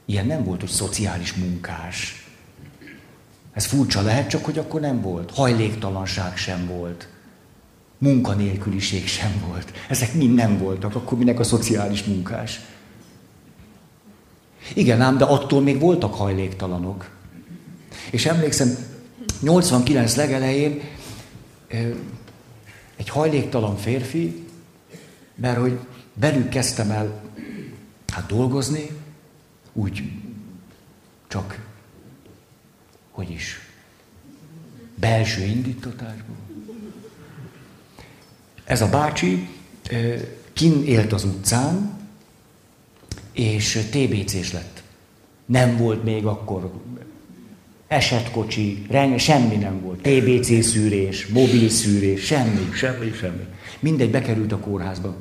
Ilyen 0.04 0.26
nem 0.26 0.44
volt, 0.44 0.60
hogy 0.60 0.68
szociális 0.68 1.34
munkás. 1.34 2.26
Ez 3.52 3.64
furcsa 3.64 4.02
lehet, 4.02 4.28
csak 4.28 4.44
hogy 4.44 4.58
akkor 4.58 4.80
nem 4.80 5.00
volt. 5.00 5.30
Hajléktalanság 5.30 6.36
sem 6.36 6.66
volt. 6.66 7.08
Munkanélküliség 8.00 9.06
sem 9.06 9.44
volt. 9.48 9.72
Ezek 9.88 10.14
mind 10.14 10.34
nem 10.34 10.58
voltak, 10.58 10.94
akkor 10.94 11.18
minek 11.18 11.38
a 11.38 11.44
szociális 11.44 12.04
munkás. 12.04 12.60
Igen 14.74 15.00
ám, 15.00 15.18
de 15.18 15.24
attól 15.24 15.60
még 15.60 15.78
voltak 15.78 16.14
hajléktalanok. 16.14 17.10
És 18.10 18.26
emlékszem, 18.26 18.76
89 19.40 20.16
legelején 20.16 20.80
egy 22.96 23.08
hajléktalan 23.08 23.76
férfi, 23.76 24.44
mert 25.34 25.58
hogy 25.58 25.78
belül 26.14 26.48
kezdtem 26.48 26.90
el 26.90 27.20
hát 28.10 28.26
dolgozni, 28.26 28.90
úgy 29.72 30.02
csak 31.28 31.66
hogy 33.10 33.30
is, 33.30 33.60
belső 34.94 35.42
indítatásból. 35.42 36.36
Ez 38.70 38.80
a 38.80 38.88
bácsi 38.88 39.48
kin 40.52 40.84
élt 40.84 41.12
az 41.12 41.24
utcán, 41.24 41.98
és 43.32 43.88
TBC-s 43.90 44.52
lett. 44.52 44.82
Nem 45.46 45.76
volt 45.76 46.04
még 46.04 46.26
akkor 46.26 46.72
esetkocsi, 47.86 48.86
semmi 49.16 49.56
nem 49.56 49.80
volt. 49.80 50.00
TBC 50.00 50.64
szűrés, 50.64 51.26
mobil 51.26 51.68
szűrés, 51.68 52.24
semmi, 52.24 52.68
semmi, 52.72 53.12
semmi. 53.12 53.44
Mindegy, 53.80 54.10
bekerült 54.10 54.52
a 54.52 54.58
kórházba. 54.58 55.16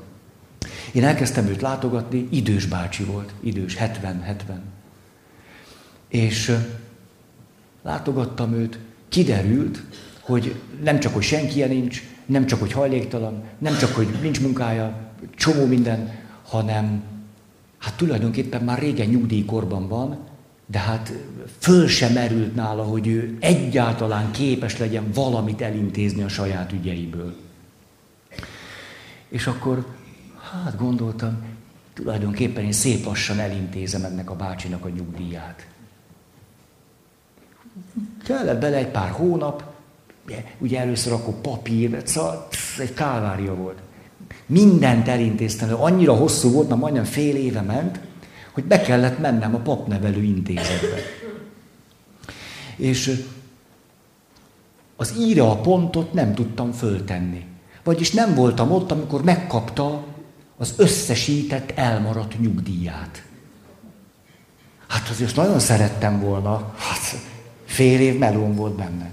Én 0.91 1.03
elkezdtem 1.03 1.47
őt 1.47 1.61
látogatni, 1.61 2.27
idős 2.31 2.65
bácsi 2.65 3.03
volt, 3.03 3.33
idős, 3.39 3.77
70-70. 3.79 4.35
És 6.07 6.55
látogattam 7.83 8.53
őt, 8.53 8.79
kiderült, 9.07 9.83
hogy 10.19 10.55
nem 10.83 10.99
csak, 10.99 11.13
hogy 11.13 11.23
senki 11.23 11.63
nincs, 11.63 12.03
nem 12.29 12.45
csak, 12.45 12.59
hogy 12.59 12.71
hajléktalan, 12.71 13.43
nem 13.57 13.77
csak, 13.77 13.95
hogy 13.95 14.07
nincs 14.21 14.41
munkája, 14.41 15.11
csomó 15.35 15.65
minden, 15.65 16.11
hanem 16.43 17.03
hát 17.77 17.95
tulajdonképpen 17.95 18.63
már 18.63 18.79
régen 18.79 19.07
nyugdíjkorban 19.07 19.87
van, 19.87 20.17
de 20.65 20.79
hát 20.79 21.13
föl 21.57 21.87
sem 21.87 22.13
merült 22.13 22.55
nála, 22.55 22.83
hogy 22.83 23.07
ő 23.07 23.37
egyáltalán 23.39 24.31
képes 24.31 24.77
legyen 24.77 25.11
valamit 25.13 25.61
elintézni 25.61 26.23
a 26.23 26.27
saját 26.27 26.71
ügyeiből. 26.71 27.35
És 29.29 29.47
akkor, 29.47 29.85
hát 30.63 30.77
gondoltam, 30.77 31.43
tulajdonképpen 31.93 32.63
én 32.63 32.71
szép 32.71 33.05
lassan 33.05 33.39
elintézem 33.39 34.03
ennek 34.03 34.29
a 34.29 34.35
bácsinak 34.35 34.85
a 34.85 34.89
nyugdíját. 34.89 35.67
Kellett 38.23 38.59
bele 38.59 38.77
egy 38.77 38.91
pár 38.91 39.09
hónap, 39.09 39.68
ugye 40.57 40.79
először 40.79 41.13
akkor 41.13 41.33
papír, 41.33 42.01
szóval 42.05 42.47
egy 42.79 42.93
kálvária 42.93 43.55
volt. 43.55 43.77
Mindent 44.45 45.07
elintéztem, 45.07 45.81
annyira 45.81 46.13
hosszú 46.13 46.51
volt, 46.51 46.69
már 46.69 46.77
majdnem 46.77 47.03
fél 47.03 47.35
éve 47.35 47.61
ment, 47.61 47.99
hogy 48.51 48.63
be 48.63 48.81
kellett 48.81 49.19
mennem 49.19 49.55
a 49.55 49.59
papnevelő 49.59 50.23
intézetbe. 50.23 50.97
És 52.75 53.25
az 54.95 55.13
íre 55.19 55.43
a 55.43 55.55
pontot 55.55 56.13
nem 56.13 56.33
tudtam 56.33 56.71
föltenni. 56.71 57.45
Vagyis 57.83 58.11
nem 58.11 58.35
voltam 58.35 58.71
ott, 58.71 58.91
amikor 58.91 59.23
megkapta 59.23 60.05
az 60.57 60.73
összesített 60.77 61.71
elmaradt 61.75 62.39
nyugdíját. 62.39 63.23
Hát 64.87 65.09
azért 65.09 65.35
nagyon 65.35 65.59
szerettem 65.59 66.19
volna. 66.19 66.73
Hát 66.77 67.19
fél 67.65 67.99
év 67.99 68.17
melón 68.17 68.55
volt 68.55 68.75
benne. 68.75 69.09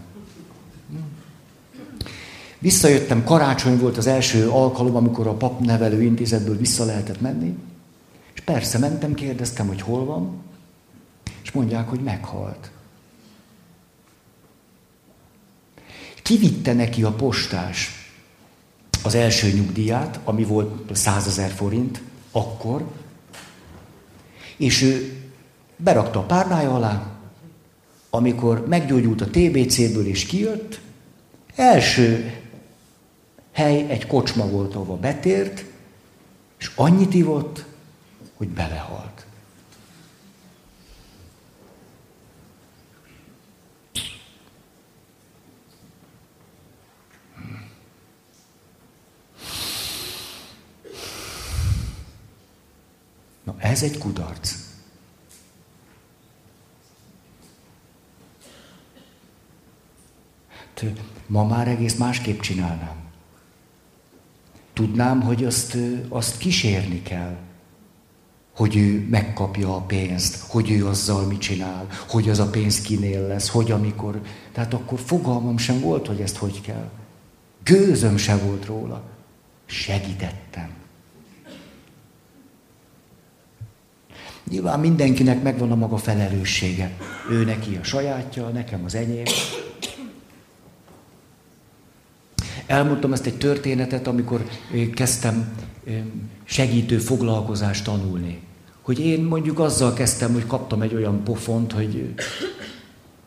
Visszajöttem, 2.58 3.24
karácsony 3.24 3.78
volt 3.78 3.96
az 3.96 4.06
első 4.06 4.48
alkalom, 4.48 4.96
amikor 4.96 5.26
a 5.26 5.34
papnevelő 5.34 6.02
intézetből 6.02 6.56
vissza 6.56 6.84
lehetett 6.84 7.20
menni. 7.20 7.56
És 8.34 8.40
persze 8.40 8.78
mentem, 8.78 9.14
kérdeztem, 9.14 9.66
hogy 9.66 9.80
hol 9.80 10.04
van, 10.04 10.42
és 11.42 11.52
mondják, 11.52 11.88
hogy 11.88 12.00
meghalt. 12.00 12.70
Kivitte 16.22 16.72
neki 16.72 17.02
a 17.02 17.12
postás 17.12 17.90
az 19.02 19.14
első 19.14 19.52
nyugdíját, 19.52 20.20
ami 20.24 20.44
volt 20.44 20.96
100 20.96 21.26
ezer 21.26 21.50
forint, 21.50 22.02
akkor, 22.30 22.84
és 24.56 24.82
ő 24.82 25.16
berakta 25.76 26.18
a 26.18 26.22
párnája 26.22 26.74
alá, 26.74 27.16
amikor 28.10 28.66
meggyógyult 28.68 29.20
a 29.20 29.26
TBC-ből 29.26 30.06
és 30.06 30.26
kijött, 30.26 30.80
első 31.54 32.34
hely 33.56 33.90
egy 33.90 34.06
kocsma 34.06 34.46
volt, 34.46 34.74
ahova 34.74 34.96
betért, 34.96 35.64
és 36.58 36.70
annyit 36.74 37.14
ivott, 37.14 37.64
hogy 38.34 38.48
belehalt. 38.48 39.26
Na 53.44 53.54
ez 53.58 53.82
egy 53.82 53.98
kudarc. 53.98 54.54
Ma 61.26 61.44
már 61.44 61.68
egész 61.68 61.96
másképp 61.96 62.40
csinálnám. 62.40 63.05
Tudnám, 64.76 65.20
hogy 65.20 65.44
azt, 65.44 65.76
azt 66.08 66.38
kísérni 66.38 67.02
kell, 67.02 67.36
hogy 68.56 68.76
ő 68.76 69.06
megkapja 69.10 69.74
a 69.74 69.80
pénzt, 69.80 70.44
hogy 70.48 70.70
ő 70.70 70.86
azzal 70.86 71.26
mit 71.26 71.38
csinál, 71.38 71.86
hogy 72.08 72.28
az 72.28 72.38
a 72.38 72.50
pénz 72.50 72.80
kinél 72.80 73.26
lesz, 73.26 73.48
hogy 73.48 73.70
amikor. 73.70 74.20
Tehát 74.52 74.74
akkor 74.74 74.98
fogalmam 74.98 75.58
sem 75.58 75.80
volt, 75.80 76.06
hogy 76.06 76.20
ezt 76.20 76.36
hogy 76.36 76.60
kell. 76.60 76.90
Gőzöm 77.64 78.16
se 78.16 78.36
volt 78.36 78.66
róla. 78.66 79.02
Segítettem. 79.66 80.68
Nyilván 84.50 84.80
mindenkinek 84.80 85.42
megvan 85.42 85.70
a 85.70 85.76
maga 85.76 85.96
felelőssége. 85.96 86.96
Ő 87.30 87.44
neki 87.44 87.76
a 87.76 87.84
sajátja, 87.84 88.48
nekem 88.48 88.84
az 88.84 88.94
enyém. 88.94 89.24
Elmondtam 92.66 93.12
ezt 93.12 93.26
egy 93.26 93.38
történetet, 93.38 94.06
amikor 94.06 94.48
kezdtem 94.94 95.54
segítő 96.44 96.98
foglalkozást 96.98 97.84
tanulni. 97.84 98.40
Hogy 98.82 99.00
én 99.00 99.22
mondjuk 99.22 99.58
azzal 99.58 99.92
kezdtem, 99.92 100.32
hogy 100.32 100.46
kaptam 100.46 100.82
egy 100.82 100.94
olyan 100.94 101.24
pofont, 101.24 101.72
hogy, 101.72 102.14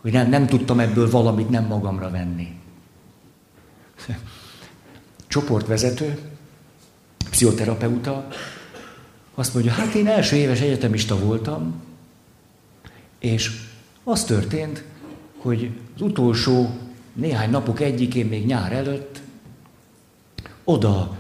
hogy 0.02 0.12
nem, 0.12 0.30
nem 0.30 0.48
tudtam 0.48 0.80
ebből 0.80 1.10
valamit 1.10 1.50
nem 1.50 1.66
magamra 1.66 2.10
venni. 2.10 2.48
Csoportvezető, 5.28 6.18
pszichoterapeuta, 7.30 8.28
azt 9.36 9.54
mondja, 9.54 9.72
hát 9.72 9.94
én 9.94 10.08
első 10.08 10.36
éves 10.36 10.62
egyetemista 10.62 11.20
voltam, 11.20 11.82
és 13.20 13.52
az 14.04 14.24
történt, 14.24 14.84
hogy 15.38 15.72
az 15.96 16.02
utolsó 16.02 16.70
néhány 17.14 17.50
napok 17.50 17.80
egyikén, 17.80 18.26
még 18.26 18.46
nyár 18.46 18.72
előtt, 18.74 19.19
oda 20.70 21.18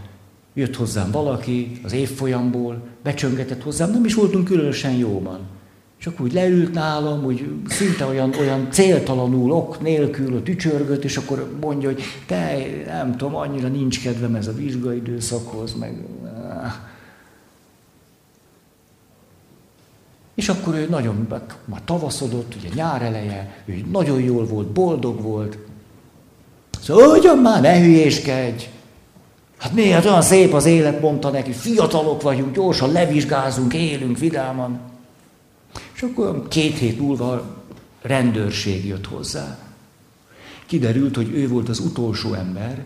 jött 0.54 0.76
hozzám 0.76 1.12
valaki 1.12 1.80
az 1.84 1.94
évfolyamból, 1.94 2.82
becsöngetett 3.04 3.64
hozzám, 3.64 3.92
nem 3.92 4.06
is 4.06 4.14
voltunk 4.14 4.46
különösen 4.46 4.92
jóban. 4.92 5.40
Csak 5.98 6.20
úgy 6.20 6.34
leült 6.34 6.74
nálam, 6.74 7.26
úgy 7.26 7.50
szinte 7.68 8.06
olyan, 8.06 8.34
olyan 8.40 8.68
céltalanul, 8.72 9.52
ok 9.52 9.82
nélkül, 9.82 10.44
tücsörgött, 10.44 11.04
és 11.04 11.18
akkor 11.18 11.52
mondja, 11.62 11.90
hogy 11.90 12.02
te, 12.26 12.68
nem 12.86 13.12
tudom, 13.12 13.36
annyira 13.36 13.68
nincs 13.68 14.02
kedvem 14.02 14.36
ez 14.36 14.48
a 14.48 14.54
vizsgaidőszakhoz, 14.54 15.74
meg... 15.74 16.04
És 20.36 20.50
akkor 20.50 20.76
ő 20.76 20.88
nagyon, 20.90 21.28
már 21.66 21.82
tavaszodott, 21.86 22.56
ugye 22.56 22.70
nyár 22.74 23.02
eleje, 23.02 23.64
ő 23.66 23.86
nagyon 23.92 24.22
jól 24.22 24.46
volt, 24.46 24.68
boldog 24.68 25.22
volt. 25.22 25.58
Szóval, 26.82 27.18
ugyan 27.18 27.38
már 27.38 27.62
ne 27.62 27.80
hülyéskedj, 27.80 28.64
Hát 29.60 29.74
miért 29.74 30.06
olyan 30.06 30.22
szép 30.22 30.54
az 30.54 30.66
élet, 30.66 31.02
mondta 31.02 31.30
neki, 31.30 31.52
fiatalok 31.52 32.22
vagyunk, 32.22 32.56
gyorsan 32.56 32.92
levizsgázunk, 32.92 33.74
élünk 33.74 34.18
vidáman. 34.18 34.80
És 35.94 36.02
akkor 36.02 36.48
két 36.48 36.78
hét 36.78 37.00
múlva 37.00 37.58
rendőrség 38.02 38.86
jött 38.86 39.06
hozzá. 39.06 39.58
Kiderült, 40.66 41.16
hogy 41.16 41.34
ő 41.34 41.48
volt 41.48 41.70
az 41.70 41.80
utolsó 41.80 42.34
ember, 42.34 42.84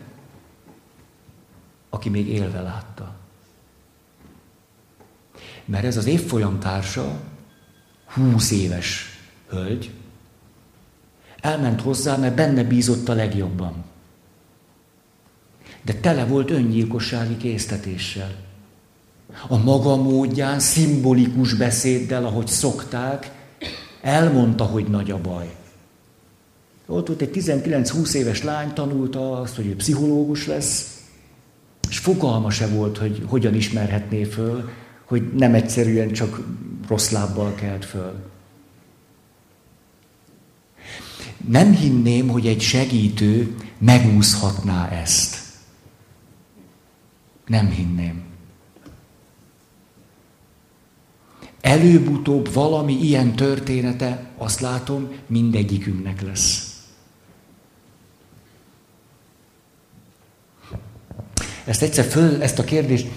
aki 1.89 2.09
még 2.09 2.27
élve 2.27 2.61
látta. 2.61 3.15
Mert 5.65 5.85
ez 5.85 5.97
az 5.97 6.05
évfolyam 6.05 6.59
társa, 6.59 7.19
húsz 8.05 8.51
éves 8.51 9.19
hölgy, 9.49 9.91
elment 11.41 11.81
hozzá, 11.81 12.17
mert 12.17 12.35
benne 12.35 12.63
bízott 12.63 13.09
a 13.09 13.13
legjobban 13.13 13.91
de 15.85 15.93
tele 15.93 16.25
volt 16.25 16.51
öngyilkossági 16.51 17.37
késztetéssel. 17.37 18.35
A 19.47 19.57
maga 19.57 19.95
módján, 19.95 20.59
szimbolikus 20.59 21.53
beszéddel, 21.53 22.25
ahogy 22.25 22.47
szokták, 22.47 23.31
elmondta, 24.01 24.63
hogy 24.63 24.85
nagy 24.85 25.11
a 25.11 25.21
baj. 25.21 25.55
Ott 26.85 27.07
volt 27.07 27.21
egy 27.21 27.29
19-20 27.33 28.13
éves 28.13 28.43
lány, 28.43 28.73
tanulta 28.73 29.39
azt, 29.39 29.55
hogy 29.55 29.65
ő 29.65 29.75
pszichológus 29.75 30.47
lesz, 30.47 30.97
és 31.89 31.97
fogalma 31.97 32.49
se 32.49 32.67
volt, 32.67 32.97
hogy 32.97 33.23
hogyan 33.25 33.53
ismerhetné 33.53 34.23
föl, 34.23 34.69
hogy 35.05 35.33
nem 35.33 35.53
egyszerűen 35.53 36.11
csak 36.11 36.41
rossz 36.87 37.09
lábbal 37.09 37.55
kelt 37.55 37.85
föl. 37.85 38.13
Nem 41.47 41.75
hinném, 41.75 42.27
hogy 42.27 42.47
egy 42.47 42.61
segítő 42.61 43.55
megúszhatná 43.77 44.89
ezt. 44.89 45.32
Nem 47.47 47.69
hinném. 47.69 48.23
Előbb-utóbb 51.61 52.53
valami 52.53 52.93
ilyen 52.93 53.35
története, 53.35 54.25
azt 54.37 54.59
látom, 54.59 55.11
mindegyikünknek 55.27 56.21
lesz. 56.21 56.77
Ezt 61.65 61.81
egyszer 61.81 62.05
föl, 62.05 62.41
ezt 62.41 62.59
a 62.59 62.63
kérdést 62.63 63.07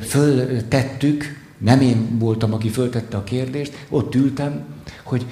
föltettük, 0.00 1.24
nem 1.58 1.80
én 1.80 2.18
voltam, 2.18 2.52
aki 2.52 2.68
föltette 2.68 3.16
a 3.16 3.24
kérdést, 3.24 3.86
ott 3.88 4.14
ültem, 4.14 4.64
hogy 5.02 5.26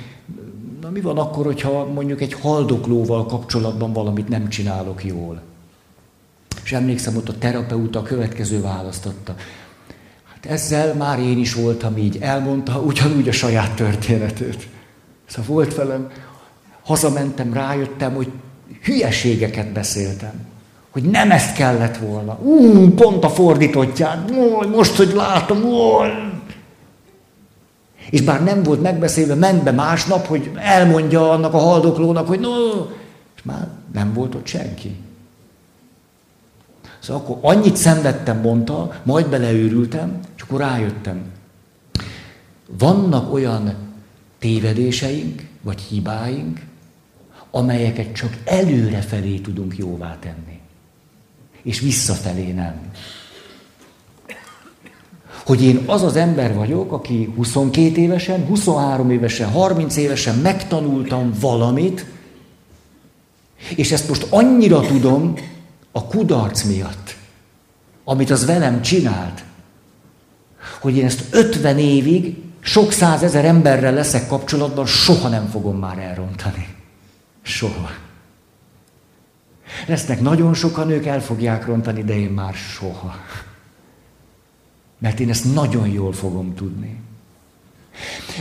na 0.80 0.90
mi 0.90 1.00
van 1.00 1.18
akkor, 1.18 1.44
hogyha 1.44 1.84
mondjuk 1.84 2.20
egy 2.20 2.32
haldoklóval 2.32 3.26
kapcsolatban 3.26 3.92
valamit 3.92 4.28
nem 4.28 4.48
csinálok 4.48 5.04
jól. 5.04 5.42
És 6.66 6.72
emlékszem, 6.72 7.16
ott 7.16 7.28
a 7.28 7.38
terapeuta 7.38 7.98
a 7.98 8.02
következő 8.02 8.60
választotta. 8.60 9.34
Hát 10.32 10.46
ezzel 10.46 10.94
már 10.94 11.18
én 11.18 11.38
is 11.38 11.54
voltam 11.54 11.96
így, 11.96 12.18
elmondta 12.20 12.80
ugyanúgy 12.80 13.28
a 13.28 13.32
saját 13.32 13.74
történetét. 13.74 14.68
Szóval 15.26 15.54
volt 15.54 15.74
velem, 15.74 16.10
hazamentem, 16.82 17.52
rájöttem, 17.52 18.14
hogy 18.14 18.30
hülyeségeket 18.82 19.72
beszéltem. 19.72 20.32
Hogy 20.90 21.02
nem 21.02 21.30
ezt 21.30 21.54
kellett 21.54 21.96
volna. 21.96 22.38
Ú, 22.42 22.88
pont 22.94 23.24
a 23.24 23.28
fordítottját. 23.28 24.30
Most, 24.70 24.96
hogy 24.96 25.12
látom, 25.14 25.64
ó. 25.64 26.00
És 28.10 28.20
bár 28.20 28.44
nem 28.44 28.62
volt 28.62 28.82
megbeszélve, 28.82 29.34
ment 29.34 29.62
be 29.62 29.70
másnap, 29.70 30.26
hogy 30.26 30.50
elmondja 30.54 31.30
annak 31.30 31.54
a 31.54 31.58
haldoklónak, 31.58 32.28
hogy 32.28 32.40
no, 32.40 32.48
és 33.36 33.42
már 33.42 33.68
nem 33.92 34.12
volt 34.12 34.34
ott 34.34 34.46
senki. 34.46 34.96
Szóval 37.06 37.22
akkor 37.22 37.38
annyit 37.40 37.76
szenvedtem, 37.76 38.40
mondta, 38.40 39.00
majd 39.02 39.28
beleőrültem, 39.28 40.20
és 40.36 40.42
akkor 40.42 40.60
rájöttem. 40.60 41.20
vannak 42.78 43.32
olyan 43.32 43.74
tévedéseink, 44.38 45.42
vagy 45.62 45.80
hibáink, 45.80 46.60
amelyeket 47.50 48.12
csak 48.12 48.36
előrefelé 48.44 49.38
tudunk 49.38 49.76
jóvá 49.76 50.16
tenni. 50.20 50.60
És 51.62 51.80
visszafelé 51.80 52.52
nem. 52.52 52.80
Hogy 55.44 55.62
én 55.62 55.82
az 55.86 56.02
az 56.02 56.16
ember 56.16 56.54
vagyok, 56.54 56.92
aki 56.92 57.32
22 57.36 58.00
évesen, 58.00 58.46
23 58.46 59.10
évesen, 59.10 59.50
30 59.50 59.96
évesen 59.96 60.38
megtanultam 60.38 61.32
valamit, 61.40 62.06
és 63.76 63.92
ezt 63.92 64.08
most 64.08 64.26
annyira 64.30 64.80
tudom 64.80 65.34
a 65.96 66.04
kudarc 66.04 66.62
miatt, 66.62 67.16
amit 68.04 68.30
az 68.30 68.46
velem 68.46 68.82
csinált, 68.82 69.44
hogy 70.80 70.96
én 70.96 71.04
ezt 71.04 71.24
50 71.30 71.78
évig 71.78 72.36
sok 72.60 72.92
százezer 72.92 73.44
emberrel 73.44 73.92
leszek 73.92 74.26
kapcsolatban, 74.26 74.86
soha 74.86 75.28
nem 75.28 75.48
fogom 75.48 75.78
már 75.78 75.98
elrontani. 75.98 76.74
Soha. 77.42 77.90
Lesznek 79.86 80.20
nagyon 80.20 80.54
sokan, 80.54 80.90
ők 80.90 81.06
el 81.06 81.20
fogják 81.20 81.66
rontani, 81.66 82.02
de 82.02 82.18
én 82.18 82.30
már 82.30 82.54
soha. 82.54 83.14
Mert 84.98 85.20
én 85.20 85.30
ezt 85.30 85.54
nagyon 85.54 85.88
jól 85.88 86.12
fogom 86.12 86.54
tudni. 86.54 87.00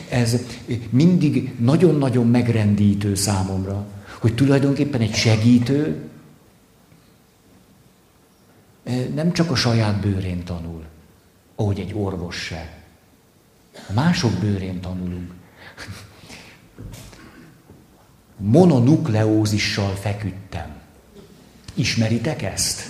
Ez 0.09 0.37
mindig 0.89 1.55
nagyon-nagyon 1.59 2.27
megrendítő 2.27 3.15
számomra, 3.15 3.85
hogy 4.19 4.35
tulajdonképpen 4.35 5.01
egy 5.01 5.15
segítő 5.15 6.09
nem 9.13 9.31
csak 9.31 9.51
a 9.51 9.55
saját 9.55 9.99
bőrén 9.99 10.43
tanul, 10.43 10.83
ahogy 11.55 11.79
egy 11.79 11.93
orvos 11.93 12.35
se. 12.35 12.73
Mások 13.93 14.31
bőrén 14.31 14.81
tanulunk. 14.81 15.31
Mononukleózissal 18.37 19.95
feküdtem. 19.99 20.67
Ismeritek 21.73 22.41
ezt? 22.41 22.89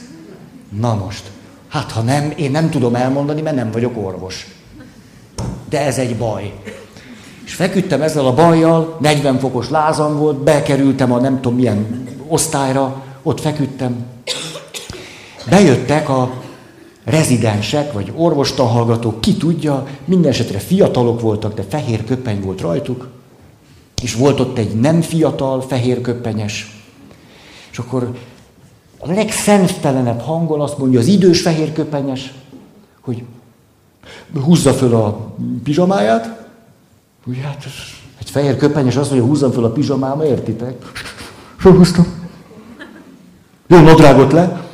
Na 0.69 0.95
most, 0.95 1.31
hát 1.67 1.91
ha 1.91 2.01
nem, 2.01 2.33
én 2.35 2.51
nem 2.51 2.69
tudom 2.69 2.95
elmondani, 2.95 3.41
mert 3.41 3.55
nem 3.55 3.71
vagyok 3.71 3.97
orvos. 3.97 4.47
De 5.69 5.85
ez 5.85 5.97
egy 5.97 6.17
baj. 6.17 6.61
És 7.45 7.53
feküdtem 7.53 8.01
ezzel 8.01 8.25
a 8.25 8.33
bajjal, 8.33 8.97
40 8.99 9.39
fokos 9.39 9.69
lázam 9.69 10.17
volt, 10.17 10.37
bekerültem 10.37 11.11
a 11.11 11.19
nem 11.19 11.35
tudom 11.35 11.55
milyen 11.55 12.07
osztályra, 12.27 13.03
ott 13.23 13.39
feküdtem. 13.39 14.14
Bejöttek 15.49 16.09
a 16.09 16.33
rezidensek, 17.03 17.93
vagy 17.93 18.11
orvostanhallgatók, 18.15 19.21
ki 19.21 19.37
tudja, 19.37 19.87
minden 20.05 20.31
esetre 20.31 20.59
fiatalok 20.59 21.21
voltak, 21.21 21.53
de 21.53 21.63
fehér 21.63 22.03
köpeny 22.03 22.41
volt 22.41 22.61
rajtuk, 22.61 23.07
és 24.01 24.15
volt 24.15 24.39
ott 24.39 24.57
egy 24.57 24.79
nem 24.79 25.01
fiatal, 25.01 25.61
fehér 25.61 26.01
köpenyes, 26.01 26.83
és 27.71 27.77
akkor 27.77 28.11
a 28.99 29.11
legszentelenebb 29.11 30.19
hangon 30.19 30.61
azt 30.61 30.77
mondja 30.77 30.99
az 30.99 31.07
idős 31.07 31.41
fehér 31.41 31.73
köpenyes, 31.73 32.33
hogy 33.01 33.23
húzza 34.43 34.73
föl 34.73 34.95
a 34.95 35.35
pizsamáját, 35.63 36.47
úgy 37.25 37.37
hát 37.43 37.65
egy 38.19 38.29
fehér 38.29 38.57
köpenyes 38.57 38.95
azt 38.95 39.09
mondja, 39.09 39.27
húzzam 39.27 39.51
föl 39.51 39.65
a 39.65 39.71
pizsamáma, 39.71 40.25
értitek? 40.25 40.91
Fölhúztam. 41.57 42.05
Jó 43.67 43.79
nadrágot 43.79 44.31
le. 44.31 44.64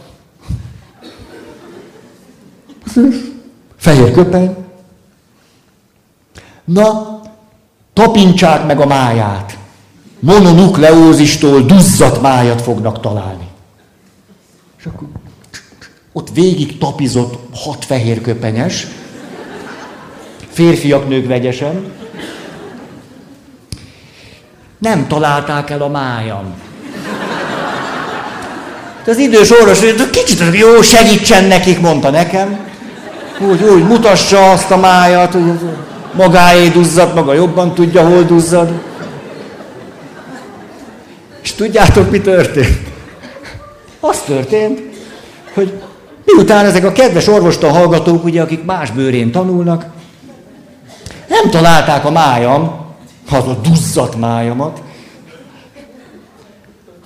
Fehér 3.77 4.11
köpeny. 4.11 4.55
Na, 6.63 7.19
tapintsák 7.93 8.65
meg 8.65 8.79
a 8.79 8.85
máját. 8.85 9.57
Mononukleózistól 10.19 11.61
duzzat 11.61 12.21
májat 12.21 12.61
fognak 12.61 13.01
találni. 13.01 13.47
És 14.79 14.85
akkor 14.85 15.07
ott 16.11 16.29
végig 16.33 16.77
tapizott 16.77 17.55
hat 17.55 17.85
fehér 17.85 18.21
köpenyes, 18.21 18.87
férfiak, 20.49 21.07
nők 21.07 21.27
vegyesen. 21.27 21.91
Nem 24.77 25.07
találták 25.07 25.69
el 25.69 25.81
a 25.81 25.87
májam. 25.87 26.53
De 29.03 29.11
az 29.11 29.17
idős 29.17 29.51
orvos, 29.51 29.79
kicsit 30.11 30.43
jó, 30.53 30.81
segítsen 30.81 31.43
nekik, 31.43 31.79
mondta 31.79 32.09
nekem. 32.09 32.70
Úgy, 33.49 33.63
úgy, 33.63 33.87
mutassa 33.87 34.51
azt 34.51 34.71
a 34.71 34.77
májat, 34.77 35.33
hogy 35.33 35.59
magáé 36.13 36.67
duzzad, 36.67 37.13
maga 37.13 37.33
jobban 37.33 37.73
tudja, 37.73 38.07
hol 38.07 38.23
duzzad. 38.23 38.71
És 41.43 41.53
tudjátok, 41.53 42.11
mi 42.11 42.21
történt? 42.21 42.77
Az 43.99 44.19
történt, 44.19 44.81
hogy 45.53 45.81
miután 46.25 46.65
ezek 46.65 46.83
a 46.83 46.91
kedves 46.91 47.27
orvostan 47.27 47.71
hallgatók, 47.71 48.23
ugye, 48.23 48.41
akik 48.41 48.65
más 48.65 48.91
bőrén 48.91 49.31
tanulnak, 49.31 49.85
nem 51.27 51.49
találták 51.49 52.05
a 52.05 52.11
májam, 52.11 52.79
az 53.31 53.47
a 53.47 53.59
duzzat 53.61 54.15
májamat, 54.15 54.81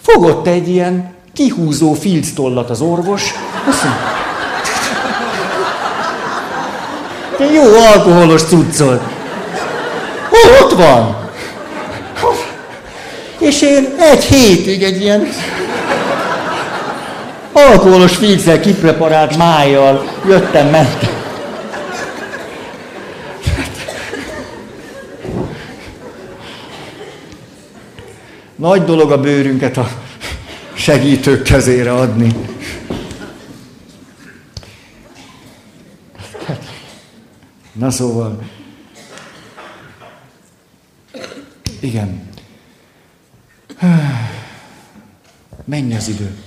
fogott 0.01 0.47
egy 0.47 0.69
ilyen 0.69 1.13
kihúzó 1.33 1.93
filctollat 1.93 2.69
az 2.69 2.81
orvos, 2.81 3.33
azt 3.67 3.83
mondja, 3.83 4.14
Te 7.37 7.45
jó 7.45 7.63
alkoholos 7.93 8.43
cuccod. 8.43 9.01
Hol 10.29 10.63
ott 10.63 10.71
van? 10.71 11.23
És 13.39 13.61
én 13.61 13.95
egy 13.99 14.23
hétig 14.23 14.83
egy 14.83 15.01
ilyen 15.01 15.27
alkoholos 17.51 18.15
fígszer 18.15 18.59
kipreparált 18.59 19.37
májjal 19.37 20.09
jöttem, 20.27 20.67
mentem. 20.67 21.09
Nagy 28.55 28.83
dolog 28.83 29.11
a 29.11 29.19
bőrünket 29.19 29.77
a 29.77 29.87
segítők 30.73 31.43
kezére 31.43 31.93
adni. 31.93 32.54
Na 37.75 37.91
szóval, 37.91 38.43
igen. 41.79 42.29
Menj 45.65 45.95
az 45.95 46.07
idő. 46.07 46.37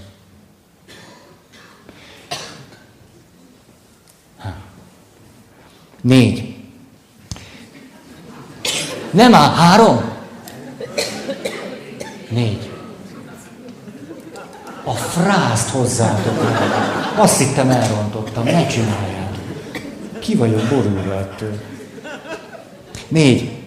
Négy. 6.01 6.57
Nem 9.11 9.35
áll, 9.35 9.55
három? 9.55 10.01
Négy. 12.29 12.71
A 14.85 14.93
frászt 14.93 15.69
hozzátok. 15.69 16.39
Azt 17.17 17.39
hittem 17.39 17.71
elrontottam, 17.71 18.45
ne 18.45 18.67
csinálják. 18.67 19.18
Ki 20.29 20.35
vagyok 20.35 20.69
borulva 20.69 21.15
ettől? 21.15 21.61
Négy. 23.09 23.63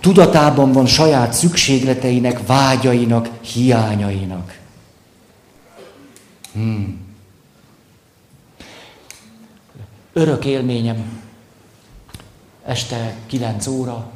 Tudatában 0.00 0.72
van 0.72 0.86
saját 0.86 1.32
szükségleteinek, 1.32 2.46
vágyainak, 2.46 3.28
hiányainak. 3.40 4.58
Hmm. 6.52 7.00
Örök 10.12 10.44
élményem. 10.44 11.22
Este 12.64 13.14
kilenc 13.26 13.66
óra, 13.66 14.10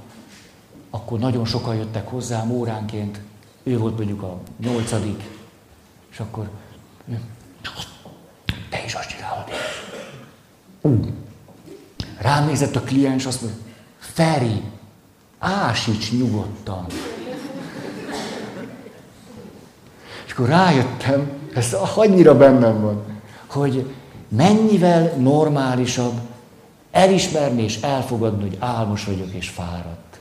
akkor 0.90 1.18
nagyon 1.18 1.44
sokan 1.44 1.74
jöttek 1.74 2.08
hozzám 2.08 2.50
óránként. 2.50 3.20
Ő 3.62 3.78
volt 3.78 3.96
mondjuk 3.96 4.22
a 4.22 4.40
nyolcadik, 4.58 5.22
és 6.10 6.18
akkor 6.18 6.50
te 8.70 8.84
is 8.84 8.94
azt 8.94 9.08
csinálod. 9.08 9.44
Uh. 10.80 11.22
Rám 12.18 12.46
nézett 12.46 12.76
a 12.76 12.80
kliens, 12.80 13.26
azt 13.26 13.42
mondja, 13.42 13.60
Feri, 13.98 14.62
ásíts 15.38 16.12
nyugodtan. 16.12 16.86
És 20.26 20.32
akkor 20.32 20.48
rájöttem, 20.48 21.30
ez 21.54 21.76
annyira 21.94 22.36
bennem 22.36 22.80
van, 22.80 23.02
hogy 23.46 23.94
mennyivel 24.28 25.12
normálisabb 25.16 26.20
elismerni 26.90 27.62
és 27.62 27.80
elfogadni, 27.80 28.42
hogy 28.42 28.56
álmos 28.60 29.04
vagyok 29.04 29.32
és 29.32 29.48
fáradt. 29.48 30.18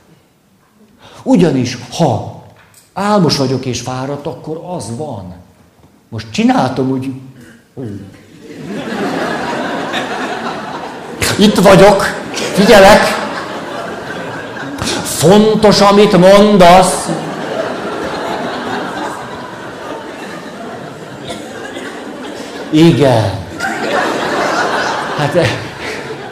Ugyanis, 1.22 1.78
ha 1.90 2.44
álmos 2.92 3.36
vagyok 3.36 3.66
és 3.66 3.80
fáradt, 3.80 4.26
akkor 4.26 4.62
az 4.66 4.96
van. 4.96 5.34
Most 6.08 6.30
csináltam 6.30 6.90
úgy, 6.90 7.12
itt 11.36 11.58
vagyok, 11.58 12.14
figyelek, 12.52 13.00
fontos, 15.04 15.80
amit 15.80 16.18
mondasz. 16.18 17.08
Igen. 22.70 23.32
Hát 25.18 25.32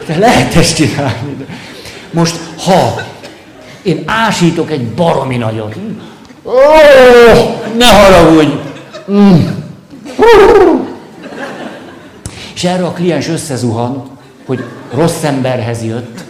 de 0.06 0.18
lehet 0.18 0.54
ezt 0.54 0.76
csinálni. 0.76 1.46
Most, 2.10 2.36
ha 2.64 3.00
én 3.82 4.02
ásítok 4.06 4.70
egy 4.70 4.86
baromi 4.88 5.36
nagyot, 5.36 5.74
ó, 6.44 6.52
ne 7.76 7.86
haragudj! 7.86 8.52
Mm. 9.10 9.46
És 12.54 12.64
erre 12.64 12.84
a 12.84 12.92
kliens 12.92 13.28
összezuhan, 13.28 14.10
hogy 14.56 14.64
rossz 14.90 15.22
emberhez 15.22 15.82
jött. 15.82 16.24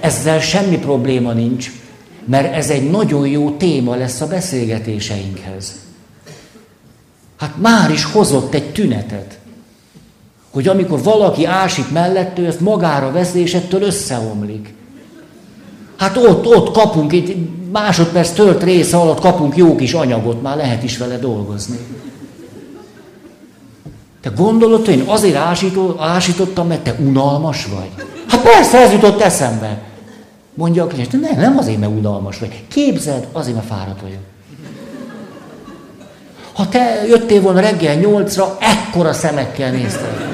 Ezzel 0.00 0.40
semmi 0.40 0.78
probléma 0.78 1.32
nincs, 1.32 1.70
mert 2.24 2.54
ez 2.54 2.70
egy 2.70 2.90
nagyon 2.90 3.26
jó 3.26 3.50
téma 3.50 3.94
lesz 3.94 4.20
a 4.20 4.26
beszélgetéseinkhez. 4.26 5.74
Hát 7.38 7.52
már 7.56 7.90
is 7.90 8.04
hozott 8.04 8.54
egy 8.54 8.72
tünetet, 8.72 9.38
hogy 10.50 10.68
amikor 10.68 11.02
valaki 11.02 11.44
ásik 11.44 11.90
mellettől, 11.90 12.46
ezt 12.46 12.60
magára 12.60 13.12
veszi, 13.12 13.40
és 13.40 13.54
ettől 13.54 13.82
összeomlik. 13.82 14.74
Hát 15.96 16.16
ott, 16.16 16.46
ott 16.46 16.72
kapunk, 16.72 17.12
itt 17.12 17.36
másodperc 17.72 18.30
tört 18.30 18.62
része 18.62 18.96
alatt 18.96 19.20
kapunk 19.20 19.56
jó 19.56 19.74
kis 19.74 19.92
anyagot, 19.92 20.42
már 20.42 20.56
lehet 20.56 20.82
is 20.82 20.98
vele 20.98 21.16
dolgozni. 21.16 21.78
Te 24.22 24.30
gondolod, 24.36 24.84
hogy 24.84 24.94
én 24.94 25.04
azért 25.06 25.36
ásító, 25.36 25.96
ásítottam, 26.00 26.66
mert 26.66 26.80
te 26.80 26.94
unalmas 26.98 27.66
vagy? 27.66 28.06
Hát 28.28 28.42
persze, 28.42 28.78
ez 28.78 28.92
jutott 28.92 29.20
eszembe. 29.20 29.78
Mondja 30.54 30.84
a 30.84 30.86
kliens, 30.86 31.08
nem, 31.08 31.36
nem 31.36 31.58
azért, 31.58 31.78
mert 31.78 31.92
unalmas 31.92 32.38
vagy. 32.38 32.62
Képzeld, 32.68 33.26
azért, 33.32 33.56
mert 33.56 33.68
fáradt 33.68 34.00
vagyok. 34.00 34.20
Ha 36.52 36.68
te 36.68 37.04
jöttél 37.06 37.40
volna 37.40 37.60
reggel 37.60 37.94
nyolcra, 37.94 38.56
ekkora 38.60 39.12
szemekkel 39.12 39.70
nézted. 39.70 40.26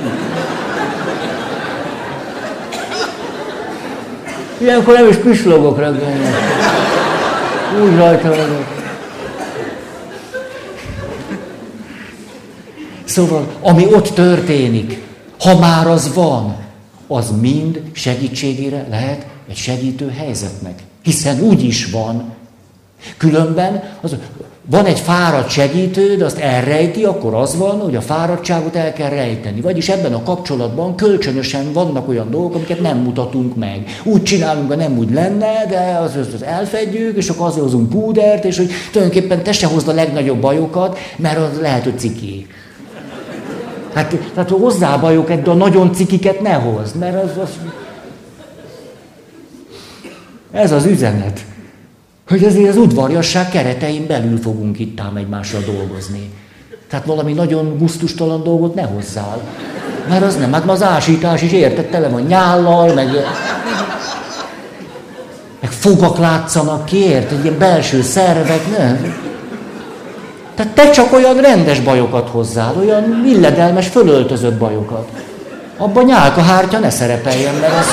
Ilyenkor 4.58 4.94
nem 4.94 5.08
is 5.08 5.16
pislogok 5.16 5.78
reggel. 5.78 6.10
Úgy 7.82 7.96
rajta 7.96 8.28
vagyok. 8.28 8.77
Szóval, 13.18 13.48
ami 13.62 13.86
ott 13.94 14.08
történik, 14.08 15.02
ha 15.38 15.58
már 15.58 15.86
az 15.86 16.14
van, 16.14 16.56
az 17.06 17.32
mind 17.40 17.82
segítségére 17.92 18.86
lehet 18.90 19.26
egy 19.48 19.56
segítő 19.56 20.08
helyzetnek. 20.16 20.82
Hiszen 21.02 21.40
úgy 21.40 21.64
is 21.64 21.90
van. 21.90 22.32
Különben 23.16 23.82
az, 24.00 24.16
van 24.70 24.84
egy 24.84 24.98
fáradt 24.98 25.50
segítő, 25.50 26.16
de 26.16 26.24
azt 26.24 26.38
elrejti, 26.38 27.04
akkor 27.04 27.34
az 27.34 27.56
van, 27.56 27.80
hogy 27.80 27.96
a 27.96 28.00
fáradtságot 28.00 28.76
el 28.76 28.92
kell 28.92 29.10
rejteni. 29.10 29.60
Vagyis 29.60 29.88
ebben 29.88 30.14
a 30.14 30.22
kapcsolatban 30.22 30.94
kölcsönösen 30.94 31.72
vannak 31.72 32.08
olyan 32.08 32.30
dolgok, 32.30 32.54
amiket 32.54 32.80
nem 32.80 32.98
mutatunk 32.98 33.56
meg. 33.56 34.00
Úgy 34.04 34.22
csinálunk, 34.22 34.68
hogy 34.68 34.76
nem 34.76 34.98
úgy 34.98 35.12
lenne, 35.12 35.66
de 35.68 35.98
az, 36.02 36.16
az, 36.16 36.34
az 36.34 36.42
elfedjük, 36.42 37.16
és 37.16 37.28
akkor 37.28 37.46
azért 37.46 37.64
hozunk 37.64 37.88
púdert, 37.88 38.44
és 38.44 38.56
hogy 38.56 38.70
tulajdonképpen 38.92 39.42
te 39.42 39.52
se 39.52 39.66
hozd 39.66 39.88
a 39.88 39.92
legnagyobb 39.92 40.40
bajokat, 40.40 40.98
mert 41.16 41.38
az 41.38 41.60
lehet, 41.60 41.84
hogy 41.84 41.98
ciki. 41.98 42.46
Hát, 43.98 44.14
tehát 44.34 44.50
hozzá 44.50 44.96
bajokat, 44.96 45.42
de 45.42 45.50
a 45.50 45.54
nagyon 45.54 45.92
cikiket 45.92 46.40
ne 46.40 46.52
hozd, 46.52 46.96
mert 46.96 47.24
az, 47.24 47.30
az... 47.42 47.48
Ez 50.52 50.72
az 50.72 50.84
üzenet. 50.84 51.44
Hogy 52.28 52.44
azért 52.44 52.68
az 52.68 52.76
udvarjasság 52.76 53.48
keretein 53.48 54.06
belül 54.06 54.36
fogunk 54.36 54.78
itt 54.78 55.00
ám 55.00 55.16
egymással 55.16 55.60
dolgozni. 55.60 56.30
Tehát 56.88 57.06
valami 57.06 57.32
nagyon 57.32 57.78
gusztustalan 57.78 58.42
dolgot 58.42 58.74
ne 58.74 58.82
hozzál. 58.82 59.40
Mert 60.08 60.24
az 60.24 60.36
nem, 60.36 60.52
hát 60.52 60.70
az 60.70 60.82
ásítás 60.82 61.42
is 61.42 61.52
érted, 61.52 61.86
tele 61.86 62.08
van 62.08 62.22
nyállal, 62.22 62.94
meg, 62.94 63.08
meg 65.60 65.70
fogak 65.70 66.18
látszanak 66.18 66.84
ki, 66.84 66.96
érted, 66.96 67.44
ilyen 67.44 67.58
belső 67.58 68.02
szervek, 68.02 68.78
nem? 68.78 69.14
Tehát 70.58 70.72
te 70.72 70.90
csak 70.90 71.12
olyan 71.12 71.36
rendes 71.36 71.80
bajokat 71.80 72.28
hozzál, 72.28 72.76
olyan 72.78 73.22
illedelmes, 73.26 73.86
fölöltözött 73.86 74.58
bajokat. 74.58 75.10
Abban 75.76 76.04
nyálkahártya 76.04 76.78
ne 76.78 76.90
szerepeljen, 76.90 77.54
mert 77.54 77.78
az... 77.78 77.86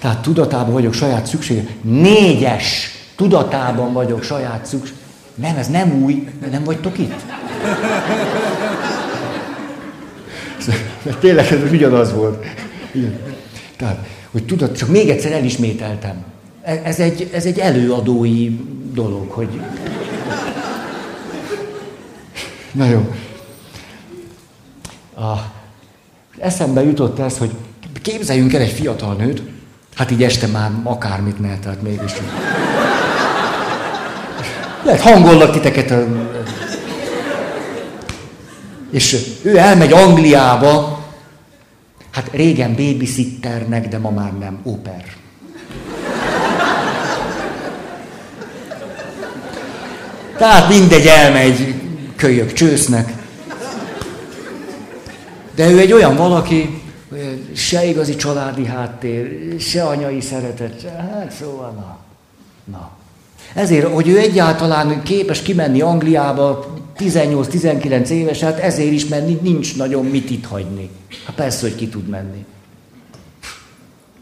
Tehát 0.00 0.18
tudatában 0.18 0.72
vagyok 0.72 0.92
saját 0.92 1.26
szükség. 1.26 1.76
Négyes 1.82 2.90
tudatában 3.16 3.92
vagyok 3.92 4.22
saját 4.22 4.66
szükség. 4.66 4.94
Nem, 5.34 5.56
ez 5.56 5.66
nem 5.66 6.02
új, 6.02 6.28
nem 6.50 6.64
vagytok 6.64 6.98
itt. 6.98 7.14
Tényleg 11.20 11.52
ez 11.52 11.70
ugyanaz 11.72 12.12
volt. 12.12 12.44
Igen. 12.92 13.37
Tehát, 13.78 14.06
hogy 14.30 14.44
tudod, 14.44 14.76
csak 14.76 14.88
még 14.88 15.08
egyszer 15.08 15.32
elismételtem. 15.32 16.24
E, 16.62 16.80
ez 16.84 16.98
egy, 16.98 17.30
ez 17.32 17.44
egy 17.44 17.58
előadói 17.58 18.60
dolog, 18.92 19.30
hogy... 19.30 19.60
Na 22.72 22.84
jó. 22.84 23.14
A, 25.16 25.36
eszembe 26.38 26.82
jutott 26.82 27.18
ez, 27.18 27.38
hogy 27.38 27.50
képzeljünk 28.02 28.52
el 28.52 28.60
egy 28.60 28.72
fiatal 28.72 29.14
nőt, 29.14 29.42
Hát 29.98 30.10
így 30.10 30.22
este 30.22 30.46
már 30.46 30.70
akármit 30.82 31.40
mehet, 31.40 31.58
tehát 31.58 31.82
mégis. 31.82 32.12
Lehet 34.82 35.00
hangollak 35.00 35.52
titeket. 35.52 35.94
És 38.90 39.16
ő 39.42 39.56
elmegy 39.56 39.92
Angliába, 39.92 40.97
hát 42.18 42.30
régen 42.32 42.74
babysitternek, 42.74 43.88
de 43.88 43.98
ma 43.98 44.10
már 44.10 44.32
nem, 44.32 44.58
oper. 44.62 45.04
Tehát 50.36 50.68
mindegy, 50.68 51.06
elmegy 51.06 51.74
kölyök 52.16 52.52
csősznek. 52.52 53.12
De 55.54 55.70
ő 55.70 55.78
egy 55.78 55.92
olyan 55.92 56.16
valaki, 56.16 56.82
se 57.54 57.84
igazi 57.84 58.16
családi 58.16 58.66
háttér, 58.66 59.54
se 59.60 59.82
anyai 59.82 60.20
szeretet, 60.20 60.80
se, 60.80 60.90
hát 60.90 61.32
szóval 61.40 61.70
na. 61.70 61.98
na. 62.64 62.90
Ezért, 63.54 63.92
hogy 63.92 64.08
ő 64.08 64.18
egyáltalán 64.18 65.02
képes 65.02 65.42
kimenni 65.42 65.80
Angliába 65.80 66.77
18-19 66.98 68.08
éves, 68.08 68.40
hát 68.40 68.58
ezért 68.58 68.92
is, 68.92 69.06
mert 69.06 69.42
nincs 69.42 69.76
nagyon 69.76 70.04
mit 70.04 70.30
itt 70.30 70.44
hagyni. 70.44 70.90
Hát 71.26 71.34
persze, 71.34 71.60
hogy 71.60 71.74
ki 71.74 71.88
tud 71.88 72.08
menni. 72.08 72.44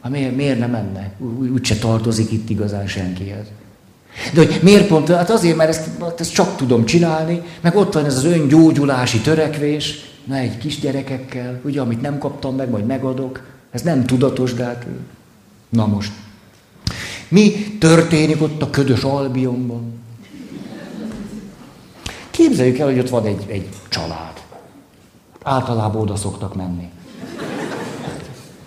Hát 0.02 0.12
miért, 0.12 0.36
miért 0.36 0.58
nem 0.58 0.70
menne? 0.70 1.12
Úgyse 1.52 1.76
tartozik 1.76 2.32
itt 2.32 2.50
igazán 2.50 2.86
senkihez. 2.86 3.46
De 4.34 4.40
hogy 4.40 4.60
miért 4.62 4.86
pont? 4.86 5.08
Hát 5.08 5.30
azért, 5.30 5.56
mert 5.56 5.68
ezt, 5.68 5.88
ezt 6.18 6.32
csak 6.32 6.56
tudom 6.56 6.84
csinálni, 6.84 7.42
meg 7.60 7.76
ott 7.76 7.92
van 7.92 8.04
ez 8.04 8.16
az 8.16 8.24
öngyógyulási 8.24 9.20
törekvés, 9.20 9.94
na 10.24 10.34
egy 10.34 10.58
kisgyerekekkel, 10.58 11.60
ugye, 11.64 11.80
amit 11.80 12.00
nem 12.00 12.18
kaptam 12.18 12.56
meg, 12.56 12.70
majd 12.70 12.86
megadok. 12.86 13.42
Ez 13.70 13.82
nem 13.82 14.04
tudatos, 14.04 14.54
de 14.54 14.64
hát... 14.64 14.86
Na 15.68 15.86
most. 15.86 16.12
Mi 17.28 17.50
történik 17.78 18.42
ott 18.42 18.62
a 18.62 18.70
ködös 18.70 19.02
Albionban? 19.02 19.95
Képzeljük 22.36 22.78
el, 22.78 22.86
hogy 22.86 22.98
ott 22.98 23.08
van 23.08 23.26
egy, 23.26 23.44
egy 23.48 23.68
család. 23.88 24.42
Általában 25.42 26.02
oda 26.02 26.16
szoktak 26.16 26.54
menni. 26.54 26.88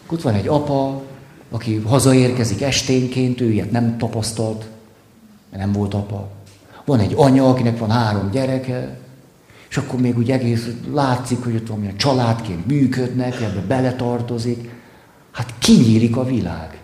Ott 0.09 0.21
van 0.21 0.33
egy 0.33 0.47
apa, 0.47 1.01
aki 1.49 1.75
hazaérkezik 1.75 2.61
esténként, 2.61 3.41
ő 3.41 3.51
ilyet 3.51 3.71
nem 3.71 3.97
tapasztalt, 3.97 4.65
mert 5.49 5.63
nem 5.63 5.71
volt 5.71 5.93
apa. 5.93 6.27
Van 6.85 6.99
egy 6.99 7.13
anya, 7.15 7.49
akinek 7.49 7.79
van 7.79 7.89
három 7.89 8.29
gyereke, 8.31 8.97
és 9.69 9.77
akkor 9.77 9.99
még 9.99 10.17
úgy 10.17 10.31
egész 10.31 10.67
látszik, 10.91 11.43
hogy 11.43 11.55
ott 11.55 11.67
valamilyen 11.67 11.97
családként 11.97 12.65
működnek, 12.65 13.41
ebbe 13.41 13.61
beletartozik. 13.67 14.69
Hát 15.31 15.53
kinyílik 15.59 16.15
a 16.15 16.23
világ. 16.23 16.79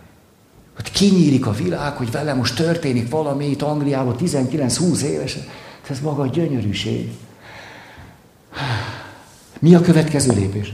Hát 0.78 0.90
kinyílik 0.92 1.46
a 1.46 1.52
világ, 1.52 1.96
hogy 1.96 2.12
vele 2.12 2.34
most 2.34 2.56
történik 2.56 3.10
valami 3.10 3.50
itt 3.50 3.62
Angliában 3.62 4.16
19-20 4.20 5.02
éves. 5.02 5.38
Ez 5.90 6.00
maga 6.00 6.22
a 6.22 6.28
gyönyörűség. 6.28 7.12
Mi 9.60 9.76
a 9.76 9.82
következő 9.82 10.34
lépés? 10.34 10.74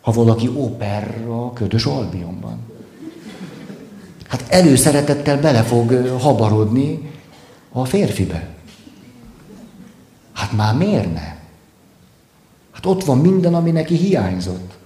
Ha 0.00 0.12
valaki 0.12 0.48
operra 0.48 1.52
ködös 1.52 1.84
Albionban. 1.84 2.58
Hát 4.28 4.44
előszeretettel 4.48 5.40
bele 5.40 5.62
fog 5.62 5.92
habarodni 6.20 7.10
a 7.72 7.84
férfibe. 7.84 8.48
Hát 10.32 10.52
már 10.52 10.76
miért 10.76 11.12
ne? 11.12 11.36
Hát 12.72 12.86
ott 12.86 13.04
van 13.04 13.18
minden, 13.18 13.54
ami 13.54 13.70
neki 13.70 13.96
hiányzott. 13.96 14.78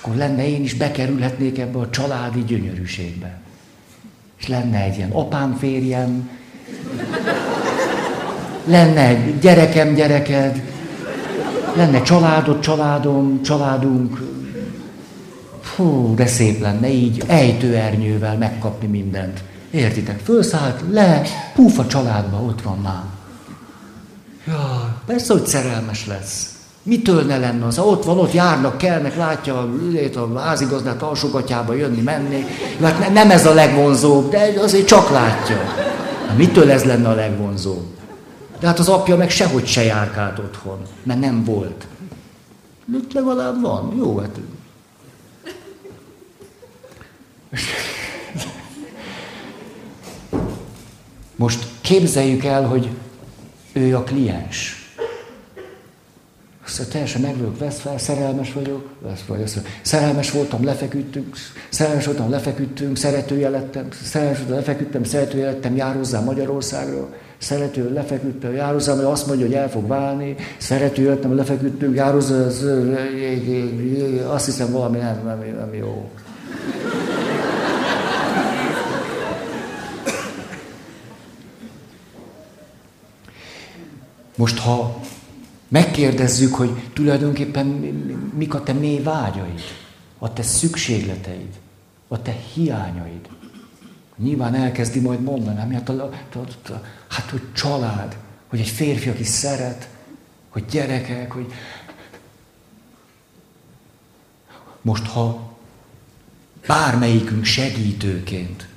Akkor 0.00 0.16
lenne, 0.16 0.48
én 0.48 0.62
is 0.62 0.74
bekerülhetnék 0.74 1.58
ebbe 1.58 1.78
a 1.78 1.90
családi 1.90 2.44
gyönyörűségbe. 2.44 3.38
És 4.38 4.48
lenne 4.48 4.82
egy 4.82 4.96
ilyen 4.96 5.10
apám, 5.10 5.56
férjem, 5.56 6.30
lenne 8.64 9.06
egy 9.06 9.38
gyerekem, 9.38 9.94
gyereked, 9.94 10.62
lenne 11.76 12.02
családod, 12.02 12.60
családom, 12.60 13.42
családunk. 13.42 14.22
Fú, 15.60 16.14
de 16.14 16.26
szép 16.26 16.60
lenne 16.60 16.88
így 16.88 17.22
ejtőernyővel 17.26 18.36
megkapni 18.36 18.86
mindent. 18.86 19.42
Értitek? 19.70 20.18
Fölszállt, 20.18 20.80
le, 20.90 21.22
puf 21.54 21.78
a 21.78 21.86
családba, 21.86 22.36
ott 22.36 22.62
van 22.62 22.78
már. 22.78 23.02
Ja, 24.46 25.02
persze, 25.06 25.32
hogy 25.32 25.46
szerelmes 25.46 26.06
lesz. 26.06 26.59
Mitől 26.82 27.22
ne 27.22 27.38
lenne 27.38 27.66
az? 27.66 27.78
Ott 27.78 28.04
van, 28.04 28.18
ott 28.18 28.32
járnak, 28.32 28.78
kelnek, 28.78 29.16
látja 29.16 29.68
a 30.24 30.38
házigazdát 30.38 31.02
alsógatyába 31.02 31.74
jönni, 31.74 32.00
menni. 32.00 32.44
Hát 32.82 33.12
nem 33.12 33.30
ez 33.30 33.46
a 33.46 33.54
legvonzóbb, 33.54 34.30
de 34.30 34.52
azért 34.60 34.86
csak 34.86 35.10
látja. 35.10 35.56
Hát 36.26 36.36
mitől 36.36 36.70
ez 36.70 36.84
lenne 36.84 37.08
a 37.08 37.14
legvonzóbb? 37.14 37.86
De 38.60 38.66
hát 38.66 38.78
az 38.78 38.88
apja 38.88 39.16
meg 39.16 39.30
sehogy 39.30 39.66
se 39.66 39.82
járkált 39.82 40.38
otthon, 40.38 40.78
mert 41.02 41.20
nem 41.20 41.44
volt. 41.44 41.86
Itt 42.94 43.12
legalább 43.12 43.60
van. 43.60 43.94
Jó, 43.96 44.18
hát... 44.18 44.38
Most 51.36 51.66
képzeljük 51.80 52.44
el, 52.44 52.66
hogy 52.66 52.90
ő 53.72 53.96
a 53.96 54.02
kliens. 54.02 54.79
Azt 56.78 56.90
teljesen 56.90 57.20
meg 57.20 57.36
vagyok 57.36 57.58
vesz 57.58 57.80
fel, 57.80 57.98
szerelmes 57.98 58.52
vagyok, 58.52 58.88
vesz 59.00 59.24
vagy, 59.26 59.42
azt 59.42 59.60
szerelmes 59.82 60.30
voltam, 60.30 60.64
lefeküdtünk, 60.64 61.36
szerelmes 61.68 62.06
voltam, 62.06 62.30
lefeküdtünk, 62.30 62.96
szeretője 62.96 63.48
lettem, 63.48 63.88
szerelmes 64.02 64.38
voltam, 64.38 64.56
lefeküdtem, 64.56 65.04
szeretője 65.04 65.44
lettem, 65.44 65.76
jár 65.76 65.94
hozzá 65.96 66.20
Magyarországról, 66.20 67.14
szerető 67.38 67.92
lefeküdtem, 67.92 68.54
jár 68.54 68.72
hozzá, 68.72 68.94
mert 68.94 69.06
azt 69.06 69.26
mondja, 69.26 69.46
hogy 69.46 69.54
el 69.54 69.70
fog 69.70 69.86
válni, 69.86 70.36
szerető 70.58 71.08
lettem, 71.08 71.36
lefeküdtünk, 71.36 71.94
jár 71.94 72.12
hozzá, 72.12 72.46
azt 74.26 74.44
hiszem 74.44 74.72
valami 74.72 74.98
nem, 74.98 75.20
nem, 75.24 75.38
nem 75.58 75.74
jó. 75.74 76.10
Most 84.36 84.58
ha 84.58 85.00
megkérdezzük, 85.70 86.54
hogy 86.54 86.90
tulajdonképpen 86.92 87.66
mik 88.36 88.54
a 88.54 88.62
te 88.62 88.72
mély 88.72 89.02
vágyaid, 89.02 89.60
a 90.18 90.32
te 90.32 90.42
szükségleteid, 90.42 91.58
a 92.08 92.22
te 92.22 92.36
hiányaid. 92.52 93.28
Nyilván 94.16 94.54
elkezdi 94.54 95.00
majd 95.00 95.22
mondani, 95.22 95.74
hát, 95.74 95.88
a, 95.88 96.10
a, 96.32 96.38
a, 96.72 96.82
hát 97.08 97.30
hogy 97.30 97.42
család, 97.52 98.16
hogy 98.48 98.60
egy 98.60 98.68
férfi, 98.68 99.08
aki 99.08 99.24
szeret, 99.24 99.88
hogy 100.48 100.64
gyerekek, 100.70 101.32
hogy... 101.32 101.52
Most, 104.82 105.06
ha 105.06 105.56
bármelyikünk 106.66 107.44
segítőként 107.44 108.68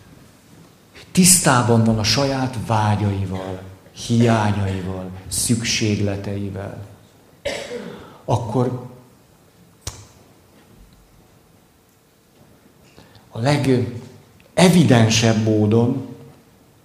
tisztában 1.11 1.83
van 1.83 1.99
a 1.99 2.03
saját 2.03 2.57
vágyaival, 2.65 3.61
hiányaival, 3.93 5.09
szükségleteivel, 5.27 6.77
akkor 8.25 8.91
a 13.29 13.39
legevidensebb 13.39 15.43
módon 15.43 16.07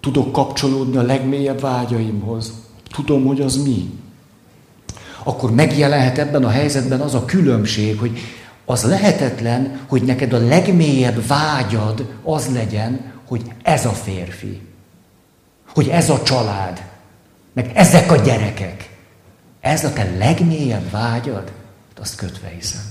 tudok 0.00 0.32
kapcsolódni 0.32 0.96
a 0.96 1.02
legmélyebb 1.02 1.60
vágyaimhoz. 1.60 2.52
Tudom, 2.90 3.24
hogy 3.24 3.40
az 3.40 3.62
mi. 3.62 3.90
Akkor 5.22 5.50
megjelenhet 5.50 6.18
ebben 6.18 6.44
a 6.44 6.48
helyzetben 6.48 7.00
az 7.00 7.14
a 7.14 7.24
különbség, 7.24 7.98
hogy 7.98 8.18
az 8.64 8.82
lehetetlen, 8.82 9.80
hogy 9.86 10.02
neked 10.02 10.32
a 10.32 10.38
legmélyebb 10.38 11.26
vágyad 11.26 12.14
az 12.22 12.52
legyen, 12.52 13.12
hogy 13.26 13.52
ez 13.62 13.86
a 13.86 13.92
férfi. 13.92 14.60
Hogy 15.74 15.88
ez 15.88 16.10
a 16.10 16.22
család 16.22 16.88
meg 17.52 17.70
ezek 17.74 18.10
a 18.10 18.16
gyerekek. 18.16 18.90
Ez 19.60 19.84
a 19.84 19.92
te 19.92 20.10
legmélyebb 20.18 20.90
vágyad, 20.90 21.52
azt 22.00 22.16
kötve 22.16 22.48
hiszem. 22.48 22.82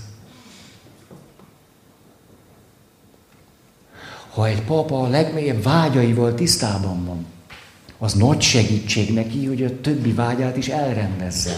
Ha 4.33 4.47
egy 4.47 4.61
papa 4.61 5.01
a 5.01 5.07
legmélyebb 5.07 5.63
vágyaival 5.63 6.33
tisztában 6.33 7.05
van, 7.05 7.25
az 7.97 8.13
nagy 8.13 8.41
segítség 8.41 9.13
neki, 9.13 9.45
hogy 9.45 9.63
a 9.63 9.81
többi 9.81 10.11
vágyát 10.11 10.57
is 10.57 10.67
elrendezze. 10.67 11.55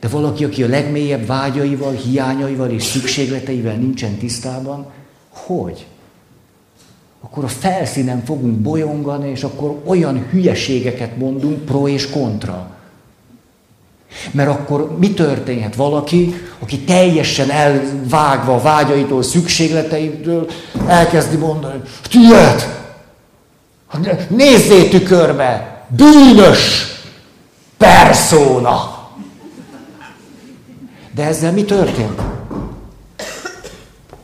De 0.00 0.08
valaki, 0.08 0.44
aki 0.44 0.62
a 0.62 0.68
legmélyebb 0.68 1.26
vágyaival, 1.26 1.92
hiányaival 1.92 2.70
és 2.70 2.82
szükségleteivel 2.82 3.76
nincsen 3.76 4.16
tisztában, 4.16 4.92
hogy? 5.28 5.86
Akkor 7.24 7.44
a 7.44 7.48
felszínen 7.48 8.24
fogunk 8.24 8.58
bolyongani, 8.58 9.30
és 9.30 9.42
akkor 9.42 9.80
olyan 9.84 10.26
hülyeségeket 10.30 11.16
mondunk, 11.16 11.64
pro 11.64 11.88
és 11.88 12.10
kontra. 12.10 12.70
Mert 14.30 14.48
akkor 14.48 14.98
mi 14.98 15.12
történhet? 15.12 15.76
Valaki, 15.76 16.34
aki 16.58 16.78
teljesen 16.78 17.50
elvágva 17.50 18.54
a 18.54 18.60
vágyaitól, 18.60 19.22
szükségleteitől, 19.22 20.50
elkezdi 20.86 21.36
mondani, 21.36 21.80
tiéd! 22.02 22.82
Nézzé 24.28 24.88
tükörbe! 24.88 25.82
Bűnös 25.88 26.86
perszóna! 27.76 29.08
De 31.14 31.24
ezzel 31.24 31.52
mi 31.52 31.64
történt? 31.64 32.20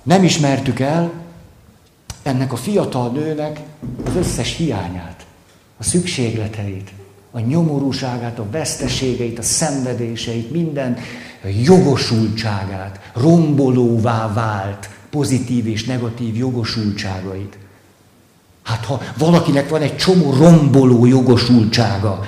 Nem 0.03 0.25
ismertük 0.25 0.81
el, 0.81 1.20
ennek 2.31 2.53
a 2.53 2.57
fiatal 2.57 3.11
nőnek 3.11 3.61
az 4.07 4.17
összes 4.17 4.57
hiányát, 4.57 5.27
a 5.79 5.83
szükségleteit, 5.83 6.91
a 7.31 7.41
nyomorúságát, 7.41 8.39
a 8.39 8.51
veszteségeit, 8.51 9.39
a 9.39 9.43
szenvedéseit, 9.43 10.51
minden 10.51 10.97
jogosultságát, 11.63 13.11
rombolóvá 13.15 14.33
vált 14.33 14.91
pozitív 15.11 15.67
és 15.67 15.85
negatív 15.85 16.37
jogosultságait. 16.37 17.59
Hát 18.63 18.85
ha 18.85 19.01
valakinek 19.19 19.69
van 19.69 19.83
egy 19.83 19.97
csomó 19.97 20.33
romboló 20.33 21.07
jogosultsága, 21.07 22.27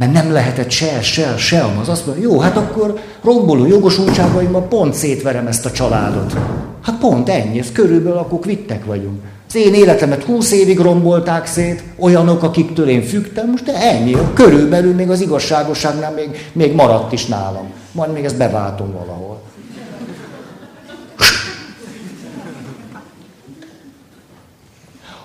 mert 0.00 0.12
nem 0.12 0.32
lehetett 0.32 0.70
se, 0.70 1.00
se, 1.02 1.36
se, 1.36 1.64
az 1.80 1.88
azt 1.88 2.06
mondja, 2.06 2.28
jó, 2.28 2.38
hát 2.38 2.56
akkor 2.56 3.00
romboló 3.22 3.66
jogosultságaimmal 3.66 4.62
pont 4.62 4.94
szétverem 4.94 5.46
ezt 5.46 5.66
a 5.66 5.70
családot. 5.70 6.36
Hát 6.82 6.98
pont 6.98 7.28
ennyi, 7.28 7.58
ez 7.58 7.72
körülbelül 7.72 8.18
akkor 8.18 8.38
vittek 8.44 8.84
vagyunk. 8.84 9.22
Az 9.48 9.54
én 9.54 9.74
életemet 9.74 10.24
húsz 10.24 10.52
évig 10.52 10.78
rombolták 10.78 11.46
szét, 11.46 11.82
olyanok, 11.98 12.42
akiktől 12.42 12.88
én 12.88 13.02
fügtem, 13.02 13.50
most 13.50 13.68
ennyi, 13.68 14.16
körülbelül 14.34 14.94
még 14.94 15.10
az 15.10 15.20
igazságosságnál 15.20 16.12
még, 16.12 16.50
még 16.52 16.74
maradt 16.74 17.12
is 17.12 17.26
nálam. 17.26 17.66
Majd 17.92 18.12
még 18.12 18.24
ezt 18.24 18.36
beváltom 18.36 18.92
valahol. 18.92 19.40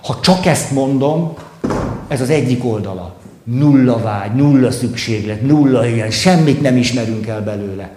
Ha 0.02 0.19
csak 0.22 0.45
ezt 0.45 0.72
mondom, 0.72 1.34
ez 2.07 2.22
az 2.22 2.30
egyik 2.30 2.65
oldala. 2.65 3.15
Nulla 3.45 3.97
vágy, 3.97 4.34
nulla 4.34 4.72
szükséglet, 4.72 5.41
nulla 5.41 5.88
ilyen, 5.88 6.11
semmit 6.11 6.61
nem 6.61 6.77
ismerünk 6.77 7.27
el 7.27 7.41
belőle. 7.41 7.95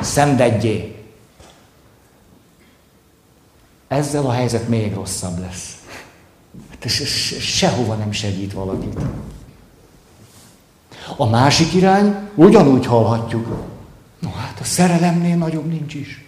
Szenvedjé. 0.00 0.94
Ezzel 3.88 4.26
a 4.26 4.32
helyzet 4.32 4.68
még 4.68 4.94
rosszabb 4.94 5.38
lesz. 5.38 5.74
Hát 6.70 6.90
se, 6.90 7.04
sehova 7.40 7.94
nem 7.94 8.12
segít 8.12 8.52
valakit. 8.52 8.98
A 11.16 11.26
másik 11.26 11.74
irány 11.74 12.14
ugyanúgy 12.34 12.86
hallhatjuk. 12.86 13.46
No 14.18 14.30
hát 14.30 14.60
a 14.60 14.64
szerelemnél 14.64 15.36
nagyobb 15.36 15.66
nincs 15.66 15.94
is. 15.94 16.24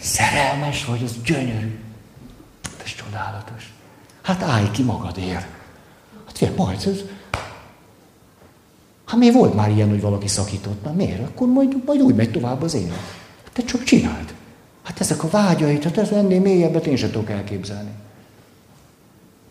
Szerelmes 0.00 0.84
vagy, 0.84 1.02
az 1.04 1.16
gyönyörű. 1.24 1.78
Ez 2.84 2.94
csodálatos. 2.94 3.72
Hát 4.22 4.42
állj 4.42 4.70
ki 4.70 4.82
magadért. 4.82 5.53
Hát 6.34 6.48
fél, 6.48 6.52
majd 6.56 6.78
ez... 6.86 7.00
Hát 9.06 9.18
mi 9.18 9.32
volt 9.32 9.54
már 9.54 9.70
ilyen, 9.70 9.88
hogy 9.88 10.00
valaki 10.00 10.28
szakított? 10.28 10.84
Na 10.84 10.92
miért? 10.92 11.28
Akkor 11.28 11.48
majd, 11.48 11.76
majd 11.86 12.00
úgy 12.00 12.14
megy 12.14 12.30
tovább 12.30 12.62
az 12.62 12.74
élet. 12.74 12.98
Te 13.52 13.62
csak 13.62 13.82
csináld. 13.82 14.34
Hát 14.82 15.00
ezek 15.00 15.24
a 15.24 15.28
vágyait, 15.28 15.84
hát 15.84 15.98
ez 15.98 16.10
ennél 16.10 16.40
mélyebbet 16.40 16.86
én 16.86 16.96
sem 16.96 17.10
tudok 17.10 17.30
elképzelni. 17.30 17.90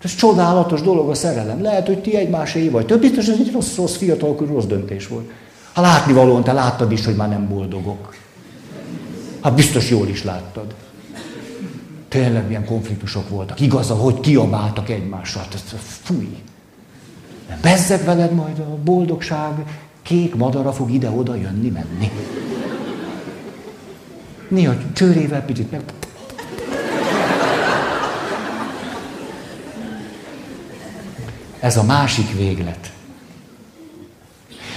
Ez 0.01 0.15
csodálatos 0.15 0.81
dolog 0.81 1.09
a 1.09 1.13
szerelem. 1.13 1.61
Lehet, 1.61 1.87
hogy 1.87 2.01
ti 2.01 2.15
egymásé 2.15 2.69
vagy. 2.69 2.85
Több 2.85 2.99
biztos, 2.99 3.27
ez 3.27 3.39
egy 3.39 3.51
rossz, 3.51 3.75
rossz 3.75 3.95
fiatalkor 3.95 4.47
rossz 4.47 4.65
döntés 4.65 5.07
volt. 5.07 5.31
Ha 5.73 5.81
látni 5.81 6.13
valóan, 6.13 6.43
te 6.43 6.53
láttad 6.53 6.91
is, 6.91 7.05
hogy 7.05 7.15
már 7.15 7.29
nem 7.29 7.47
boldogok. 7.47 8.15
Hát 9.41 9.53
biztos 9.53 9.89
jól 9.89 10.07
is 10.07 10.23
láttad. 10.23 10.75
Tényleg 12.07 12.47
milyen 12.47 12.65
konfliktusok 12.65 13.29
voltak. 13.29 13.59
Igaza, 13.59 13.95
hogy 13.95 14.19
kiabáltak 14.19 14.89
egymással. 14.89 15.43
Fúj. 16.03 16.37
Bezzeg 17.61 18.03
veled 18.03 18.33
majd 18.33 18.59
a 18.59 18.77
boldogság, 18.83 19.51
kék 20.01 20.35
madara 20.35 20.73
fog 20.73 20.91
ide-oda 20.91 21.35
jönni, 21.35 21.69
menni. 21.69 22.11
Néha 24.47 24.73
csőrével 24.93 25.41
picit 25.45 25.71
meg... 25.71 25.81
Ez 31.59 31.77
a 31.77 31.83
másik 31.83 32.35
véglet. 32.37 32.91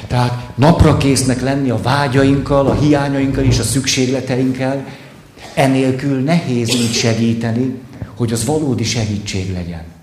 Tehát 0.06 0.56
napra 0.56 0.96
késznek 0.96 1.40
lenni 1.40 1.70
a 1.70 1.82
vágyainkkal, 1.82 2.66
a 2.66 2.74
hiányainkkal 2.74 3.44
és 3.44 3.58
a 3.58 3.62
szükségleteinkkel, 3.62 4.86
enélkül 5.54 6.20
nehéz 6.20 6.74
úgy 6.74 6.92
segíteni, 6.92 7.74
hogy 8.16 8.32
az 8.32 8.44
valódi 8.44 8.84
segítség 8.84 9.52
legyen. 9.52 9.95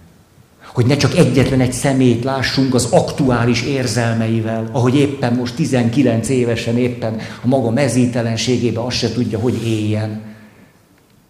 Hogy 0.73 0.85
ne 0.85 0.97
csak 0.97 1.15
egyetlen 1.15 1.59
egy 1.59 1.73
szemét 1.73 2.23
lássunk 2.23 2.73
az 2.73 2.87
aktuális 2.91 3.61
érzelmeivel, 3.61 4.69
ahogy 4.71 4.95
éppen 4.95 5.33
most 5.33 5.55
19 5.55 6.29
évesen 6.29 6.77
éppen 6.77 7.19
a 7.43 7.47
maga 7.47 7.69
mezítelenségébe 7.69 8.83
azt 8.83 8.97
se 8.97 9.11
tudja, 9.11 9.39
hogy 9.39 9.67
éljen. 9.67 10.21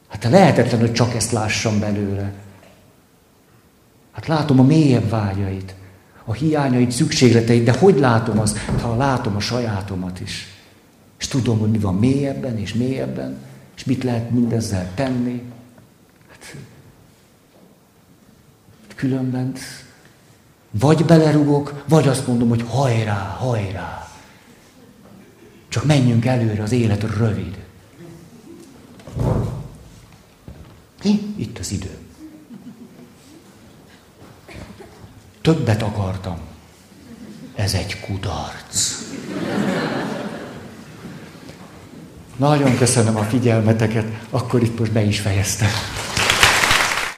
Hát 0.10 0.24
lehetetlen, 0.24 0.80
hogy 0.80 0.94
csak 0.94 1.16
ezt 1.16 1.32
lássam 1.32 1.80
belőle. 1.80 2.34
Hát 4.12 4.28
látom 4.28 4.60
a 4.60 4.64
mélyebb 4.64 5.10
vágyait, 5.10 5.76
a 6.26 6.34
hiányait, 6.34 6.92
szükségleteit, 6.92 7.64
de 7.64 7.72
hogy 7.80 8.00
látom 8.00 8.40
azt, 8.40 8.58
ha 8.82 8.96
látom 8.96 9.36
a 9.36 9.40
sajátomat 9.40 10.20
is. 10.20 10.48
És 11.20 11.28
tudom, 11.28 11.60
hogy 11.60 11.70
mi 11.70 11.78
van 11.78 11.96
mélyebben 11.96 12.58
és 12.58 12.74
mélyebben, 12.74 13.38
és 13.76 13.84
mit 13.84 14.04
lehet 14.04 14.30
mindezzel 14.30 14.90
tenni. 14.96 15.42
Különben 19.04 19.54
vagy 20.72 21.06
belerugok, 21.06 21.84
vagy 21.88 22.08
azt 22.08 22.28
mondom, 22.28 22.50
hogy 22.50 22.66
hajrá, 22.68 23.36
hajrá. 23.40 24.08
Csak 25.68 25.84
menjünk 25.86 26.26
előre, 26.26 26.64
az 26.64 26.72
élet 26.72 27.18
rövid. 27.18 27.58
Itt 31.36 31.60
az 31.60 31.72
idő. 31.72 31.98
Többet 35.42 35.82
akartam. 35.82 36.38
Ez 37.56 37.74
egy 37.74 38.00
kudarc. 38.00 38.96
Nagyon 42.36 42.78
köszönöm 42.78 43.16
a 43.16 43.24
figyelmeteket, 43.24 44.06
akkor 44.30 44.64
itt 44.64 44.80
most 44.80 44.92
be 44.92 45.04
is 45.04 45.20
fejeztem. 45.20 45.70